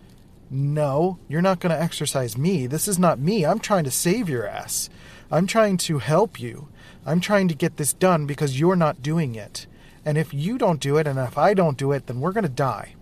No, 0.49 1.19
you're 1.29 1.43
not 1.43 1.61
going 1.61 1.75
to 1.75 1.83
exercise 1.83 2.39
me. 2.39 2.67
This 2.67 2.89
is 2.89 2.99
not 2.99 3.19
me. 3.19 3.45
I'm 3.45 3.59
trying 3.59 3.85
to 3.85 3.91
save 3.91 4.31
your 4.31 4.47
ass. 4.47 4.89
I'm 5.31 5.47
trying 5.47 5.77
to 5.79 5.99
help 5.99 6.41
you. 6.41 6.69
I'm 7.05 7.21
trying 7.21 7.49
to 7.49 7.55
get 7.55 7.77
this 7.77 7.93
done 7.93 8.25
because 8.25 8.59
you're 8.59 8.77
not 8.77 9.03
doing 9.03 9.35
it. 9.35 9.67
And 10.05 10.17
if 10.17 10.33
you 10.33 10.59
don't 10.59 10.81
do 10.81 10.97
it, 10.97 11.07
and 11.07 11.19
if 11.19 11.37
I 11.37 11.55
don't 11.55 11.77
do 11.77 11.93
it, 11.93 12.07
then 12.07 12.21
we're 12.21 12.33
going 12.33 12.45
to 12.45 12.49
die. 12.49 12.95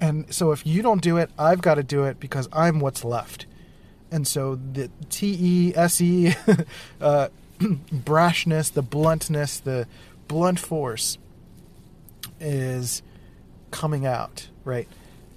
And 0.00 0.32
so 0.32 0.52
if 0.52 0.66
you 0.66 0.82
don't 0.82 1.02
do 1.02 1.16
it, 1.16 1.30
I've 1.38 1.62
got 1.62 1.76
to 1.76 1.82
do 1.82 2.04
it 2.04 2.20
because 2.20 2.48
I'm 2.52 2.80
what's 2.80 3.04
left. 3.04 3.46
And 4.10 4.26
so 4.26 4.54
the 4.54 4.90
T 5.10 5.36
E 5.40 5.72
S 5.74 6.00
E 6.00 6.34
uh, 7.00 7.28
brashness, 7.58 8.72
the 8.72 8.82
bluntness, 8.82 9.58
the 9.58 9.88
blunt 10.28 10.60
force 10.60 11.18
is 12.38 13.02
coming 13.70 14.06
out, 14.06 14.48
right? 14.64 14.88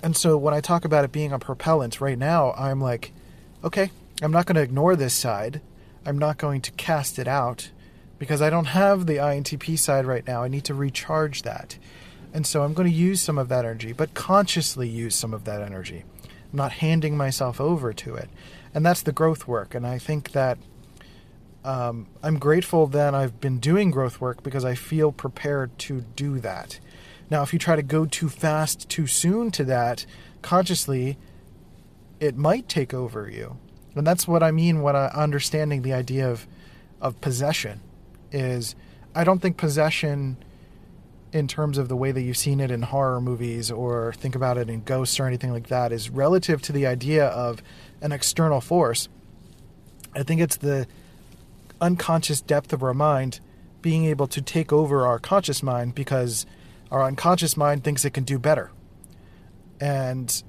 And 0.03 0.15
so 0.15 0.38
when 0.38 0.53
I 0.53 0.62
talk 0.62 0.86
about 0.86 1.03
it 1.03 1.12
being 1.12 1.32
a 1.32 1.39
propellant 1.39 1.99
right 1.99 2.17
now, 2.17 2.53
I'm 2.53 2.79
like, 2.79 3.12
okay, 3.63 3.91
I'm 4.21 4.32
not 4.32 4.45
going 4.45 4.55
to 4.55 4.62
ignore 4.62 4.95
this 4.95 5.13
side. 5.13 5.62
I'm 6.05 6.17
not 6.17 6.38
going 6.38 6.62
to 6.62 6.71
cast 6.71 7.19
it 7.19 7.27
out 7.27 7.71
because 8.19 8.41
I 8.41 8.49
don't 8.49 8.65
have 8.65 9.05
the 9.05 9.15
INTP 9.15 9.79
side 9.79 10.05
right 10.05 10.27
now. 10.27 10.43
I 10.43 10.49
need 10.49 10.65
to 10.65 10.73
recharge 10.73 11.41
that. 11.43 11.77
And 12.34 12.45
so 12.45 12.62
I'm 12.63 12.73
going 12.73 12.89
to 12.89 12.95
use 12.95 13.21
some 13.21 13.38
of 13.38 13.47
that 13.47 13.65
energy, 13.65 13.93
but 13.93 14.13
consciously 14.13 14.88
use 14.88 15.15
some 15.15 15.34
of 15.34 15.45
that 15.45 15.62
energy. 15.62 16.03
I'm 16.51 16.58
not 16.58 16.73
handing 16.73 17.17
myself 17.17 17.60
over 17.60 17.93
to 17.93 18.15
it. 18.15 18.29
And 18.73 18.86
that's 18.86 19.01
the 19.01 19.12
growth 19.12 19.47
work. 19.47 19.73
And 19.73 19.88
I 19.88 19.97
think 19.97 20.34
that 20.34 20.60
um, 21.63 22.08
I'm 22.21 22.38
grateful 22.38 22.88
that 22.88 23.15
I've 23.15 23.39
been 23.39 23.60
doing 23.60 23.89
growth 23.89 24.21
work 24.21 24.43
because 24.43 24.63
I 24.63 24.75
feel 24.75 25.12
prepared 25.12 25.77
to 25.79 26.01
do 26.01 26.39
that. 26.39 26.79
Now, 27.32 27.41
if 27.41 27.53
you 27.53 27.60
try 27.60 27.75
to 27.75 27.84
go 27.84 28.05
too 28.05 28.29
fast, 28.29 28.89
too 28.89 29.08
soon 29.08 29.49
to 29.51 29.63
that 29.65 30.05
consciously, 30.41 31.17
it 32.19 32.38
might 32.38 32.67
take 32.67 32.93
over 32.93 33.29
you. 33.29 33.58
And 33.95 34.05
that's 34.05 34.27
what 34.27 34.43
I 34.43 34.51
mean 34.51 34.82
when 34.82 34.95
I 34.95 35.08
understanding 35.08 35.82
the 35.82 35.93
idea 35.93 36.29
of 36.29 36.47
of 37.01 37.21
possession 37.21 37.79
is 38.32 38.76
I 39.15 39.24
don't 39.24 39.42
think 39.42 39.58
possession 39.58 40.38
in 41.32 41.48
terms 41.48 41.78
of 41.78 41.89
the 41.89 41.96
way 41.96 42.12
that 42.12 42.22
you've 42.22 42.38
seen 42.38 42.60
it 42.60 42.72
in 42.72 42.82
horror 42.82 43.22
movies 43.22 43.70
or 43.70 44.13
think 44.13 44.36
about 44.36 44.58
it 44.58 44.70
in 44.70 44.82
ghosts 44.82 45.20
or 45.20 45.28
anything 45.28 45.52
like 45.52 45.68
that 45.68 45.92
is 45.92 46.10
relative 46.10 46.62
to 46.63 46.72
the 46.72 46.88
idea 46.88 47.28
of 47.28 47.62
an 48.02 48.12
external 48.12 48.62
force. 48.62 49.08
I 50.15 50.24
think 50.24 50.42
it's 50.42 50.58
the 50.58 50.88
unconscious 51.80 52.42
depth 52.42 52.74
of 52.74 52.82
our 52.82 52.94
mind 52.94 53.39
being 53.82 54.06
able 54.06 54.28
to 54.28 54.42
take 54.42 54.74
over 54.74 55.06
our 55.06 55.20
conscious 55.20 55.62
mind 55.63 55.96
because 55.96 56.46
our 56.92 57.04
unconscious 57.04 57.56
mind 57.56 57.84
thinks 57.84 58.04
it 58.04 58.12
can 58.12 58.24
do 58.24 58.39
better 58.39 58.72
and 59.80 60.44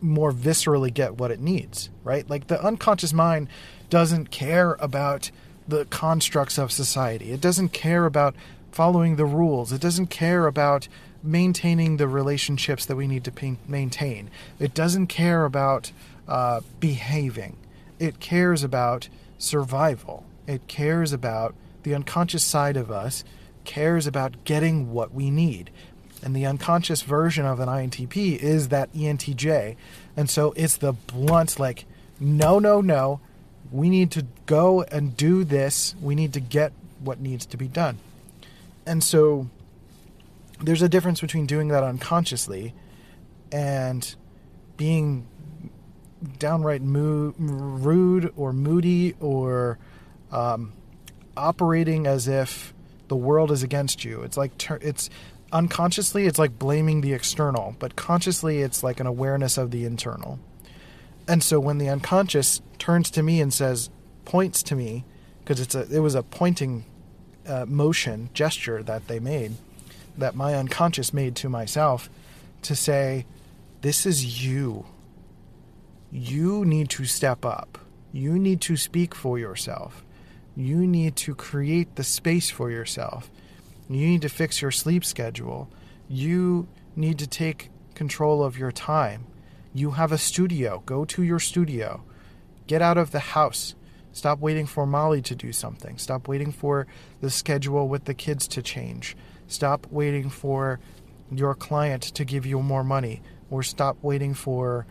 more 0.00 0.32
viscerally 0.32 0.92
get 0.92 1.16
what 1.16 1.30
it 1.30 1.40
needs, 1.40 1.90
right? 2.04 2.28
Like 2.28 2.48
the 2.48 2.62
unconscious 2.62 3.12
mind 3.12 3.48
doesn't 3.88 4.30
care 4.30 4.74
about 4.74 5.30
the 5.66 5.84
constructs 5.86 6.58
of 6.58 6.72
society. 6.72 7.32
It 7.32 7.40
doesn't 7.40 7.70
care 7.70 8.06
about 8.06 8.34
following 8.70 9.16
the 9.16 9.26
rules. 9.26 9.72
It 9.72 9.80
doesn't 9.80 10.08
care 10.08 10.46
about 10.46 10.88
maintaining 11.22 11.96
the 11.96 12.08
relationships 12.08 12.84
that 12.86 12.96
we 12.96 13.06
need 13.06 13.24
to 13.24 13.56
maintain. 13.68 14.30
It 14.58 14.74
doesn't 14.74 15.06
care 15.06 15.44
about 15.44 15.92
uh, 16.26 16.60
behaving. 16.80 17.56
It 17.98 18.18
cares 18.18 18.64
about 18.64 19.08
survival. 19.38 20.24
It 20.46 20.66
cares 20.66 21.12
about 21.12 21.54
the 21.82 21.94
unconscious 21.94 22.44
side 22.44 22.76
of 22.76 22.90
us, 22.90 23.24
cares 23.64 24.06
about 24.06 24.44
getting 24.44 24.92
what 24.92 25.12
we 25.12 25.30
need. 25.30 25.70
And 26.22 26.34
the 26.34 26.46
unconscious 26.46 27.02
version 27.02 27.44
of 27.44 27.60
an 27.60 27.68
INTP 27.68 28.38
is 28.38 28.68
that 28.68 28.92
ENTJ. 28.92 29.76
And 30.16 30.30
so 30.30 30.52
it's 30.56 30.76
the 30.76 30.92
blunt, 30.92 31.58
like, 31.58 31.84
no, 32.20 32.58
no, 32.58 32.80
no. 32.80 33.20
We 33.72 33.88
need 33.88 34.10
to 34.12 34.26
go 34.46 34.82
and 34.82 35.16
do 35.16 35.44
this. 35.44 35.94
We 36.00 36.14
need 36.14 36.34
to 36.34 36.40
get 36.40 36.72
what 37.00 37.20
needs 37.20 37.46
to 37.46 37.56
be 37.56 37.68
done. 37.68 37.98
And 38.86 39.02
so 39.02 39.48
there's 40.60 40.82
a 40.82 40.88
difference 40.88 41.20
between 41.20 41.46
doing 41.46 41.68
that 41.68 41.82
unconsciously 41.82 42.74
and 43.50 44.14
being 44.76 45.26
downright 46.38 46.82
rude 46.84 48.32
or 48.36 48.52
moody 48.52 49.14
or 49.20 49.78
um, 50.30 50.72
operating 51.36 52.06
as 52.06 52.28
if 52.28 52.72
the 53.08 53.16
world 53.16 53.50
is 53.50 53.62
against 53.62 54.04
you. 54.04 54.22
It's 54.22 54.36
like 54.36 54.52
it's 54.80 55.10
unconsciously 55.52 56.26
it's 56.26 56.38
like 56.38 56.58
blaming 56.58 57.00
the 57.00 57.12
external, 57.12 57.76
but 57.78 57.96
consciously 57.96 58.60
it's 58.60 58.82
like 58.82 59.00
an 59.00 59.06
awareness 59.06 59.58
of 59.58 59.70
the 59.70 59.84
internal. 59.84 60.38
And 61.28 61.42
so 61.42 61.60
when 61.60 61.78
the 61.78 61.88
unconscious 61.88 62.60
turns 62.78 63.10
to 63.12 63.22
me 63.22 63.40
and 63.40 63.52
says, 63.52 63.90
points 64.24 64.62
to 64.64 64.74
me, 64.74 65.04
because 65.40 65.60
it's 65.60 65.74
a 65.74 65.82
it 65.94 66.00
was 66.00 66.14
a 66.14 66.22
pointing 66.22 66.84
uh, 67.46 67.66
motion 67.66 68.30
gesture 68.34 68.82
that 68.82 69.08
they 69.08 69.18
made, 69.18 69.52
that 70.16 70.34
my 70.34 70.54
unconscious 70.54 71.12
made 71.12 71.36
to 71.36 71.48
myself, 71.48 72.08
to 72.62 72.76
say, 72.76 73.26
this 73.80 74.06
is 74.06 74.44
you. 74.44 74.86
You 76.10 76.64
need 76.64 76.90
to 76.90 77.04
step 77.04 77.44
up. 77.44 77.78
You 78.12 78.38
need 78.38 78.60
to 78.62 78.76
speak 78.76 79.14
for 79.14 79.38
yourself. 79.38 80.04
You 80.54 80.86
need 80.86 81.16
to 81.16 81.34
create 81.34 81.96
the 81.96 82.04
space 82.04 82.50
for 82.50 82.70
yourself. 82.70 83.30
You 83.88 84.06
need 84.06 84.22
to 84.22 84.28
fix 84.28 84.60
your 84.60 84.70
sleep 84.70 85.04
schedule. 85.04 85.68
You 86.08 86.68
need 86.94 87.18
to 87.18 87.26
take 87.26 87.70
control 87.94 88.44
of 88.44 88.58
your 88.58 88.70
time. 88.70 89.26
You 89.74 89.92
have 89.92 90.12
a 90.12 90.18
studio. 90.18 90.82
Go 90.84 91.04
to 91.06 91.22
your 91.22 91.38
studio. 91.38 92.04
Get 92.66 92.82
out 92.82 92.98
of 92.98 93.10
the 93.10 93.20
house. 93.20 93.74
Stop 94.12 94.40
waiting 94.40 94.66
for 94.66 94.86
Molly 94.86 95.22
to 95.22 95.34
do 95.34 95.52
something. 95.52 95.96
Stop 95.96 96.28
waiting 96.28 96.52
for 96.52 96.86
the 97.20 97.30
schedule 97.30 97.88
with 97.88 98.04
the 98.04 98.14
kids 98.14 98.46
to 98.48 98.62
change. 98.62 99.16
Stop 99.46 99.86
waiting 99.90 100.28
for 100.28 100.78
your 101.30 101.54
client 101.54 102.02
to 102.02 102.24
give 102.24 102.44
you 102.44 102.60
more 102.60 102.84
money. 102.84 103.22
Or 103.50 103.62
stop 103.62 103.96
waiting 104.02 104.34
for 104.34 104.86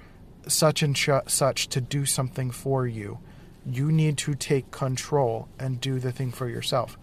such 0.47 0.81
and 0.81 0.97
such 1.27 1.67
to 1.69 1.81
do 1.81 2.05
something 2.05 2.49
for 2.49 2.87
you. 2.87 3.19
You 3.65 3.91
need 3.91 4.17
to 4.19 4.33
take 4.33 4.71
control 4.71 5.47
and 5.59 5.79
do 5.79 5.99
the 5.99 6.11
thing 6.11 6.31
for 6.31 6.49
yourself. 6.49 6.97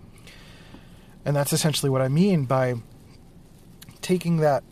And 1.25 1.37
that's 1.37 1.53
essentially 1.53 1.91
what 1.91 2.03
I 2.03 2.09
mean 2.09 2.45
by 2.45 2.75
taking 4.01 4.39
that 4.39 4.65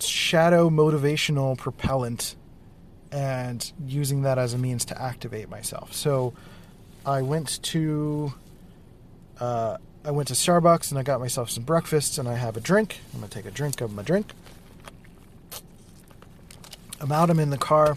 shadow 0.00 0.70
motivational 0.70 1.58
propellant 1.58 2.36
and 3.10 3.72
using 3.86 4.22
that 4.22 4.38
as 4.38 4.54
a 4.54 4.58
means 4.58 4.84
to 4.86 5.00
activate 5.00 5.48
myself. 5.48 5.92
So 5.92 6.34
I 7.06 7.22
went 7.22 7.62
to 7.64 8.34
uh, 9.40 9.78
I 10.04 10.10
went 10.10 10.28
to 10.28 10.34
Starbucks 10.34 10.90
and 10.90 10.98
I 10.98 11.02
got 11.02 11.20
myself 11.20 11.50
some 11.50 11.64
breakfast 11.64 12.18
and 12.18 12.28
I 12.28 12.34
have 12.34 12.56
a 12.56 12.60
drink. 12.60 13.00
I'm 13.12 13.20
gonna 13.20 13.30
take 13.30 13.46
a 13.46 13.50
drink 13.50 13.80
of 13.80 13.92
my 13.92 14.02
drink. 14.02 14.32
I'm 17.00 17.12
out. 17.12 17.30
I'm 17.30 17.38
in 17.38 17.50
the 17.50 17.58
car 17.58 17.96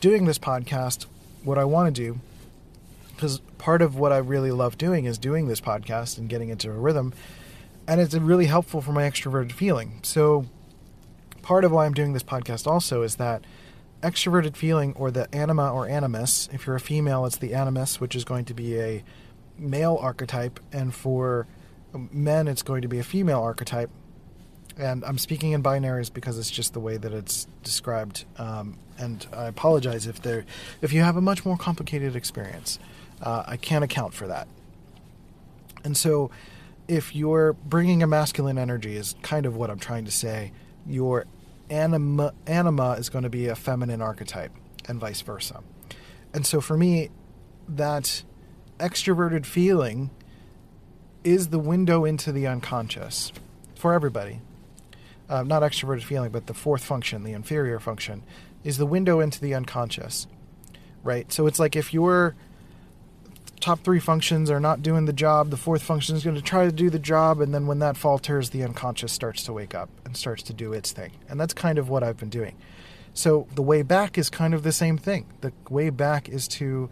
doing 0.00 0.26
this 0.26 0.38
podcast. 0.38 1.06
What 1.42 1.58
I 1.58 1.64
want 1.64 1.94
to 1.94 2.02
do, 2.02 2.20
because 3.08 3.40
part 3.58 3.82
of 3.82 3.96
what 3.96 4.12
I 4.12 4.18
really 4.18 4.50
love 4.50 4.76
doing 4.78 5.04
is 5.06 5.18
doing 5.18 5.48
this 5.48 5.60
podcast 5.60 6.18
and 6.18 6.28
getting 6.28 6.48
into 6.48 6.70
a 6.70 6.74
rhythm, 6.74 7.12
and 7.86 8.00
it's 8.00 8.14
really 8.14 8.46
helpful 8.46 8.80
for 8.80 8.92
my 8.92 9.02
extroverted 9.02 9.52
feeling. 9.52 10.00
So, 10.02 10.46
part 11.42 11.64
of 11.64 11.72
why 11.72 11.86
I'm 11.86 11.94
doing 11.94 12.12
this 12.12 12.22
podcast 12.22 12.66
also 12.66 13.02
is 13.02 13.16
that 13.16 13.44
extroverted 14.04 14.54
feeling 14.54 14.92
or 14.96 15.10
the 15.10 15.34
anima 15.34 15.72
or 15.72 15.88
animus. 15.88 16.48
If 16.52 16.66
you're 16.66 16.76
a 16.76 16.80
female, 16.80 17.24
it's 17.24 17.38
the 17.38 17.54
animus, 17.54 18.00
which 18.00 18.14
is 18.14 18.24
going 18.24 18.44
to 18.44 18.54
be 18.54 18.78
a 18.78 19.02
male 19.56 19.98
archetype, 20.00 20.60
and 20.72 20.94
for 20.94 21.46
men, 21.92 22.46
it's 22.46 22.62
going 22.62 22.82
to 22.82 22.88
be 22.88 22.98
a 22.98 23.04
female 23.04 23.40
archetype. 23.40 23.90
And 24.76 25.04
I'm 25.04 25.18
speaking 25.18 25.52
in 25.52 25.62
binaries 25.62 26.12
because 26.12 26.38
it's 26.38 26.50
just 26.50 26.72
the 26.74 26.80
way 26.80 26.96
that 26.96 27.12
it's 27.12 27.46
described. 27.62 28.24
Um, 28.36 28.76
and 28.98 29.26
I 29.32 29.46
apologize 29.46 30.06
if 30.06 30.20
there, 30.20 30.44
if 30.82 30.92
you 30.92 31.00
have 31.02 31.16
a 31.16 31.20
much 31.20 31.44
more 31.44 31.56
complicated 31.56 32.14
experience. 32.16 32.78
Uh, 33.22 33.44
I 33.46 33.56
can't 33.56 33.84
account 33.84 34.12
for 34.12 34.26
that. 34.26 34.48
And 35.84 35.96
so, 35.96 36.30
if 36.88 37.14
you're 37.14 37.52
bringing 37.52 38.02
a 38.02 38.06
masculine 38.06 38.58
energy, 38.58 38.96
is 38.96 39.14
kind 39.22 39.46
of 39.46 39.56
what 39.56 39.70
I'm 39.70 39.78
trying 39.78 40.04
to 40.04 40.10
say. 40.10 40.52
Your 40.86 41.24
anima, 41.70 42.32
anima 42.46 42.92
is 42.92 43.08
going 43.08 43.24
to 43.24 43.30
be 43.30 43.48
a 43.48 43.54
feminine 43.54 44.02
archetype, 44.02 44.52
and 44.86 45.00
vice 45.00 45.20
versa. 45.20 45.62
And 46.32 46.46
so 46.46 46.60
for 46.60 46.76
me, 46.76 47.10
that 47.68 48.22
extroverted 48.78 49.46
feeling 49.46 50.10
is 51.22 51.48
the 51.48 51.58
window 51.58 52.04
into 52.04 52.32
the 52.32 52.46
unconscious 52.46 53.32
for 53.74 53.94
everybody, 53.94 54.40
uh, 55.28 55.42
not 55.42 55.62
extroverted 55.62 56.02
feeling, 56.02 56.30
but 56.30 56.46
the 56.46 56.54
fourth 56.54 56.84
function, 56.84 57.22
the 57.22 57.32
inferior 57.32 57.78
function, 57.78 58.22
is 58.62 58.78
the 58.78 58.86
window 58.86 59.20
into 59.20 59.40
the 59.40 59.54
unconscious, 59.54 60.26
right? 61.02 61.32
So 61.32 61.46
it's 61.46 61.58
like 61.58 61.76
if 61.76 61.94
your 61.94 62.34
top 63.64 63.82
three 63.82 63.98
functions 63.98 64.50
are 64.50 64.60
not 64.60 64.82
doing 64.82 65.06
the 65.06 65.12
job, 65.12 65.48
the 65.48 65.56
fourth 65.56 65.82
function 65.82 66.14
is 66.14 66.22
going 66.22 66.36
to 66.36 66.42
try 66.42 66.66
to 66.66 66.72
do 66.72 66.90
the 66.90 66.98
job, 66.98 67.40
and 67.40 67.54
then 67.54 67.66
when 67.66 67.78
that 67.78 67.96
falters, 67.96 68.50
the 68.50 68.62
unconscious 68.62 69.10
starts 69.10 69.42
to 69.44 69.54
wake 69.54 69.74
up 69.74 69.88
and 70.04 70.14
starts 70.14 70.42
to 70.42 70.52
do 70.52 70.74
its 70.74 70.92
thing. 70.92 71.12
And 71.30 71.40
that's 71.40 71.54
kind 71.54 71.78
of 71.78 71.88
what 71.88 72.02
I've 72.02 72.18
been 72.18 72.28
doing. 72.28 72.56
So 73.14 73.46
the 73.54 73.62
way 73.62 73.80
back 73.80 74.18
is 74.18 74.28
kind 74.28 74.52
of 74.52 74.64
the 74.64 74.72
same 74.72 74.98
thing. 74.98 75.26
The 75.40 75.50
way 75.70 75.88
back 75.88 76.28
is 76.28 76.46
to 76.48 76.90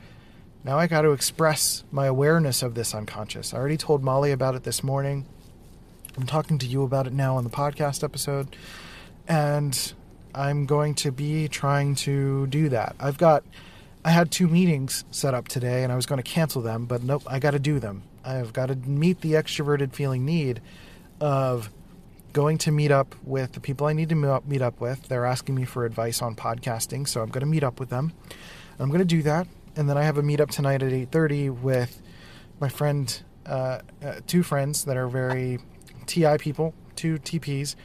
now 0.65 0.79
I 0.79 0.87
got 0.87 1.03
to 1.03 1.11
express 1.11 1.85
my 1.93 2.07
awareness 2.07 2.63
of 2.63 2.75
this 2.75 2.95
unconscious. 2.95 3.53
I 3.53 3.59
already 3.59 3.77
told 3.77 4.03
Molly 4.03 4.33
about 4.33 4.55
it 4.55 4.63
this 4.63 4.83
morning. 4.83 5.27
I'm 6.17 6.27
talking 6.27 6.57
to 6.59 6.67
you 6.67 6.85
about 6.85 7.07
it 7.07 7.13
now 7.13 7.37
on 7.37 7.45
the 7.45 7.51
podcast 7.51 8.03
episode. 8.03 8.57
And 9.29 9.93
I'm 10.35 10.65
going 10.65 10.95
to 10.95 11.13
be 11.13 11.49
trying 11.49 11.97
to 11.97 12.47
do 12.47 12.71
that. 12.71 12.97
I've 12.99 13.19
got 13.19 13.45
I 14.05 14.11
had 14.11 14.31
two 14.31 14.49
meetings 14.49 15.05
set 15.11 15.33
up 15.33 15.47
today 15.47 15.85
and 15.85 15.93
I 15.93 15.97
was 15.97 16.07
going 16.07 16.21
to 16.21 16.29
cancel 16.29 16.61
them, 16.61 16.87
but 16.87 17.03
nope, 17.03 17.23
I 17.27 17.39
got 17.39 17.53
to 17.53 17.61
do 17.61 17.79
them. 17.79 18.03
I've 18.25 18.53
got 18.53 18.67
to 18.67 18.77
meet 18.77 19.21
the 19.21 19.33
extroverted 19.33 19.93
feeling 19.93 20.25
need 20.25 20.61
of 21.21 21.71
going 22.33 22.59
to 22.59 22.73
meet 22.73 22.91
up 22.91 23.15
with 23.23 23.53
the 23.53 23.61
people 23.61 23.87
I 23.87 23.93
need 23.93 24.09
to 24.09 24.43
meet 24.47 24.63
up 24.63 24.81
with. 24.81 25.09
They're 25.09 25.27
asking 25.27 25.55
me 25.55 25.65
for 25.65 25.85
advice 25.85 26.23
on 26.23 26.35
podcasting, 26.35 27.07
so 27.07 27.21
I'm 27.21 27.29
going 27.29 27.43
to 27.43 27.47
meet 27.47 27.63
up 27.63 27.79
with 27.79 27.91
them. 27.91 28.13
I'm 28.79 28.89
going 28.89 29.01
to 29.01 29.05
do 29.05 29.23
that, 29.23 29.47
and 29.77 29.89
then 29.89 29.97
I 29.97 30.03
have 30.03 30.19
a 30.19 30.23
meetup 30.23 30.51
tonight 30.51 30.83
at 30.83 30.93
8:30 30.93 31.51
with 31.51 32.01
my 32.59 32.69
friend, 32.69 33.23
uh, 33.47 33.81
uh, 34.03 34.15
two 34.27 34.43
friends 34.43 34.85
that 34.85 34.97
are 34.97 35.09
very 35.09 35.59
TI 36.07 36.39
people, 36.39 36.75
two 36.97 37.19
TPs, 37.19 37.77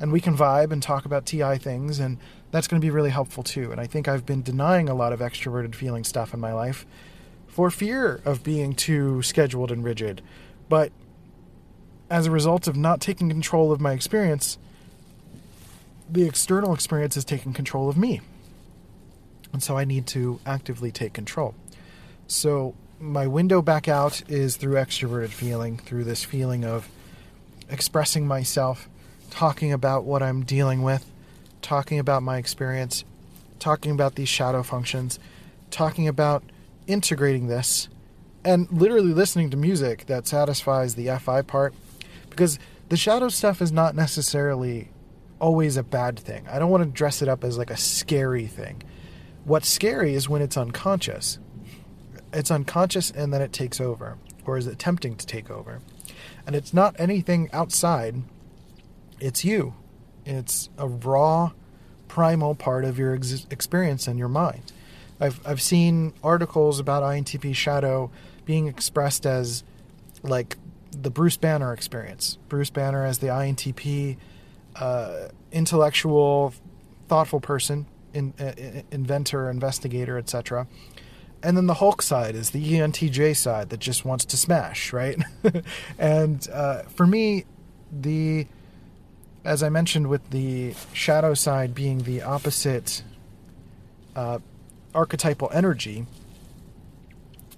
and 0.00 0.10
we 0.10 0.20
can 0.20 0.36
vibe 0.36 0.72
and 0.72 0.82
talk 0.82 1.04
about 1.04 1.26
TI 1.26 1.58
things, 1.58 2.00
and 2.00 2.18
that's 2.50 2.66
going 2.66 2.80
to 2.80 2.84
be 2.84 2.90
really 2.90 3.10
helpful 3.10 3.42
too. 3.42 3.70
And 3.70 3.80
I 3.80 3.86
think 3.86 4.08
I've 4.08 4.26
been 4.26 4.42
denying 4.42 4.88
a 4.88 4.94
lot 4.94 5.12
of 5.12 5.20
extroverted 5.20 5.74
feeling 5.74 6.04
stuff 6.04 6.34
in 6.34 6.40
my 6.40 6.52
life 6.52 6.86
for 7.46 7.70
fear 7.70 8.20
of 8.24 8.42
being 8.42 8.74
too 8.74 9.22
scheduled 9.22 9.70
and 9.70 9.84
rigid. 9.84 10.22
But 10.68 10.92
as 12.08 12.26
a 12.26 12.30
result 12.30 12.66
of 12.66 12.76
not 12.76 13.00
taking 13.00 13.28
control 13.28 13.72
of 13.72 13.80
my 13.80 13.92
experience, 13.92 14.58
the 16.08 16.24
external 16.24 16.74
experience 16.74 17.16
is 17.16 17.24
taking 17.24 17.52
control 17.52 17.88
of 17.88 17.96
me. 17.96 18.20
And 19.52 19.62
so 19.62 19.76
I 19.76 19.84
need 19.84 20.06
to 20.08 20.40
actively 20.46 20.90
take 20.90 21.12
control. 21.12 21.54
So 22.26 22.74
my 23.00 23.26
window 23.26 23.62
back 23.62 23.88
out 23.88 24.28
is 24.28 24.56
through 24.56 24.74
extroverted 24.74 25.30
feeling, 25.30 25.78
through 25.78 26.04
this 26.04 26.24
feeling 26.24 26.64
of 26.64 26.88
expressing 27.68 28.26
myself, 28.26 28.88
talking 29.30 29.72
about 29.72 30.04
what 30.04 30.22
I'm 30.22 30.42
dealing 30.42 30.82
with, 30.82 31.04
talking 31.62 31.98
about 31.98 32.22
my 32.22 32.38
experience, 32.38 33.04
talking 33.58 33.92
about 33.92 34.14
these 34.14 34.28
shadow 34.28 34.62
functions, 34.62 35.18
talking 35.70 36.08
about 36.08 36.42
integrating 36.86 37.46
this, 37.46 37.88
and 38.44 38.70
literally 38.72 39.12
listening 39.12 39.50
to 39.50 39.56
music 39.56 40.06
that 40.06 40.26
satisfies 40.26 40.94
the 40.94 41.08
FI 41.18 41.42
part 41.42 41.74
because 42.30 42.58
the 42.88 42.96
shadow 42.96 43.28
stuff 43.28 43.60
is 43.60 43.70
not 43.70 43.94
necessarily 43.94 44.88
always 45.38 45.76
a 45.76 45.82
bad 45.82 46.18
thing. 46.18 46.46
I 46.48 46.58
don't 46.58 46.70
want 46.70 46.84
to 46.84 46.90
dress 46.90 47.22
it 47.22 47.28
up 47.28 47.44
as 47.44 47.58
like 47.58 47.70
a 47.70 47.76
scary 47.76 48.46
thing. 48.46 48.82
What's 49.44 49.68
scary 49.68 50.14
is 50.14 50.28
when 50.28 50.42
it's 50.42 50.56
unconscious. 50.56 51.38
It's 52.32 52.50
unconscious 52.50 53.10
and 53.10 53.32
then 53.32 53.42
it 53.42 53.52
takes 53.52 53.80
over, 53.80 54.18
or 54.46 54.56
is 54.56 54.66
attempting 54.66 55.16
to 55.16 55.26
take 55.26 55.50
over. 55.50 55.80
And 56.46 56.54
it's 56.54 56.72
not 56.72 56.94
anything 56.98 57.48
outside, 57.52 58.22
it's 59.18 59.44
you. 59.44 59.74
It's 60.30 60.68
a 60.78 60.86
raw, 60.86 61.52
primal 62.08 62.54
part 62.54 62.84
of 62.84 62.98
your 62.98 63.14
ex- 63.14 63.46
experience 63.50 64.06
and 64.06 64.18
your 64.18 64.28
mind. 64.28 64.72
I've, 65.20 65.40
I've 65.46 65.60
seen 65.60 66.14
articles 66.22 66.78
about 66.78 67.02
INTP 67.02 67.54
shadow 67.54 68.10
being 68.44 68.68
expressed 68.68 69.26
as 69.26 69.64
like 70.22 70.56
the 70.92 71.10
Bruce 71.10 71.36
Banner 71.36 71.72
experience. 71.72 72.38
Bruce 72.48 72.70
Banner 72.70 73.04
as 73.04 73.18
the 73.18 73.26
INTP, 73.26 74.16
uh, 74.76 75.28
intellectual, 75.52 76.54
thoughtful 77.08 77.40
person, 77.40 77.86
in, 78.14 78.32
uh, 78.40 78.82
inventor, 78.90 79.50
investigator, 79.50 80.16
etc. 80.16 80.66
And 81.42 81.56
then 81.56 81.66
the 81.66 81.74
Hulk 81.74 82.02
side 82.02 82.34
is 82.34 82.50
the 82.50 82.74
ENTJ 82.74 83.36
side 83.36 83.70
that 83.70 83.80
just 83.80 84.04
wants 84.04 84.24
to 84.26 84.36
smash, 84.36 84.92
right? 84.92 85.18
and 85.98 86.46
uh, 86.52 86.82
for 86.84 87.06
me, 87.06 87.44
the 87.90 88.46
as 89.44 89.62
I 89.62 89.68
mentioned, 89.68 90.08
with 90.08 90.30
the 90.30 90.74
shadow 90.92 91.34
side 91.34 91.74
being 91.74 91.98
the 91.98 92.22
opposite 92.22 93.02
uh, 94.14 94.38
archetypal 94.94 95.50
energy, 95.52 96.06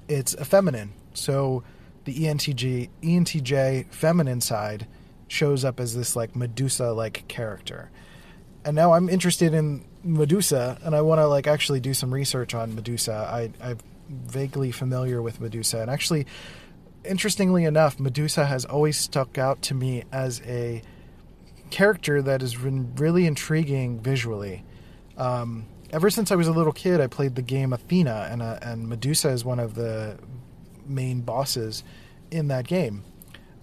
it's 0.08 0.34
a 0.34 0.44
feminine. 0.44 0.92
So 1.14 1.62
the 2.04 2.14
ENTG, 2.14 2.90
ENTJ 3.02 3.92
feminine 3.92 4.40
side 4.40 4.86
shows 5.28 5.64
up 5.64 5.80
as 5.80 5.96
this 5.96 6.14
like 6.14 6.36
Medusa 6.36 6.92
like 6.92 7.26
character. 7.28 7.90
And 8.64 8.76
now 8.76 8.92
I'm 8.92 9.08
interested 9.08 9.54
in 9.54 9.84
Medusa 10.04 10.78
and 10.84 10.94
I 10.94 11.00
want 11.00 11.20
to 11.20 11.26
like 11.26 11.46
actually 11.46 11.80
do 11.80 11.94
some 11.94 12.12
research 12.12 12.54
on 12.54 12.74
Medusa. 12.74 13.12
I 13.12 13.50
I'm 13.66 13.78
vaguely 14.08 14.72
familiar 14.72 15.22
with 15.22 15.40
Medusa 15.40 15.80
and 15.80 15.90
actually 15.90 16.26
interestingly 17.04 17.64
enough, 17.64 17.98
Medusa 17.98 18.46
has 18.46 18.64
always 18.64 18.96
stuck 18.96 19.38
out 19.38 19.62
to 19.62 19.74
me 19.74 20.04
as 20.12 20.40
a 20.42 20.82
character 21.72 22.22
that 22.22 22.40
has 22.40 22.54
been 22.54 22.94
really 22.94 23.26
intriguing 23.26 23.98
visually. 24.00 24.64
Um, 25.16 25.66
ever 25.90 26.10
since 26.10 26.30
I 26.30 26.36
was 26.36 26.46
a 26.46 26.52
little 26.52 26.72
kid, 26.72 27.00
I 27.00 27.08
played 27.08 27.34
the 27.34 27.42
game 27.42 27.72
Athena, 27.72 28.28
and 28.30 28.42
uh, 28.42 28.58
and 28.62 28.88
Medusa 28.88 29.30
is 29.30 29.44
one 29.44 29.58
of 29.58 29.74
the 29.74 30.18
main 30.86 31.22
bosses 31.22 31.82
in 32.30 32.48
that 32.48 32.66
game. 32.68 33.02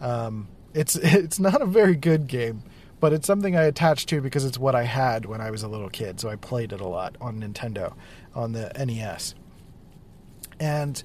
Um, 0.02 0.50
it's 0.74 0.96
it's 1.02 1.40
not 1.40 1.62
a 1.62 1.66
very 1.66 1.96
good 1.96 2.28
game, 2.28 2.64
but 3.00 3.14
it's 3.14 3.28
something 3.28 3.56
I 3.56 3.64
attached 3.64 4.10
to 4.10 4.22
because 4.22 4.44
it's 4.44 4.60
what 4.60 4.76
I 4.76 4.84
had 4.84 5.26
when 5.26 5.40
I 5.40 5.52
was 5.52 5.64
a 5.64 5.68
little 5.68 5.90
kid. 5.90 6.20
So 6.20 6.30
I 6.30 6.36
played 6.36 6.74
it 6.74 6.82
a 6.82 6.88
lot 6.88 7.16
on 7.22 7.40
Nintendo, 7.40 7.94
on 8.36 8.52
the 8.52 8.72
NES. 8.78 9.36
And 10.60 11.02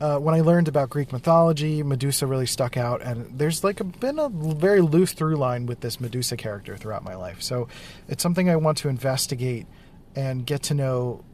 uh, 0.00 0.18
when 0.18 0.34
I 0.34 0.40
learned 0.40 0.68
about 0.68 0.90
Greek 0.90 1.12
mythology, 1.12 1.82
Medusa 1.82 2.26
really 2.26 2.46
stuck 2.46 2.76
out, 2.76 3.02
and 3.02 3.38
there's 3.38 3.64
like 3.64 3.80
a, 3.80 3.84
been 3.84 4.18
a 4.18 4.28
very 4.28 4.80
loose 4.80 5.12
through 5.12 5.36
line 5.36 5.66
with 5.66 5.80
this 5.80 6.00
Medusa 6.00 6.36
character 6.36 6.76
throughout 6.76 7.02
my 7.02 7.16
life. 7.16 7.42
So 7.42 7.68
it's 8.06 8.22
something 8.22 8.48
I 8.48 8.56
want 8.56 8.78
to 8.78 8.88
investigate 8.88 9.66
and 10.14 10.46
get 10.46 10.62
to 10.64 10.74
know 10.74 11.24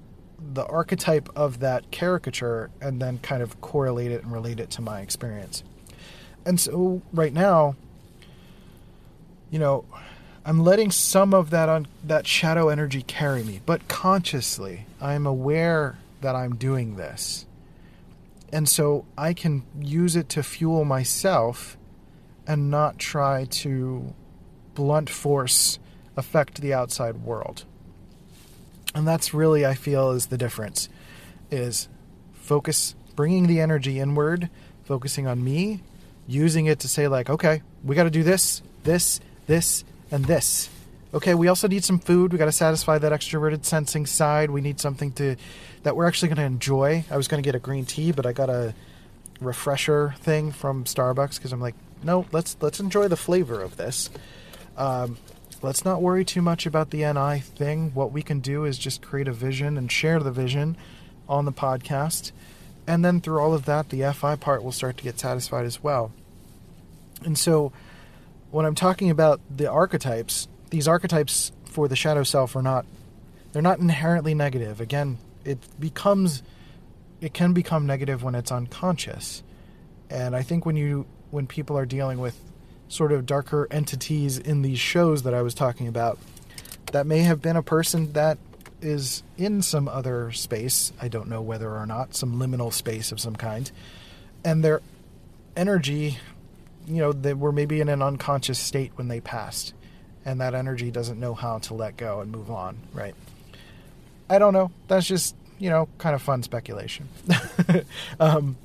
the 0.53 0.65
archetype 0.67 1.29
of 1.37 1.61
that 1.61 1.91
caricature 1.91 2.71
and 2.81 3.01
then 3.01 3.19
kind 3.19 3.43
of 3.43 3.61
correlate 3.61 4.11
it 4.11 4.23
and 4.23 4.33
relate 4.33 4.61
it 4.61 4.71
to 4.71 4.83
my 4.83 5.01
experience. 5.01 5.62
And 6.45 6.59
so 6.59 7.03
right 7.12 7.33
now, 7.33 7.77
you 9.51 9.59
know, 9.59 9.85
I'm 10.45 10.61
letting 10.61 10.91
some 10.91 11.33
of 11.33 11.51
that 11.51 11.69
on 11.69 11.87
that 12.03 12.27
shadow 12.27 12.69
energy 12.69 13.03
carry 13.03 13.43
me, 13.43 13.61
but 13.65 13.89
consciously, 13.89 14.87
I'm 15.01 15.27
aware 15.27 15.99
that 16.21 16.35
I'm 16.35 16.57
doing 16.57 16.97
this. 16.97 17.47
And 18.55 18.69
so 18.69 19.05
I 19.19 19.35
can 19.35 19.65
use 19.81 20.15
it 20.15 20.29
to 20.31 20.45
fuel 20.45 20.85
myself 20.85 21.77
and 22.47 22.71
not 22.71 23.01
try 23.01 23.47
to 23.47 24.15
blunt 24.75 25.11
force 25.11 25.81
affect 26.17 26.61
the 26.61 26.73
outside 26.73 27.17
world. 27.17 27.65
And 28.95 29.09
that's 29.09 29.35
really 29.35 29.67
i 29.67 29.75
feel 29.75 30.13
is 30.13 30.27
the 30.27 30.39
difference 30.39 30.89
is 31.51 31.89
focus 32.33 32.95
bringing 33.17 33.49
the 33.49 33.61
energy 33.61 33.99
inward 33.99 34.49
focusing 34.85 35.27
on 35.27 35.43
me 35.43 35.81
using 36.29 36.67
it 36.67 36.79
to 36.79 36.87
say 36.87 37.09
like 37.09 37.29
okay 37.29 37.61
we 37.83 37.97
got 37.97 38.05
to 38.05 38.11
do 38.11 38.23
this 38.23 38.63
this 38.85 39.19
this 39.49 39.85
and 40.13 40.27
this 40.27 40.69
okay 41.15 41.35
we 41.35 41.49
also 41.49 41.67
need 41.69 41.85
some 41.85 41.99
food 41.99 42.33
we 42.33 42.39
got 42.39 42.47
to 42.47 42.53
satisfy 42.53 42.99
that 42.99 43.12
extroverted 43.12 43.65
sensing 43.65 44.05
side 44.05 44.51
we 44.51 44.61
need 44.61 44.79
something 44.79 45.12
to 45.12 45.37
that 45.83 45.97
we're 45.97 46.07
actually 46.07 46.29
going 46.29 46.37
to 46.37 46.43
enjoy 46.43 47.05
i 47.11 47.17
was 47.17 47.29
going 47.29 47.43
to 47.43 47.47
get 47.47 47.55
a 47.55 47.61
green 47.61 47.87
tea 47.87 48.12
but 48.12 48.27
i 48.27 48.33
got 48.33 48.51
a 48.51 48.75
refresher 49.41 50.15
thing 50.19 50.53
from 50.53 50.85
starbucks 50.85 51.37
because 51.37 51.53
i'm 51.53 51.61
like 51.61 51.75
no 52.03 52.27
let's 52.33 52.57
let's 52.61 52.81
enjoy 52.81 53.09
the 53.09 53.17
flavor 53.17 53.62
of 53.62 53.77
this 53.77 54.11
um, 54.77 55.17
let's 55.62 55.85
not 55.85 56.03
worry 56.03 56.25
too 56.25 56.43
much 56.43 56.67
about 56.67 56.91
the 56.91 57.11
NI 57.11 57.41
thing. 57.41 57.93
What 57.95 58.12
we 58.12 58.23
can 58.23 58.41
do 58.41 58.65
is 58.65 58.79
just 58.79 59.03
create 59.03 59.29
a 59.29 59.33
vision 59.33 59.79
and 59.79 59.91
share 59.91 60.21
the 60.21 60.31
vision 60.31 60.77
on 61.29 61.47
the 61.47 61.53
podcast. 61.53 62.33
And 62.87 63.05
then 63.05 63.21
through 63.21 63.41
all 63.41 63.55
of 63.55 63.65
that, 63.65 63.89
the 63.89 64.12
FI 64.12 64.37
part 64.37 64.62
will 64.62 64.73
start 64.73 64.99
to 64.99 65.05
get 65.05 65.19
satisfied 65.19 65.65
as 65.65 65.83
well. 65.83 66.12
And 67.25 67.39
so 67.39 67.73
when 68.51 68.67
I'm 68.67 68.75
talking 68.75 69.09
about 69.09 69.41
the 69.51 69.71
archetypes, 69.71 70.49
these 70.75 70.89
archetypes 70.89 71.53
for 71.66 71.87
the 71.87 71.95
shadow 71.95 72.25
self 72.25 72.57
are 72.57 72.62
not 72.62 72.85
they're 73.53 73.62
not 73.62 73.79
inherently 73.79 74.35
negative. 74.35 74.81
Again, 74.81 75.18
it 75.45 75.59
becomes 75.79 76.43
it 77.20 77.33
can 77.33 77.53
become 77.53 77.87
negative 77.87 78.25
when 78.25 78.35
it's 78.35 78.51
unconscious. 78.51 79.45
And 80.11 80.35
I 80.35 80.43
think 80.43 80.66
when 80.66 80.75
you 80.75 81.07
when 81.31 81.47
people 81.47 81.79
are 81.79 81.87
dealing 81.87 82.18
with 82.18 82.37
sort 82.89 83.12
of 83.12 83.25
darker 83.25 83.68
entities 83.70 84.37
in 84.37 84.62
these 84.62 84.81
shows 84.81 85.22
that 85.22 85.33
I 85.33 85.43
was 85.43 85.55
talking 85.55 85.87
about. 85.87 86.18
That 86.91 87.07
may 87.07 87.20
have 87.20 87.41
been 87.41 87.57
a 87.57 87.62
person 87.62 88.12
that 88.14 88.39
is 88.81 89.22
in 89.39 89.62
some 89.62 89.87
other 89.87 90.33
space. 90.33 90.93
I 91.01 91.07
don't 91.07 91.29
know 91.29 91.41
whether 91.41 91.70
or 91.70 91.87
not, 91.87 92.16
some 92.16 92.41
liminal 92.41 92.72
space 92.72 93.12
of 93.12 93.20
some 93.20 93.37
kind. 93.37 93.70
And 94.45 94.64
their 94.64 94.83
energy, 95.57 96.18
you 96.87 96.97
know, 96.97 97.12
they 97.12 97.33
were 97.33 97.53
maybe 97.53 97.81
in 97.81 97.89
an 97.89 98.03
unconscious 98.03 98.59
state 98.59 98.91
when 98.97 99.07
they 99.07 99.20
passed. 99.20 99.72
And 100.25 100.41
that 100.41 100.55
energy 100.55 100.91
doesn't 100.91 101.20
know 101.20 101.35
how 101.35 101.59
to 101.59 101.75
let 101.75 101.97
go 101.97 102.20
and 102.20 102.31
move 102.33 102.51
on, 102.51 102.79
right? 102.93 103.14
I 104.29 104.39
don't 104.39 104.53
know. 104.53 104.70
That's 104.89 105.07
just, 105.07 105.37
you 105.59 105.68
know, 105.68 105.89
kind 105.99 106.14
of 106.14 106.22
fun 106.22 106.43
speculation. 106.43 107.09
um, 108.20 108.57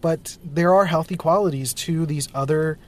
but 0.00 0.36
there 0.44 0.74
are 0.74 0.86
healthy 0.86 1.16
qualities 1.16 1.72
to 1.74 2.06
these 2.06 2.28
other 2.34 2.78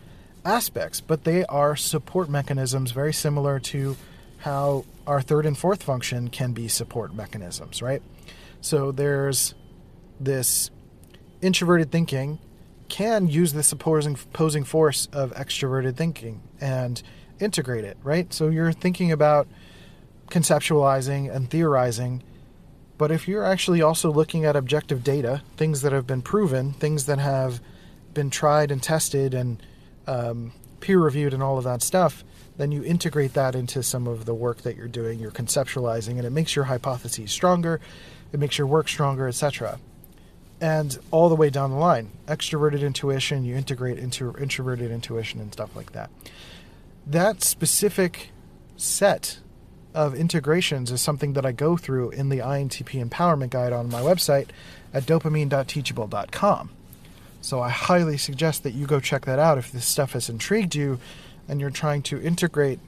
aspects, 0.45 1.01
but 1.01 1.25
they 1.25 1.45
are 1.47 1.77
support 1.77 2.29
mechanisms 2.29 2.91
very 2.91 3.13
similar 3.13 3.61
to 3.61 3.97
how 4.39 4.85
our 5.07 5.21
third 5.21 5.47
and 5.47 5.57
fourth 5.57 5.83
function 5.83 6.29
can 6.29 6.53
be 6.53 6.67
support 6.67 7.15
mechanisms, 7.15 7.83
right? 7.83 8.03
So 8.61 8.93
there's 8.93 9.55
this 10.19 10.71
introverted 11.41 11.91
thinking 11.91 12.39
can 12.89 13.29
use 13.29 13.53
this 13.53 13.73
opposing, 13.73 14.15
opposing 14.15 14.65
force 14.65 15.09
of 15.13 15.33
extroverted 15.35 15.97
thinking 15.97 16.43
and 16.61 17.03
integrate 17.41 17.85
it, 17.85 17.97
right? 18.03 18.33
So 18.33 18.49
you're 18.49 18.73
thinking 18.73 19.11
about 19.11 19.49
conceptualizing 20.31 21.35
and 21.35 21.51
theorizing, 21.51 22.23
but 22.99 23.11
if 23.11 23.27
you're 23.27 23.45
actually 23.45 23.83
also 23.83 24.13
looking 24.13 24.45
at 24.45 24.57
objective 24.57 25.03
data, 25.03 25.43
things 25.57 25.83
that 25.83 25.93
have 25.93 26.07
been 26.07 26.23
proven, 26.23 26.73
things 26.73 27.07
that 27.07 27.19
have 27.19 27.61
been 28.13 28.31
tried 28.31 28.71
and 28.71 28.83
tested 28.83 29.35
and 29.35 29.63
um, 30.07 30.53
peer 30.81 30.99
reviewed 30.99 31.33
and 31.33 31.43
all 31.43 31.59
of 31.59 31.65
that 31.65 31.83
stuff, 31.83 32.25
then 32.57 32.73
you 32.73 32.85
integrate 32.85 33.33
that 33.35 33.55
into 33.55 33.83
some 33.83 34.07
of 34.07 34.27
the 34.27 34.35
work 34.35 34.63
that 34.63 34.77
you're 34.77 34.89
doing, 34.89 35.19
you're 35.19 35.31
conceptualizing, 35.31 36.19
and 36.19 36.25
it 36.27 36.31
makes 36.31 36.55
your 36.55 36.67
hypotheses 36.67 37.31
stronger, 37.31 37.81
it 38.33 38.39
makes 38.39 38.59
your 38.59 38.67
work 38.67 38.87
stronger, 38.87 39.27
etc. 39.29 39.79
And 40.61 40.99
all 41.11 41.31
the 41.31 41.35
way 41.37 41.49
down 41.49 41.71
the 41.71 41.77
line, 41.77 42.11
extroverted 42.27 42.83
intuition, 42.83 43.45
you 43.45 43.57
integrate 43.57 43.99
into 43.99 44.37
introverted 44.37 44.91
intuition 44.91 45.41
and 45.41 45.51
stuff 45.53 45.75
like 45.75 45.93
that. 45.93 46.11
That 47.07 47.43
specific 47.43 48.31
set 48.77 49.41
of 49.95 50.15
integrations 50.15 50.91
is 50.91 51.01
something 51.01 51.33
that 51.33 51.45
I 51.45 51.53
go 51.53 51.77
through 51.77 52.11
in 52.11 52.29
the 52.29 52.39
INTP 52.39 53.05
Empowerment 53.05 53.51
Guide 53.51 53.73
on 53.73 53.91
my 53.91 54.01
website 54.01 54.49
at 54.93 55.05
dopeamine.teachable.com. 55.05 56.71
So 57.43 57.61
I 57.61 57.71
highly 57.71 58.17
suggest 58.17 58.63
that 58.63 58.75
you 58.75 58.87
go 58.87 59.01
check 59.01 59.25
that 59.25 59.39
out 59.39 59.59
if 59.59 59.73
this 59.73 59.87
stuff 59.87 60.13
has 60.13 60.29
intrigued 60.29 60.75
you 60.75 60.99
and 61.49 61.61
you're 61.61 61.71
trying 61.71 62.03
to 62.03 62.21
integrate, 62.21 62.79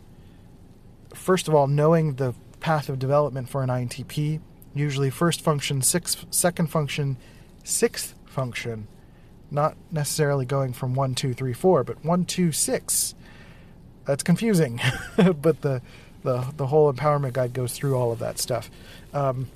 first 1.15 1.49
of 1.49 1.55
all, 1.55 1.67
knowing 1.67 2.15
the 2.15 2.35
path 2.61 2.89
of 2.89 2.99
development 2.99 3.49
for 3.49 3.63
an 3.63 3.71
INTP, 3.71 4.41
usually 4.75 5.11
first 5.11 5.41
function, 5.41 5.83
sixth, 5.83 6.27
second 6.31 6.69
function, 6.69 7.17
sixth 7.65 8.15
function, 8.27 8.87
not 9.51 9.77
necessarily 9.91 10.45
going 10.45 10.73
from 10.73 10.95
one, 10.95 11.15
two, 11.15 11.35
three, 11.35 11.53
four, 11.53 11.83
but 11.83 12.05
one, 12.05 12.25
two, 12.25 12.53
six. 12.53 13.15
That's 14.05 14.23
confusing, 14.23 14.81
but 15.17 15.61
the, 15.63 15.83
the 16.23 16.45
the 16.57 16.67
whole 16.67 16.93
empowerment 16.93 17.35
guide 17.35 17.53
goes 17.53 17.73
through 17.73 17.97
all 17.97 18.13
of 18.13 18.19
that 18.19 18.39
stuff, 18.39 18.71
um, 19.15 19.49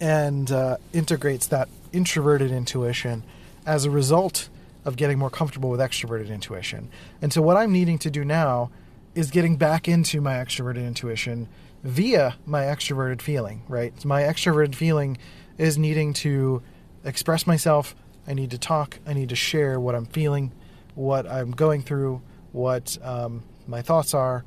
and 0.00 0.50
uh, 0.50 0.76
integrates 0.92 1.46
that 1.48 1.68
introverted 1.92 2.50
intuition 2.50 3.22
as 3.66 3.84
a 3.84 3.90
result 3.90 4.48
of 4.84 4.96
getting 4.96 5.18
more 5.18 5.30
comfortable 5.30 5.70
with 5.70 5.80
extroverted 5.80 6.28
intuition. 6.28 6.90
And 7.22 7.32
so, 7.32 7.40
what 7.42 7.56
I'm 7.56 7.72
needing 7.72 7.98
to 8.00 8.10
do 8.10 8.24
now 8.24 8.70
is 9.14 9.30
getting 9.30 9.56
back 9.56 9.88
into 9.88 10.20
my 10.20 10.34
extroverted 10.34 10.86
intuition 10.86 11.48
via 11.82 12.36
my 12.46 12.62
extroverted 12.62 13.22
feeling, 13.22 13.62
right? 13.68 13.98
so 14.00 14.08
My 14.08 14.22
extroverted 14.22 14.74
feeling 14.74 15.18
is 15.58 15.78
needing 15.78 16.12
to 16.14 16.62
express 17.04 17.46
myself. 17.46 17.94
I 18.26 18.34
need 18.34 18.50
to 18.50 18.58
talk. 18.58 18.98
I 19.06 19.12
need 19.12 19.28
to 19.28 19.36
share 19.36 19.78
what 19.78 19.94
I'm 19.94 20.06
feeling, 20.06 20.50
what 20.94 21.26
I'm 21.30 21.52
going 21.52 21.82
through, 21.82 22.22
what 22.54 22.96
um, 23.02 23.42
my 23.66 23.82
thoughts 23.82 24.14
are, 24.14 24.44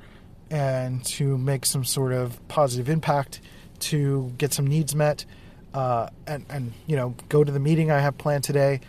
and 0.50 1.04
to 1.06 1.38
make 1.38 1.66
some 1.66 1.84
sort 1.84 2.14
of 2.14 2.46
positive 2.48 2.90
impact 2.90 3.42
to 3.80 4.34
get 4.38 4.54
some 4.54 4.66
needs 4.66 4.96
met. 4.96 5.26
Uh, 5.74 6.10
and, 6.26 6.46
and, 6.50 6.74
you 6.88 6.96
know, 6.96 7.14
go 7.30 7.44
to 7.44 7.52
the 7.52 7.60
meeting 7.60 7.92
I 7.92 8.00
have 8.00 8.18
planned 8.18 8.44
today 8.44 8.80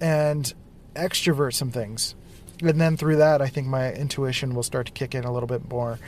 and 0.00 0.54
extrovert 0.94 1.54
some 1.54 1.72
things. 1.72 2.14
And 2.62 2.80
then 2.80 2.96
through 2.96 3.16
that, 3.16 3.42
I 3.42 3.48
think 3.48 3.66
my 3.66 3.92
intuition 3.92 4.54
will 4.54 4.62
start 4.62 4.86
to 4.86 4.92
kick 4.92 5.14
in 5.14 5.24
a 5.24 5.32
little 5.32 5.48
bit 5.48 5.68
more. 5.68 5.98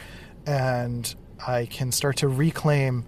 And 0.47 1.13
I 1.45 1.67
can 1.67 1.91
start 1.91 2.19
to 2.19 2.29
reclaim 2.29 3.05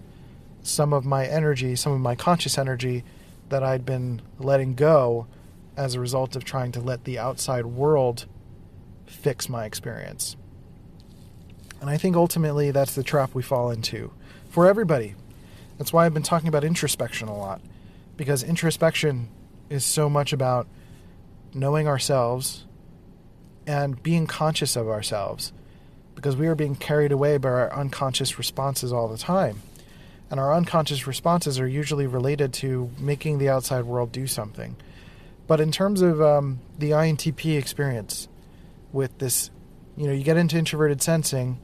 some 0.61 0.91
of 0.91 1.05
my 1.05 1.25
energy, 1.25 1.75
some 1.75 1.93
of 1.93 1.99
my 1.99 2.15
conscious 2.15 2.57
energy 2.57 3.05
that 3.47 3.63
I'd 3.63 3.85
been 3.85 4.21
letting 4.39 4.75
go 4.75 5.27
as 5.77 5.93
a 5.95 5.99
result 5.99 6.35
of 6.35 6.43
trying 6.43 6.73
to 6.73 6.81
let 6.81 7.05
the 7.05 7.17
outside 7.17 7.65
world 7.65 8.25
fix 9.09 9.49
my 9.49 9.65
experience. 9.65 10.35
And 11.81 11.89
I 11.89 11.97
think 11.97 12.15
ultimately 12.15 12.71
that's 12.71 12.95
the 12.95 13.03
trap 13.03 13.33
we 13.33 13.41
fall 13.41 13.71
into 13.71 14.11
for 14.49 14.67
everybody. 14.67 15.15
That's 15.77 15.93
why 15.93 16.05
I've 16.05 16.13
been 16.13 16.23
talking 16.23 16.49
about 16.49 16.63
introspection 16.63 17.27
a 17.27 17.37
lot, 17.37 17.61
because 18.17 18.43
introspection 18.43 19.29
is 19.69 19.85
so 19.85 20.09
much 20.09 20.33
about 20.33 20.67
knowing 21.53 21.87
ourselves 21.87 22.65
and 23.65 24.01
being 24.01 24.27
conscious 24.27 24.75
of 24.75 24.87
ourselves 24.87 25.53
because 26.15 26.35
we 26.35 26.47
are 26.47 26.55
being 26.55 26.75
carried 26.75 27.11
away 27.11 27.37
by 27.37 27.49
our 27.49 27.73
unconscious 27.73 28.37
responses 28.37 28.91
all 28.91 29.07
the 29.07 29.17
time. 29.17 29.61
And 30.29 30.39
our 30.39 30.53
unconscious 30.53 31.07
responses 31.07 31.59
are 31.59 31.67
usually 31.67 32.07
related 32.07 32.53
to 32.55 32.91
making 32.99 33.37
the 33.37 33.49
outside 33.49 33.85
world 33.85 34.11
do 34.11 34.27
something. 34.27 34.75
But 35.47 35.59
in 35.59 35.71
terms 35.71 36.01
of 36.01 36.21
um, 36.21 36.59
the 36.77 36.91
INTP 36.91 37.57
experience 37.57 38.27
with 38.91 39.17
this, 39.19 39.51
you 39.95 40.07
know, 40.07 40.13
you 40.13 40.23
get 40.23 40.37
into 40.37 40.57
introverted 40.57 41.01
sensing. 41.01 41.59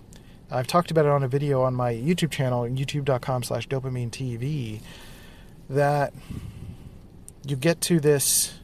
I've 0.51 0.67
talked 0.67 0.91
about 0.91 1.05
it 1.05 1.11
on 1.11 1.23
a 1.23 1.27
video 1.27 1.61
on 1.61 1.73
my 1.73 1.93
YouTube 1.93 2.31
channel, 2.31 2.63
youtube.com 2.63 3.43
slash 3.43 3.67
dopeamine 3.67 4.11
TV, 4.11 4.81
that 5.69 6.13
you 7.45 7.55
get 7.55 7.81
to 7.81 7.99
this 7.99 8.59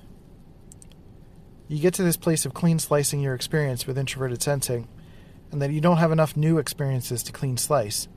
you 1.68 1.80
get 1.80 1.94
to 1.94 2.04
this 2.04 2.18
place 2.18 2.46
of 2.46 2.54
clean 2.54 2.80
slicing 2.80 3.22
your 3.22 3.34
experience 3.34 3.88
with 3.88 3.98
introverted 3.98 4.42
sensing, 4.44 4.90
and 5.52 5.62
that 5.62 5.72
you 5.72 5.80
don't 5.80 5.98
have 5.98 6.12
enough 6.12 6.36
new 6.36 6.58
experiences 6.58 7.24
to 7.24 7.32
clean 7.32 7.56
slice 7.56 8.10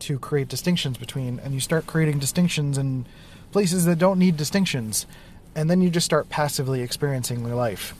to 0.00 0.18
create 0.18 0.48
distinctions 0.48 0.98
between, 0.98 1.38
and 1.38 1.54
you 1.54 1.60
start 1.60 1.86
creating 1.86 2.18
distinctions 2.18 2.76
in 2.76 3.06
places 3.52 3.84
that 3.84 3.98
don't 3.98 4.18
need 4.18 4.36
distinctions, 4.36 5.06
and 5.54 5.70
then 5.70 5.80
you 5.80 5.90
just 5.90 6.04
start 6.04 6.28
passively 6.28 6.80
experiencing 6.80 7.46
your 7.46 7.54
life. 7.54 7.94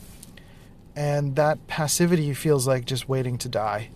And 0.95 1.35
that 1.35 1.67
passivity 1.67 2.33
feels 2.33 2.67
like 2.67 2.85
just 2.85 3.09
waiting 3.09 3.37
to 3.39 3.49
die. 3.49 3.89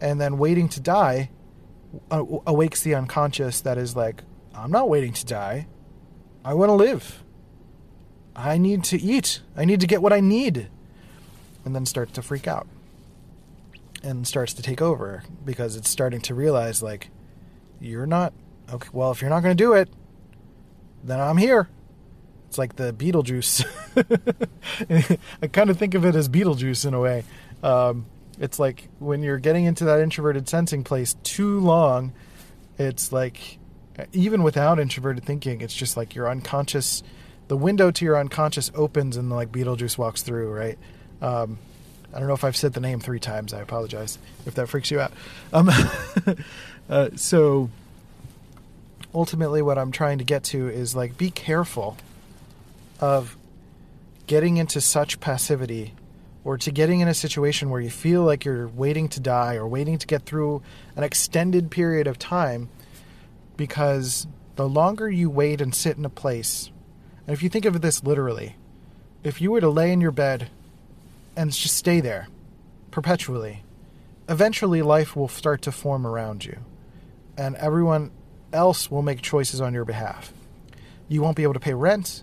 And 0.00 0.20
then 0.20 0.38
waiting 0.38 0.68
to 0.70 0.80
die 0.80 1.30
uh, 2.10 2.24
awakes 2.46 2.82
the 2.82 2.94
unconscious 2.94 3.60
that 3.60 3.78
is 3.78 3.94
like, 3.94 4.22
I'm 4.54 4.70
not 4.70 4.88
waiting 4.88 5.12
to 5.12 5.24
die. 5.24 5.66
I 6.44 6.54
want 6.54 6.68
to 6.70 6.74
live. 6.74 7.22
I 8.36 8.58
need 8.58 8.84
to 8.84 9.00
eat. 9.00 9.40
I 9.56 9.64
need 9.64 9.80
to 9.80 9.86
get 9.86 10.02
what 10.02 10.12
I 10.12 10.20
need. 10.20 10.68
And 11.64 11.74
then 11.74 11.86
starts 11.86 12.12
to 12.12 12.22
freak 12.22 12.46
out 12.46 12.66
and 14.02 14.26
starts 14.26 14.52
to 14.54 14.62
take 14.62 14.82
over 14.82 15.22
because 15.44 15.76
it's 15.76 15.88
starting 15.88 16.20
to 16.20 16.34
realize, 16.34 16.82
like, 16.82 17.08
you're 17.80 18.06
not, 18.06 18.34
okay, 18.70 18.88
well, 18.92 19.10
if 19.10 19.20
you're 19.20 19.30
not 19.30 19.40
going 19.40 19.56
to 19.56 19.62
do 19.62 19.72
it, 19.72 19.88
then 21.02 21.20
I'm 21.20 21.38
here. 21.38 21.68
It's 22.54 22.58
like 22.60 22.76
the 22.76 22.92
Beetlejuice. 22.92 23.66
I 25.42 25.46
kind 25.48 25.70
of 25.70 25.76
think 25.76 25.94
of 25.94 26.04
it 26.04 26.14
as 26.14 26.28
Beetlejuice 26.28 26.86
in 26.86 26.94
a 26.94 27.00
way. 27.00 27.24
Um, 27.64 28.06
it's 28.38 28.60
like 28.60 28.88
when 29.00 29.24
you're 29.24 29.40
getting 29.40 29.64
into 29.64 29.86
that 29.86 29.98
introverted 29.98 30.48
sensing 30.48 30.84
place 30.84 31.16
too 31.24 31.58
long, 31.58 32.12
it's 32.78 33.10
like, 33.10 33.58
even 34.12 34.44
without 34.44 34.78
introverted 34.78 35.24
thinking, 35.24 35.62
it's 35.62 35.74
just 35.74 35.96
like 35.96 36.14
your 36.14 36.30
unconscious 36.30 37.02
the 37.48 37.56
window 37.56 37.90
to 37.90 38.04
your 38.04 38.16
unconscious 38.16 38.70
opens 38.76 39.16
and 39.16 39.30
like 39.30 39.50
Beetlejuice 39.50 39.98
walks 39.98 40.22
through, 40.22 40.52
right? 40.52 40.78
Um, 41.20 41.58
I 42.14 42.20
don't 42.20 42.28
know 42.28 42.34
if 42.34 42.44
I've 42.44 42.56
said 42.56 42.72
the 42.72 42.80
name 42.80 43.00
three 43.00 43.18
times. 43.18 43.52
I 43.52 43.62
apologize 43.62 44.16
if 44.46 44.54
that 44.54 44.68
freaks 44.68 44.92
you 44.92 45.00
out. 45.00 45.12
Um, 45.52 45.70
uh, 46.88 47.08
so 47.16 47.68
ultimately, 49.12 49.60
what 49.60 49.76
I'm 49.76 49.90
trying 49.90 50.18
to 50.18 50.24
get 50.24 50.44
to 50.44 50.68
is 50.68 50.94
like 50.94 51.18
be 51.18 51.32
careful 51.32 51.96
of 53.00 53.36
getting 54.26 54.56
into 54.56 54.80
such 54.80 55.20
passivity 55.20 55.94
or 56.44 56.58
to 56.58 56.70
getting 56.70 57.00
in 57.00 57.08
a 57.08 57.14
situation 57.14 57.70
where 57.70 57.80
you 57.80 57.90
feel 57.90 58.22
like 58.22 58.44
you're 58.44 58.68
waiting 58.68 59.08
to 59.08 59.20
die 59.20 59.54
or 59.54 59.66
waiting 59.66 59.98
to 59.98 60.06
get 60.06 60.24
through 60.26 60.62
an 60.96 61.02
extended 61.02 61.70
period 61.70 62.06
of 62.06 62.18
time 62.18 62.68
because 63.56 64.26
the 64.56 64.68
longer 64.68 65.08
you 65.08 65.30
wait 65.30 65.60
and 65.60 65.74
sit 65.74 65.96
in 65.96 66.04
a 66.04 66.10
place 66.10 66.70
and 67.26 67.34
if 67.34 67.42
you 67.42 67.48
think 67.48 67.64
of 67.64 67.80
this 67.80 68.04
literally, 68.04 68.56
if 69.22 69.40
you 69.40 69.50
were 69.50 69.60
to 69.60 69.70
lay 69.70 69.92
in 69.92 70.00
your 70.00 70.10
bed 70.10 70.50
and 71.36 71.52
just 71.52 71.76
stay 71.76 72.00
there 72.00 72.28
perpetually. 72.90 73.62
Eventually, 74.28 74.82
life 74.82 75.16
will 75.16 75.28
start 75.28 75.62
to 75.62 75.72
form 75.72 76.06
around 76.06 76.44
you, 76.44 76.58
and 77.36 77.56
everyone 77.56 78.10
else 78.52 78.90
will 78.90 79.02
make 79.02 79.20
choices 79.20 79.60
on 79.60 79.74
your 79.74 79.84
behalf. 79.84 80.32
You 81.08 81.20
won't 81.20 81.36
be 81.36 81.42
able 81.42 81.54
to 81.54 81.60
pay 81.60 81.74
rent. 81.74 82.22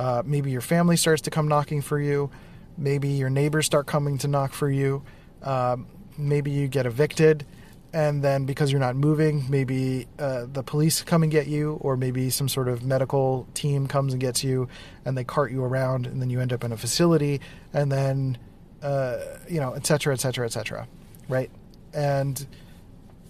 Uh, 0.00 0.22
maybe 0.24 0.50
your 0.50 0.62
family 0.62 0.96
starts 0.96 1.20
to 1.20 1.30
come 1.30 1.46
knocking 1.46 1.82
for 1.82 2.00
you. 2.00 2.30
Maybe 2.78 3.08
your 3.08 3.28
neighbors 3.28 3.66
start 3.66 3.86
coming 3.86 4.16
to 4.18 4.28
knock 4.28 4.54
for 4.54 4.70
you. 4.70 5.02
Um, 5.42 5.86
maybe 6.16 6.50
you 6.52 6.68
get 6.68 6.86
evicted 6.86 7.44
and 7.92 8.22
then 8.22 8.46
because 8.46 8.70
you're 8.70 8.80
not 8.80 8.96
moving, 8.96 9.44
maybe 9.50 10.06
uh, 10.18 10.46
the 10.50 10.62
police 10.62 11.02
come 11.02 11.22
and 11.22 11.30
get 11.30 11.48
you, 11.48 11.72
or 11.82 11.96
maybe 11.96 12.30
some 12.30 12.48
sort 12.48 12.68
of 12.68 12.82
medical 12.82 13.46
team 13.52 13.88
comes 13.88 14.12
and 14.14 14.20
gets 14.20 14.44
you, 14.44 14.68
and 15.04 15.18
they 15.18 15.24
cart 15.24 15.50
you 15.50 15.62
around, 15.64 16.06
and 16.06 16.22
then 16.22 16.30
you 16.30 16.40
end 16.40 16.52
up 16.52 16.62
in 16.62 16.72
a 16.72 16.76
facility, 16.76 17.40
and 17.72 17.90
then 17.90 18.38
uh, 18.82 19.18
you 19.48 19.60
know, 19.60 19.72
et 19.72 19.84
cetera, 19.86 20.14
et 20.14 20.20
cetera, 20.20 20.46
et 20.46 20.52
cetera, 20.52 20.86
right? 21.28 21.50
And 21.92 22.46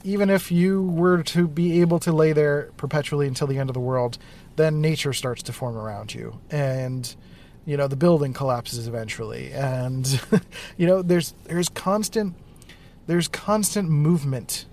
even 0.05 0.31
if 0.31 0.53
you 0.53 0.83
were 0.83 1.23
to 1.23 1.49
be 1.49 1.81
able 1.81 1.99
to 2.01 2.13
lay 2.13 2.33
there 2.33 2.71
perpetually 2.77 3.27
until 3.27 3.47
the 3.47 3.59
end 3.59 3.71
of 3.71 3.75
the 3.75 3.81
world, 3.81 4.19
then 4.61 4.81
nature 4.81 5.13
starts 5.13 5.43
to 5.45 5.53
form 5.53 5.77
around 5.77 6.15
you, 6.15 6.39
and 6.51 7.15
you 7.65 7.77
know 7.77 7.89
the 7.89 7.97
building 7.97 8.33
collapses 8.33 8.87
eventually, 8.87 9.53
and 9.53 10.21
you 10.77 10.87
know 10.87 11.03
there's 11.03 11.35
there's 11.45 11.69
constant 11.69 12.35
there's 13.07 13.29
constant 13.29 13.89
movement 13.89 14.67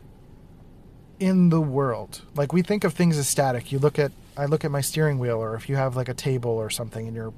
in 1.19 1.49
the 1.49 1.61
world. 1.61 2.21
Like 2.35 2.53
we 2.53 2.61
think 2.61 2.83
of 2.83 2.93
things 2.93 3.17
as 3.17 3.27
static. 3.27 3.71
You 3.71 3.79
look 3.79 3.97
at 3.97 4.11
I 4.35 4.45
look 4.45 4.63
at 4.63 4.71
my 4.71 4.81
steering 4.81 5.19
wheel 5.19 5.37
or 5.37 5.55
if 5.55 5.69
you 5.69 5.75
have 5.75 5.95
like 5.95 6.09
a 6.09 6.13
table 6.13 6.51
or 6.51 6.69
something 6.69 7.07
in 7.07 7.15
your 7.15 7.33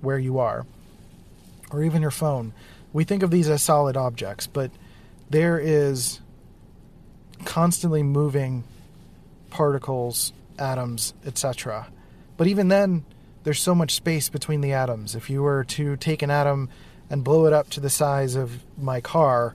where 0.00 0.18
you 0.18 0.38
are 0.38 0.66
or 1.70 1.82
even 1.82 2.02
your 2.02 2.10
phone. 2.10 2.52
We 2.92 3.04
think 3.04 3.22
of 3.22 3.30
these 3.30 3.48
as 3.48 3.62
solid 3.62 3.96
objects, 3.96 4.46
but 4.46 4.70
there 5.30 5.58
is 5.58 6.20
constantly 7.44 8.02
moving 8.02 8.64
particles, 9.50 10.32
atoms, 10.62 11.12
etc. 11.26 11.88
But 12.36 12.46
even 12.46 12.68
then 12.68 13.04
there's 13.44 13.60
so 13.60 13.74
much 13.74 13.94
space 13.94 14.28
between 14.28 14.60
the 14.60 14.72
atoms. 14.72 15.14
If 15.14 15.28
you 15.28 15.42
were 15.42 15.64
to 15.64 15.96
take 15.96 16.22
an 16.22 16.30
atom 16.30 16.68
and 17.10 17.24
blow 17.24 17.46
it 17.46 17.52
up 17.52 17.70
to 17.70 17.80
the 17.80 17.90
size 17.90 18.36
of 18.36 18.62
my 18.78 19.00
car, 19.00 19.54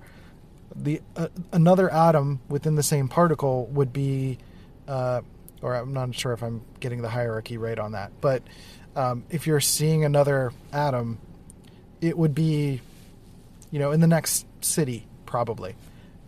the 0.76 1.02
uh, 1.16 1.30
another 1.52 1.92
atom 1.92 2.40
within 2.50 2.76
the 2.76 2.84
same 2.84 3.08
particle 3.08 3.66
would 3.68 3.94
be, 3.94 4.38
uh, 4.88 5.22
or 5.62 5.76
I'm 5.76 5.94
not 5.94 6.14
sure 6.14 6.34
if 6.34 6.44
I'm 6.44 6.62
getting 6.80 7.02
the 7.02 7.10
hierarchy 7.10 7.58
right 7.58 7.80
on 7.80 7.94
that, 7.94 8.12
but 8.22 8.44
um, 8.96 9.24
if 9.30 9.48
you're 9.48 9.60
seeing 9.60 10.04
another 10.04 10.52
atom, 10.72 11.20
it 12.02 12.18
would 12.18 12.36
be, 12.36 12.82
you 13.72 13.80
know, 13.80 13.92
in 13.92 14.02
the 14.02 14.08
next 14.08 14.46
city 14.62 15.08
probably, 15.26 15.76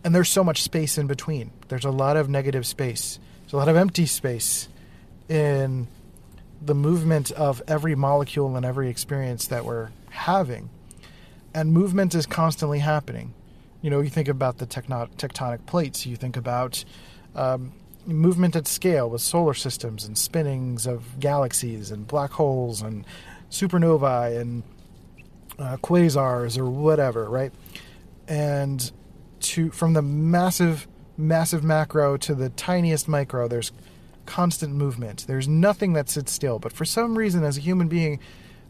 and 0.02 0.14
there's 0.14 0.28
so 0.28 0.42
much 0.42 0.62
space 0.62 0.98
in 0.98 1.06
between. 1.06 1.50
There's 1.68 1.84
a 1.84 1.90
lot 1.90 2.16
of 2.16 2.28
negative 2.28 2.66
space. 2.66 3.18
There's 3.42 3.52
a 3.52 3.56
lot 3.56 3.68
of 3.68 3.76
empty 3.76 4.06
space 4.06 4.68
in 5.30 5.86
the 6.60 6.74
movement 6.74 7.30
of 7.32 7.62
every 7.66 7.94
molecule 7.94 8.56
and 8.56 8.66
every 8.66 8.90
experience 8.90 9.46
that 9.46 9.64
we're 9.64 9.90
having. 10.10 10.68
And 11.54 11.72
movement 11.72 12.14
is 12.14 12.26
constantly 12.26 12.80
happening. 12.80 13.32
You 13.80 13.90
know, 13.90 14.00
you 14.00 14.10
think 14.10 14.28
about 14.28 14.58
the 14.58 14.66
tectonic 14.66 15.64
plates, 15.64 16.04
you 16.04 16.16
think 16.16 16.36
about 16.36 16.84
um, 17.34 17.72
movement 18.04 18.56
at 18.56 18.66
scale 18.66 19.08
with 19.08 19.22
solar 19.22 19.54
systems 19.54 20.04
and 20.04 20.18
spinnings 20.18 20.86
of 20.86 21.18
galaxies 21.20 21.90
and 21.90 22.06
black 22.06 22.32
holes 22.32 22.82
and 22.82 23.06
supernovae 23.50 24.38
and 24.38 24.62
uh, 25.58 25.76
quasars 25.78 26.58
or 26.58 26.68
whatever, 26.68 27.28
right? 27.28 27.52
And 28.28 28.90
to 29.40 29.70
from 29.70 29.94
the 29.94 30.02
massive, 30.02 30.86
massive 31.16 31.64
macro 31.64 32.16
to 32.18 32.34
the 32.34 32.50
tiniest 32.50 33.08
micro, 33.08 33.48
there's 33.48 33.72
constant 34.30 34.72
movement. 34.72 35.24
There's 35.26 35.48
nothing 35.48 35.92
that 35.94 36.08
sits 36.08 36.30
still. 36.30 36.60
But 36.60 36.72
for 36.72 36.84
some 36.84 37.18
reason, 37.18 37.42
as 37.42 37.56
a 37.56 37.60
human 37.60 37.88
being, 37.88 38.20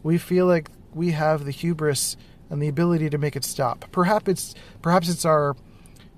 we 0.01 0.17
feel 0.17 0.47
like 0.47 0.71
we 0.91 1.11
have 1.11 1.45
the 1.45 1.51
hubris 1.51 2.17
and 2.49 2.59
the 2.59 2.67
ability 2.67 3.11
to 3.11 3.19
make 3.19 3.35
it 3.35 3.43
stop. 3.43 3.85
Perhaps 3.91 4.27
it's 4.27 4.55
perhaps 4.81 5.07
it's 5.07 5.23
our 5.23 5.55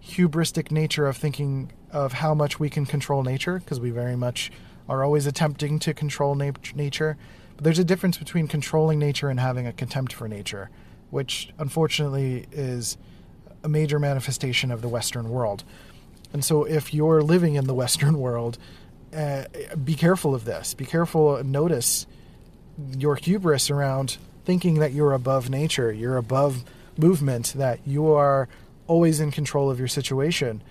hubristic 0.01 0.71
nature 0.71 1.07
of 1.07 1.17
thinking 1.17 1.73
of 1.91 2.13
how 2.13 2.33
much 2.33 2.57
we 2.57 2.69
can 2.69 2.85
control 2.85 3.21
nature 3.21 3.59
because 3.59 3.81
we 3.81 3.89
very 3.89 4.15
much 4.15 4.49
are 4.87 5.03
always 5.03 5.27
attempting 5.27 5.77
to 5.79 5.93
control 5.93 6.35
na- 6.35 6.51
nature. 6.73 7.17
But 7.57 7.65
there's 7.65 7.79
a 7.79 7.83
difference 7.83 8.17
between 8.17 8.47
controlling 8.47 8.97
nature 8.97 9.27
and 9.27 9.41
having 9.41 9.67
a 9.67 9.73
contempt 9.73 10.13
for 10.13 10.29
nature, 10.29 10.69
which 11.09 11.49
unfortunately 11.59 12.47
is 12.53 12.97
a 13.61 13.67
major 13.67 13.99
manifestation 13.99 14.71
of 14.71 14.81
the 14.81 14.87
Western 14.87 15.27
world. 15.27 15.65
And 16.31 16.45
so, 16.45 16.63
if 16.63 16.93
you're 16.93 17.21
living 17.21 17.55
in 17.55 17.67
the 17.67 17.75
Western 17.75 18.17
world, 18.19 18.57
uh, 19.15 19.45
be 19.83 19.95
careful 19.95 20.33
of 20.35 20.45
this. 20.45 20.73
Be 20.73 20.85
careful. 20.85 21.43
Notice 21.43 22.07
your 22.97 23.15
hubris 23.15 23.69
around 23.69 24.17
thinking 24.45 24.79
that 24.79 24.93
you're 24.93 25.13
above 25.13 25.49
nature, 25.49 25.91
you're 25.91 26.17
above 26.17 26.63
movement, 26.97 27.53
that 27.55 27.79
you 27.85 28.11
are 28.11 28.47
always 28.87 29.19
in 29.19 29.31
control 29.31 29.69
of 29.69 29.79
your 29.79 29.87
situation, 29.87 30.61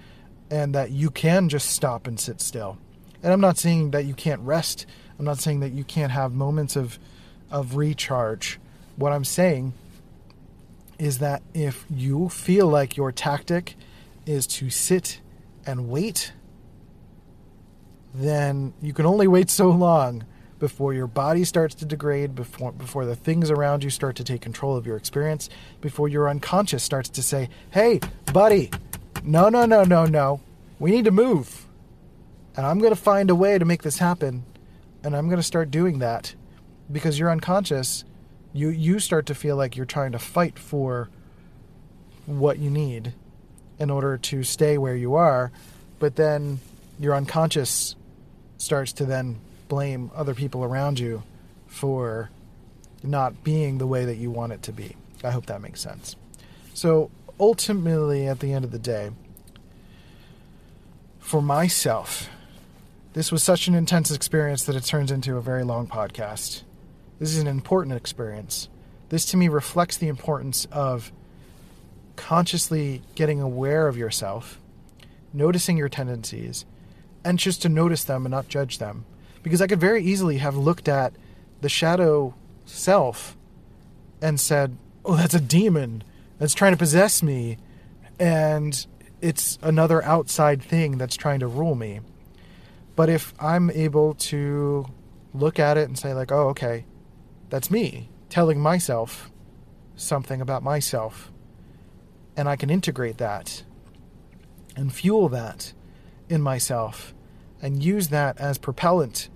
and 0.51 0.75
that 0.75 0.91
you 0.91 1.11
can 1.11 1.49
just 1.49 1.71
stop 1.71 2.07
and 2.07 2.21
sit 2.21 2.41
still. 2.41 2.79
And 3.23 3.33
I'm 3.33 3.41
not 3.41 3.57
saying 3.59 3.93
that 3.93 4.05
you 4.05 4.15
can't 4.15 4.41
rest. 4.43 4.87
I'm 5.19 5.25
not 5.25 5.39
saying 5.39 5.61
that 5.61 5.73
you 5.73 5.85
can't 5.85 6.13
have 6.13 6.33
moments 6.33 6.77
of 6.77 6.99
of 7.51 7.77
recharge. 7.77 8.59
What 8.97 9.13
I'm 9.13 9.25
saying 9.25 9.75
is 10.99 11.19
that 11.19 11.43
if 11.55 11.85
you 11.91 12.29
feel 12.29 12.67
like 12.67 12.97
your 12.97 13.13
tactic 13.13 13.77
is 14.27 14.47
to 14.47 14.71
sit 14.71 15.21
and 15.67 15.89
wait, 15.89 16.33
then 18.15 18.75
you 18.83 18.93
can 18.93 19.07
only 19.07 19.27
wait 19.27 19.51
so 19.51 19.71
long 19.71 20.25
before 20.59 20.95
your 20.95 21.09
body 21.09 21.45
starts 21.45 21.75
to 21.75 21.85
degrade, 21.85 22.35
before, 22.35 22.71
before 22.73 23.05
the 23.05 23.17
things 23.17 23.51
around 23.51 23.83
you 23.83 23.91
start 23.91 24.15
to 24.15 24.23
take 24.23 24.41
control 24.41 24.77
of 24.77 24.87
your 24.87 24.97
experience, 24.97 25.49
before 25.81 26.09
your 26.09 26.29
unconscious 26.29 26.85
starts 26.85 27.09
to 27.09 27.23
say, 27.23 27.49
hey, 27.73 27.99
buddy, 28.33 28.71
no, 29.25 29.49
no, 29.49 29.67
no, 29.67 29.83
no, 29.83 30.05
no, 30.05 30.41
we 30.79 30.93
need 30.93 31.05
to 31.05 31.11
move. 31.11 31.67
And 32.57 32.65
I'm 32.67 32.79
going 32.79 32.95
to 32.95 33.01
find 33.01 33.31
a 33.31 33.35
way 33.35 33.59
to 33.59 33.65
make 33.65 33.83
this 33.83 33.99
happen. 33.99 34.45
And 35.03 35.17
I'm 35.17 35.27
going 35.27 35.39
to 35.39 35.43
start 35.43 35.71
doing 35.71 35.99
that 35.99 36.35
because 36.93 37.19
you're 37.19 37.31
unconscious. 37.31 38.05
You, 38.53 38.69
you 38.69 39.01
start 39.01 39.27
to 39.27 39.35
feel 39.35 39.57
like 39.57 39.77
you're 39.77 39.87
trying 39.87 40.13
to 40.13 40.19
fight 40.19 40.59
for 40.59 41.09
what 42.27 42.59
you 42.59 42.71
need 42.71 43.15
in 43.79 43.91
order 43.91 44.17
to 44.17 44.45
stay 44.45 44.79
where 44.79 44.95
you 44.95 45.15
are. 45.15 45.51
But 45.99 46.15
then 46.15 46.61
your 47.01 47.15
unconscious 47.15 47.97
starts 48.63 48.93
to 48.93 49.05
then 49.05 49.41
blame 49.69 50.11
other 50.15 50.35
people 50.35 50.63
around 50.63 50.99
you 50.99 51.23
for 51.67 52.31
not 53.03 53.43
being 53.43 53.79
the 53.79 53.87
way 53.87 54.05
that 54.05 54.17
you 54.17 54.31
want 54.31 54.53
it 54.53 54.63
to 54.63 54.73
be. 54.73 54.97
I 55.25 55.31
hope 55.31 55.47
that 55.47 55.61
makes 55.61 55.81
sense. 55.81 56.15
So, 56.73 57.11
ultimately, 57.41 58.27
at 58.27 58.41
the 58.41 58.53
end 58.53 58.65
of 58.65 58.71
the 58.71 58.79
day, 58.79 59.11
for 61.19 61.43
myself, 61.43 62.29
this 63.15 63.33
was 63.33 63.43
such 63.43 63.67
an 63.67 63.75
intense 63.75 64.11
experience 64.11 64.65
that 64.65 64.77
it 64.77 64.85
turns 64.85 65.11
into 65.11 65.37
a 65.37 65.43
very 65.43 65.65
long 65.65 65.87
podcast. 65.87 66.63
This 67.19 67.35
is 67.35 67.39
an 67.39 67.47
important 67.47 67.97
experience. 67.97 68.69
This 69.09 69.25
to 69.27 69.37
me 69.37 69.49
reflects 69.49 69.97
the 69.97 70.09
importance 70.09 70.67
of 70.73 71.13
consciously 72.17 73.03
getting 73.15 73.41
aware 73.41 73.89
of 73.89 73.97
yourself, 73.97 74.61
noticing 75.33 75.77
your 75.77 75.89
tendencies, 75.89 76.65
and 77.25 77.39
just 77.39 77.63
to 77.63 77.69
notice 77.69 78.05
them 78.05 78.27
and 78.27 78.31
not 78.31 78.49
judge 78.49 78.79
them 78.79 79.05
because 79.43 79.61
I 79.61 79.67
could 79.67 79.81
very 79.81 80.03
easily 80.03 80.39
have 80.39 80.57
looked 80.57 80.89
at 80.89 81.13
the 81.61 81.69
shadow 81.69 82.35
self 82.65 83.37
and 84.21 84.39
said, 84.39 84.77
"Oh, 85.05 85.17
that's 85.17 85.35
a 85.35 85.41
demon 85.41 86.05
that's 86.39 86.55
trying 86.55 86.73
to 86.73 86.79
possess 86.79 87.23
me." 87.23 87.59
And 88.19 88.87
it's 89.21 89.59
another 89.63 90.03
outside 90.05 90.63
thing 90.63 90.99
that's 90.99 91.17
trying 91.17 91.41
to 91.41 91.47
rule 91.47 91.75
me. 91.75 92.01
But 92.95 93.09
if 93.09 93.35
I'm 93.39 93.71
able 93.71 94.15
to 94.15 94.87
look 95.35 95.59
at 95.59 95.77
it 95.77 95.89
and 95.89 95.99
say 95.99 96.15
like, 96.15 96.31
"Oh, 96.31 96.49
okay. 96.49 96.85
That's 97.51 97.71
me 97.71 98.11
telling 98.29 98.61
myself 98.61 99.31
something 99.97 100.41
about 100.41 100.63
myself." 100.63 101.31
And 102.37 102.49
I 102.49 102.57
can 102.57 102.71
integrate 102.71 103.19
that 103.19 103.63
and 104.77 104.93
fuel 104.93 105.29
that 105.29 105.73
in 106.33 106.41
myself 106.41 107.13
and 107.61 107.85
use 107.85 108.09
that 108.09 108.41
as 108.41 108.57
propellant 108.57 109.29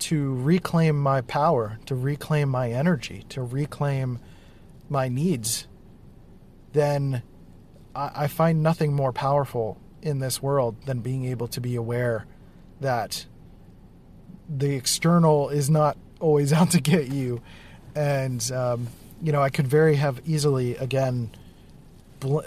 to 0.00 0.34
reclaim 0.34 1.00
my 1.00 1.20
power, 1.20 1.78
to 1.86 1.94
reclaim 1.94 2.48
my 2.48 2.72
energy, 2.72 3.24
to 3.28 3.40
reclaim 3.40 4.18
my 4.88 5.08
needs, 5.08 5.68
then 6.72 7.22
I, 7.94 8.26
find 8.26 8.62
nothing 8.62 8.92
more 8.92 9.12
powerful 9.12 9.80
in 10.02 10.18
this 10.18 10.42
world 10.42 10.74
than 10.86 11.00
being 11.00 11.26
able 11.26 11.46
to 11.48 11.60
be 11.60 11.76
aware 11.76 12.26
that 12.80 13.26
the 14.48 14.74
external 14.74 15.50
is 15.50 15.70
not 15.70 15.96
always 16.18 16.52
out 16.58 16.72
to 16.72 16.80
get 16.80 17.08
you. 17.08 17.40
And 17.94 18.50
um, 18.50 18.88
you 19.22 19.30
know, 19.30 19.40
I 19.40 19.50
could 19.50 19.68
very 19.68 19.94
have 19.96 20.20
easily 20.26 20.74
again 20.76 21.30
bl- 22.22 22.40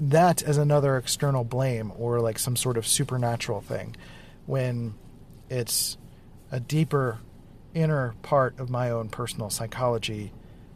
that 0.00 0.42
as 0.42 0.58
another 0.58 0.96
external 0.96 1.44
blame 1.44 1.92
or 1.96 2.20
like 2.20 2.38
some 2.38 2.56
sort 2.56 2.76
of 2.76 2.86
supernatural 2.86 3.60
thing, 3.60 3.94
when 4.46 4.94
it's 5.48 5.96
a 6.50 6.60
deeper 6.60 7.20
inner 7.72 8.14
part 8.22 8.58
of 8.58 8.68
my 8.68 8.90
own 8.90 9.08
personal 9.08 9.50
psychology 9.50 10.32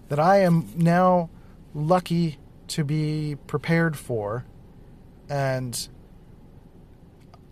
that 0.08 0.18
I 0.18 0.38
am 0.38 0.68
now 0.76 1.30
lucky 1.74 2.38
to 2.68 2.84
be 2.84 3.36
prepared 3.46 3.96
for, 3.96 4.44
and 5.28 5.88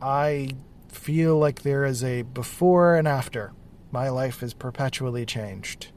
I 0.00 0.50
feel 0.88 1.38
like 1.38 1.62
there 1.62 1.84
is 1.84 2.02
a 2.02 2.22
before 2.22 2.96
and 2.96 3.08
after. 3.08 3.52
My 3.90 4.08
life 4.08 4.42
is 4.42 4.54
perpetually 4.54 5.26
changed. 5.26 5.88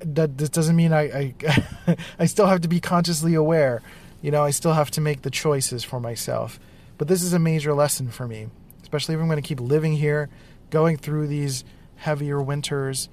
That 0.00 0.38
this 0.38 0.48
doesn't 0.48 0.76
mean 0.76 0.92
I 0.92 1.34
I, 1.46 1.96
I 2.18 2.26
still 2.26 2.46
have 2.46 2.60
to 2.62 2.68
be 2.68 2.80
consciously 2.80 3.34
aware. 3.34 3.82
You 4.20 4.30
know, 4.30 4.42
I 4.42 4.50
still 4.50 4.72
have 4.72 4.90
to 4.92 5.00
make 5.00 5.22
the 5.22 5.30
choices 5.30 5.84
for 5.84 6.00
myself. 6.00 6.58
But 6.98 7.06
this 7.06 7.22
is 7.22 7.32
a 7.32 7.38
major 7.38 7.72
lesson 7.74 8.10
for 8.10 8.26
me, 8.26 8.48
especially 8.82 9.14
if 9.14 9.20
I'm 9.20 9.28
going 9.28 9.40
to 9.40 9.48
keep 9.48 9.60
living 9.60 9.94
here, 9.94 10.28
going 10.70 10.96
through 10.96 11.28
these 11.28 11.64
heavier 11.94 12.42
winters, 12.42 13.08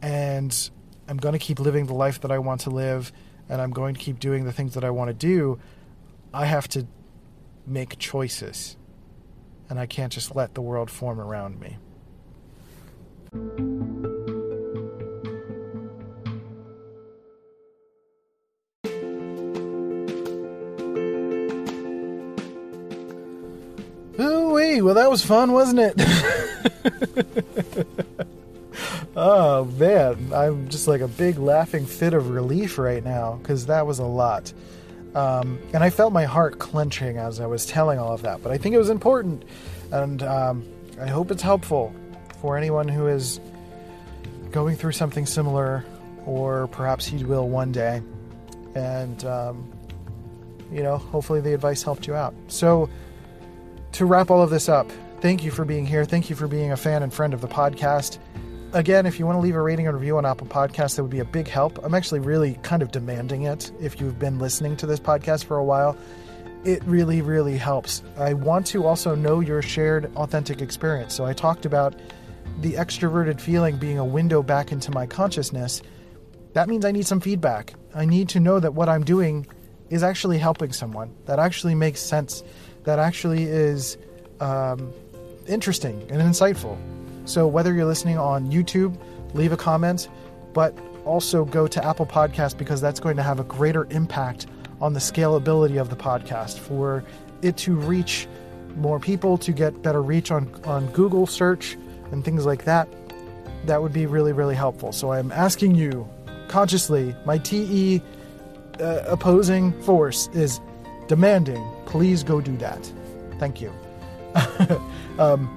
and 0.00 0.70
I'm 1.06 1.18
going 1.18 1.34
to 1.34 1.38
keep 1.38 1.60
living 1.60 1.86
the 1.86 1.94
life 1.94 2.20
that 2.22 2.32
I 2.32 2.38
want 2.38 2.62
to 2.62 2.70
live, 2.70 3.12
and 3.48 3.60
I'm 3.60 3.72
going 3.72 3.94
to 3.94 4.00
keep 4.00 4.18
doing 4.18 4.44
the 4.44 4.52
things 4.52 4.74
that 4.74 4.84
I 4.84 4.90
want 4.90 5.08
to 5.08 5.14
do. 5.14 5.58
I 6.32 6.46
have 6.46 6.66
to 6.68 6.86
make 7.66 7.98
choices, 7.98 8.76
and 9.68 9.78
I 9.78 9.84
can't 9.84 10.12
just 10.12 10.34
let 10.34 10.54
the 10.54 10.62
world 10.62 10.90
form 10.90 11.20
around 11.20 11.60
me. 11.60 11.76
Well 24.80 24.94
that 24.94 25.10
was 25.10 25.24
fun, 25.24 25.52
wasn't 25.52 25.80
it? 25.80 25.94
oh 29.16 29.64
man, 29.64 30.32
I'm 30.34 30.68
just 30.68 30.86
like 30.86 31.00
a 31.00 31.08
big 31.08 31.38
laughing 31.38 31.86
fit 31.86 32.14
of 32.14 32.30
relief 32.30 32.78
right 32.78 33.02
now 33.02 33.38
because 33.42 33.66
that 33.66 33.86
was 33.86 33.98
a 33.98 34.04
lot. 34.04 34.52
Um, 35.14 35.58
and 35.72 35.82
I 35.82 35.90
felt 35.90 36.12
my 36.12 36.24
heart 36.24 36.58
clenching 36.58 37.16
as 37.16 37.40
I 37.40 37.46
was 37.46 37.66
telling 37.66 37.98
all 37.98 38.12
of 38.12 38.22
that, 38.22 38.42
but 38.42 38.52
I 38.52 38.58
think 38.58 38.74
it 38.74 38.78
was 38.78 38.90
important, 38.90 39.44
and 39.90 40.22
um, 40.22 40.64
I 41.00 41.08
hope 41.08 41.30
it's 41.32 41.42
helpful 41.42 41.92
for 42.40 42.56
anyone 42.56 42.86
who 42.86 43.08
is 43.08 43.40
going 44.50 44.76
through 44.76 44.92
something 44.92 45.26
similar, 45.26 45.84
or 46.26 46.66
perhaps 46.68 47.06
he 47.06 47.24
will 47.24 47.48
one 47.48 47.72
day. 47.72 48.02
And, 48.74 49.24
um, 49.24 49.72
you 50.72 50.82
know, 50.82 50.96
hopefully 50.96 51.40
the 51.40 51.54
advice 51.54 51.82
helped 51.82 52.06
you 52.06 52.14
out. 52.14 52.34
So, 52.48 52.88
to 53.92 54.04
wrap 54.06 54.30
all 54.30 54.42
of 54.42 54.50
this 54.50 54.68
up, 54.68 54.90
thank 55.20 55.44
you 55.44 55.50
for 55.50 55.64
being 55.64 55.86
here. 55.86 56.04
Thank 56.04 56.30
you 56.30 56.36
for 56.36 56.46
being 56.46 56.72
a 56.72 56.76
fan 56.76 57.02
and 57.02 57.12
friend 57.12 57.34
of 57.34 57.40
the 57.40 57.48
podcast. 57.48 58.18
Again, 58.72 59.04
if 59.04 59.18
you 59.18 59.26
want 59.26 59.36
to 59.36 59.40
leave 59.40 59.56
a 59.56 59.60
rating 59.60 59.88
and 59.88 59.96
review 59.96 60.16
on 60.16 60.24
Apple 60.24 60.46
Podcasts, 60.46 60.96
that 60.96 61.02
would 61.02 61.10
be 61.10 61.18
a 61.18 61.24
big 61.24 61.48
help. 61.48 61.84
I'm 61.84 61.94
actually 61.94 62.20
really 62.20 62.54
kind 62.62 62.82
of 62.82 62.92
demanding 62.92 63.42
it 63.42 63.72
if 63.80 64.00
you've 64.00 64.18
been 64.18 64.38
listening 64.38 64.76
to 64.76 64.86
this 64.86 65.00
podcast 65.00 65.44
for 65.44 65.56
a 65.56 65.64
while. 65.64 65.96
It 66.64 66.84
really, 66.84 67.20
really 67.20 67.56
helps. 67.56 68.02
I 68.16 68.34
want 68.34 68.66
to 68.68 68.86
also 68.86 69.14
know 69.14 69.40
your 69.40 69.60
shared 69.60 70.14
authentic 70.14 70.62
experience. 70.62 71.14
So 71.14 71.24
I 71.24 71.32
talked 71.32 71.66
about 71.66 71.98
the 72.60 72.74
extroverted 72.74 73.40
feeling 73.40 73.76
being 73.76 73.98
a 73.98 74.04
window 74.04 74.42
back 74.42 74.70
into 74.70 74.92
my 74.92 75.06
consciousness. 75.06 75.82
That 76.52 76.68
means 76.68 76.84
I 76.84 76.92
need 76.92 77.06
some 77.06 77.20
feedback. 77.20 77.74
I 77.94 78.04
need 78.04 78.28
to 78.30 78.40
know 78.40 78.60
that 78.60 78.74
what 78.74 78.88
I'm 78.88 79.04
doing 79.04 79.46
is 79.88 80.04
actually 80.04 80.38
helping 80.38 80.72
someone, 80.72 81.12
that 81.26 81.40
actually 81.40 81.74
makes 81.74 82.00
sense, 82.00 82.44
that 82.84 82.98
actually 82.98 83.44
is 83.44 83.96
um, 84.40 84.92
interesting 85.46 86.00
and 86.10 86.20
insightful. 86.20 86.78
So 87.24 87.46
whether 87.46 87.74
you're 87.74 87.84
listening 87.84 88.18
on 88.18 88.50
YouTube, 88.50 88.96
leave 89.34 89.52
a 89.52 89.56
comment, 89.56 90.08
but 90.52 90.76
also 91.04 91.44
go 91.44 91.66
to 91.66 91.84
Apple 91.84 92.06
Podcast 92.06 92.58
because 92.58 92.80
that's 92.80 93.00
going 93.00 93.16
to 93.16 93.22
have 93.22 93.40
a 93.40 93.44
greater 93.44 93.86
impact 93.90 94.46
on 94.80 94.92
the 94.92 95.00
scalability 95.00 95.80
of 95.80 95.90
the 95.90 95.96
podcast 95.96 96.58
for 96.58 97.04
it 97.42 97.56
to 97.58 97.74
reach 97.74 98.26
more 98.76 98.98
people, 98.98 99.36
to 99.38 99.52
get 99.52 99.82
better 99.82 100.02
reach 100.02 100.30
on, 100.30 100.52
on 100.64 100.86
Google 100.92 101.26
search 101.26 101.76
and 102.12 102.24
things 102.24 102.46
like 102.46 102.64
that. 102.64 102.88
That 103.66 103.82
would 103.82 103.92
be 103.92 104.06
really, 104.06 104.32
really 104.32 104.54
helpful. 104.54 104.92
So 104.92 105.12
I'm 105.12 105.32
asking 105.32 105.74
you 105.74 106.08
consciously, 106.48 107.14
my 107.24 107.38
TE 107.38 108.02
uh, 108.80 109.02
opposing 109.06 109.72
force 109.82 110.28
is 110.28 110.60
demanding, 111.10 111.68
please 111.86 112.22
go 112.22 112.40
do 112.40 112.56
that. 112.58 112.92
Thank 113.40 113.60
you. 113.60 113.72
um, 115.18 115.50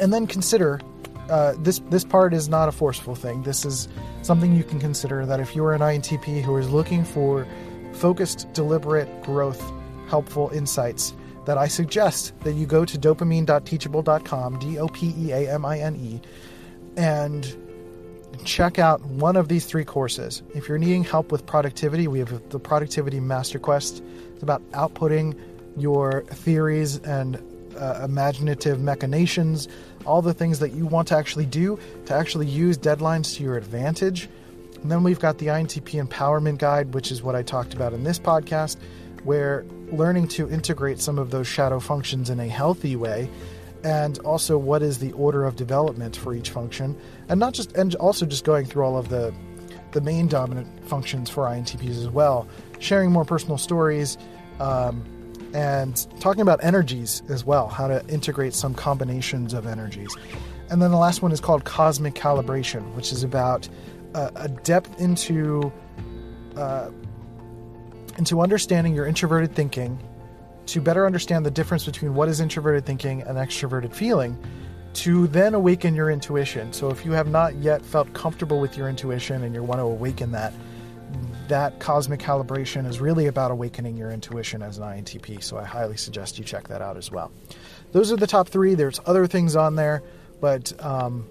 and 0.00 0.10
then 0.14 0.26
consider 0.26 0.80
uh, 1.28 1.52
this 1.58 1.80
this 1.90 2.04
part 2.04 2.32
is 2.32 2.48
not 2.48 2.70
a 2.70 2.72
forceful 2.72 3.14
thing. 3.14 3.42
This 3.42 3.66
is 3.66 3.86
something 4.22 4.56
you 4.56 4.64
can 4.64 4.80
consider 4.80 5.26
that 5.26 5.40
if 5.40 5.54
you 5.54 5.62
are 5.66 5.74
an 5.74 5.82
INTP 5.82 6.40
who 6.40 6.56
is 6.56 6.70
looking 6.70 7.04
for 7.04 7.46
focused, 7.92 8.50
deliberate 8.54 9.22
growth, 9.22 9.62
helpful 10.08 10.48
insights, 10.54 11.12
that 11.44 11.58
I 11.58 11.68
suggest 11.68 12.32
that 12.40 12.54
you 12.54 12.64
go 12.64 12.86
to 12.86 12.98
dopeamine.teachable.com, 12.98 14.58
D 14.58 14.78
O 14.78 14.88
P 14.88 15.12
E 15.18 15.32
A 15.32 15.52
M 15.52 15.66
I 15.66 15.80
N 15.80 15.96
E, 15.96 16.20
and 16.96 17.44
check 18.44 18.78
out 18.78 19.02
one 19.04 19.36
of 19.36 19.48
these 19.48 19.66
three 19.66 19.84
courses. 19.84 20.42
If 20.54 20.66
you're 20.66 20.78
needing 20.78 21.04
help 21.04 21.30
with 21.30 21.44
productivity, 21.44 22.08
we 22.08 22.20
have 22.20 22.48
the 22.48 22.58
Productivity 22.58 23.20
Master 23.20 23.58
Quest. 23.58 24.02
It's 24.42 24.44
about 24.44 24.68
outputting 24.72 25.38
your 25.76 26.24
theories 26.24 26.96
and 26.98 27.40
uh, 27.78 28.00
imaginative 28.02 28.80
machinations, 28.80 29.68
all 30.04 30.20
the 30.20 30.34
things 30.34 30.58
that 30.58 30.72
you 30.72 30.84
want 30.84 31.06
to 31.08 31.16
actually 31.16 31.46
do 31.46 31.78
to 32.06 32.14
actually 32.14 32.46
use 32.46 32.76
deadlines 32.76 33.36
to 33.36 33.44
your 33.44 33.56
advantage. 33.56 34.28
And 34.82 34.90
then 34.90 35.04
we've 35.04 35.20
got 35.20 35.38
the 35.38 35.46
INTP 35.46 36.04
Empowerment 36.04 36.58
Guide, 36.58 36.92
which 36.92 37.12
is 37.12 37.22
what 37.22 37.36
I 37.36 37.44
talked 37.44 37.72
about 37.72 37.92
in 37.92 38.02
this 38.02 38.18
podcast, 38.18 38.78
where 39.22 39.64
learning 39.92 40.26
to 40.28 40.50
integrate 40.50 40.98
some 40.98 41.20
of 41.20 41.30
those 41.30 41.46
shadow 41.46 41.78
functions 41.78 42.28
in 42.28 42.40
a 42.40 42.48
healthy 42.48 42.96
way 42.96 43.30
and 43.84 44.18
also 44.20 44.58
what 44.58 44.82
is 44.82 44.98
the 44.98 45.12
order 45.12 45.44
of 45.44 45.54
development 45.54 46.16
for 46.16 46.34
each 46.34 46.50
function 46.50 46.98
and 47.28 47.38
not 47.38 47.52
just 47.52 47.76
and 47.76 47.94
also 47.96 48.24
just 48.24 48.44
going 48.44 48.64
through 48.64 48.84
all 48.84 48.96
of 48.96 49.08
the 49.08 49.34
the 49.90 50.00
main 50.00 50.26
dominant 50.26 50.66
functions 50.88 51.28
for 51.28 51.44
INTPs 51.44 51.98
as 51.98 52.08
well 52.08 52.48
sharing 52.82 53.10
more 53.10 53.24
personal 53.24 53.58
stories 53.58 54.18
um, 54.60 55.04
and 55.54 56.06
talking 56.20 56.40
about 56.42 56.62
energies 56.64 57.22
as 57.28 57.44
well, 57.44 57.68
how 57.68 57.86
to 57.86 58.06
integrate 58.08 58.54
some 58.54 58.74
combinations 58.74 59.54
of 59.54 59.66
energies. 59.66 60.14
And 60.70 60.80
then 60.80 60.90
the 60.90 60.96
last 60.96 61.22
one 61.22 61.32
is 61.32 61.40
called 61.40 61.64
Cosmic 61.64 62.14
Calibration, 62.14 62.94
which 62.94 63.12
is 63.12 63.22
about 63.22 63.68
uh, 64.14 64.30
a 64.36 64.48
depth 64.48 65.00
into 65.00 65.72
uh, 66.56 66.90
into 68.18 68.40
understanding 68.40 68.94
your 68.94 69.06
introverted 69.06 69.54
thinking 69.54 69.98
to 70.66 70.80
better 70.80 71.06
understand 71.06 71.46
the 71.46 71.50
difference 71.50 71.84
between 71.84 72.14
what 72.14 72.28
is 72.28 72.40
introverted 72.40 72.84
thinking 72.84 73.22
and 73.22 73.38
extroverted 73.38 73.94
feeling 73.94 74.36
to 74.94 75.26
then 75.28 75.54
awaken 75.54 75.94
your 75.94 76.10
intuition. 76.10 76.72
So 76.72 76.90
if 76.90 77.04
you 77.04 77.12
have 77.12 77.28
not 77.28 77.54
yet 77.56 77.82
felt 77.82 78.12
comfortable 78.12 78.60
with 78.60 78.76
your 78.76 78.88
intuition 78.88 79.42
and 79.44 79.54
you 79.54 79.62
want 79.62 79.78
to 79.78 79.84
awaken 79.84 80.32
that, 80.32 80.52
that 81.48 81.80
cosmic 81.80 82.20
calibration 82.20 82.86
is 82.86 83.00
really 83.00 83.26
about 83.26 83.50
awakening 83.50 83.96
your 83.96 84.10
intuition 84.10 84.62
as 84.62 84.78
an 84.78 84.84
INTP. 84.84 85.42
So 85.42 85.58
I 85.58 85.64
highly 85.64 85.96
suggest 85.96 86.38
you 86.38 86.44
check 86.44 86.68
that 86.68 86.80
out 86.80 86.96
as 86.96 87.10
well. 87.10 87.32
Those 87.92 88.10
are 88.12 88.16
the 88.16 88.26
top 88.26 88.48
three. 88.48 88.74
There's 88.74 89.00
other 89.06 89.26
things 89.26 89.54
on 89.54 89.76
there, 89.76 90.02
but 90.40 90.72
um, 90.84 91.26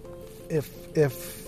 if 0.49 0.69
if 0.95 1.47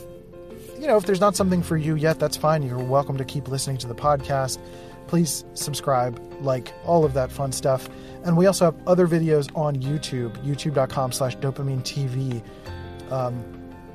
you 0.79 0.88
know 0.88 0.97
if 0.97 1.05
there's 1.05 1.19
not 1.19 1.36
something 1.36 1.61
for 1.61 1.77
you 1.77 1.95
yet, 1.95 2.19
that's 2.19 2.38
fine. 2.38 2.63
You're 2.63 2.79
welcome 2.79 3.17
to 3.17 3.25
keep 3.25 3.47
listening 3.47 3.77
to 3.77 3.88
the 3.88 3.95
podcast. 3.95 4.59
Please 5.07 5.45
subscribe, 5.53 6.19
like 6.41 6.73
all 6.86 7.05
of 7.05 7.13
that 7.13 7.31
fun 7.31 7.51
stuff. 7.51 7.89
And 8.23 8.38
we 8.38 8.45
also 8.47 8.65
have 8.65 8.75
other 8.88 9.05
videos 9.05 9.55
on 9.55 9.75
YouTube, 9.75 10.36
youtube.com 10.43 11.11
slash 11.11 11.38
dopeamine 11.38 11.81
TV. 11.84 12.41
Um, 13.11 13.43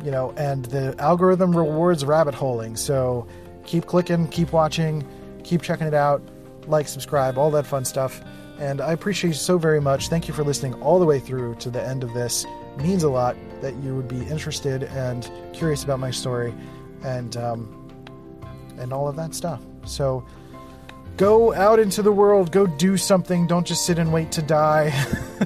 you 0.04 0.10
know, 0.10 0.32
and 0.36 0.64
the 0.66 0.94
algorithm 0.98 1.56
rewards 1.56 2.04
rabbit 2.04 2.34
holing. 2.34 2.76
So 2.76 3.26
keep 3.68 3.84
clicking, 3.84 4.26
keep 4.28 4.50
watching, 4.50 5.06
keep 5.44 5.60
checking 5.60 5.86
it 5.86 5.92
out, 5.92 6.22
like, 6.66 6.88
subscribe, 6.88 7.36
all 7.36 7.50
that 7.50 7.66
fun 7.66 7.84
stuff. 7.84 8.22
And 8.58 8.80
I 8.80 8.92
appreciate 8.92 9.28
you 9.28 9.34
so 9.34 9.58
very 9.58 9.80
much. 9.80 10.08
Thank 10.08 10.26
you 10.26 10.32
for 10.32 10.42
listening 10.42 10.74
all 10.82 10.98
the 10.98 11.04
way 11.04 11.20
through 11.20 11.54
to 11.56 11.70
the 11.70 11.82
end 11.82 12.02
of 12.02 12.14
this. 12.14 12.46
It 12.76 12.82
means 12.82 13.02
a 13.02 13.10
lot 13.10 13.36
that 13.60 13.74
you 13.76 13.94
would 13.94 14.08
be 14.08 14.26
interested 14.26 14.84
and 14.84 15.30
curious 15.52 15.84
about 15.84 16.00
my 16.00 16.10
story 16.10 16.54
and 17.04 17.36
um, 17.36 17.74
and 18.78 18.92
all 18.92 19.06
of 19.06 19.16
that 19.16 19.34
stuff. 19.34 19.60
So 19.84 20.24
go 21.16 21.52
out 21.52 21.78
into 21.78 22.02
the 22.02 22.12
world, 22.12 22.50
go 22.50 22.66
do 22.66 22.96
something. 22.96 23.46
Don't 23.46 23.66
just 23.66 23.84
sit 23.84 23.98
and 23.98 24.12
wait 24.12 24.32
to 24.32 24.42
die. 24.42 24.92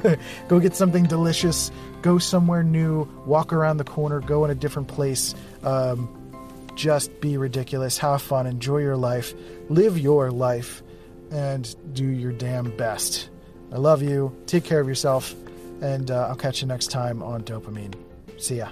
go 0.49 0.61
get 0.61 0.77
something 0.77 1.05
delicious. 1.05 1.73
Go 2.03 2.19
somewhere 2.19 2.63
new. 2.63 3.09
Walk 3.27 3.53
around 3.53 3.79
the 3.79 3.85
corner. 3.85 4.21
Go 4.21 4.45
in 4.45 4.51
a 4.51 4.55
different 4.55 4.89
place. 4.89 5.35
Um, 5.65 6.22
just 6.75 7.21
be 7.21 7.37
ridiculous, 7.37 7.99
have 7.99 8.23
fun, 8.23 8.47
enjoy 8.47 8.79
your 8.79 8.97
life, 8.97 9.35
live 9.69 9.99
your 9.99 10.31
life, 10.31 10.83
and 11.31 11.75
do 11.95 12.05
your 12.05 12.33
damn 12.33 12.77
best. 12.77 13.29
I 13.73 13.77
love 13.77 14.03
you. 14.03 14.37
Take 14.47 14.65
care 14.65 14.81
of 14.81 14.89
yourself, 14.89 15.35
and 15.81 16.11
uh, 16.11 16.29
I'll 16.29 16.37
catch 16.37 16.61
you 16.61 16.69
next 16.69 16.91
time 16.91 17.23
on 17.23 17.43
Dopeamine. 17.43 17.95
See 18.39 18.57
ya. 18.59 18.69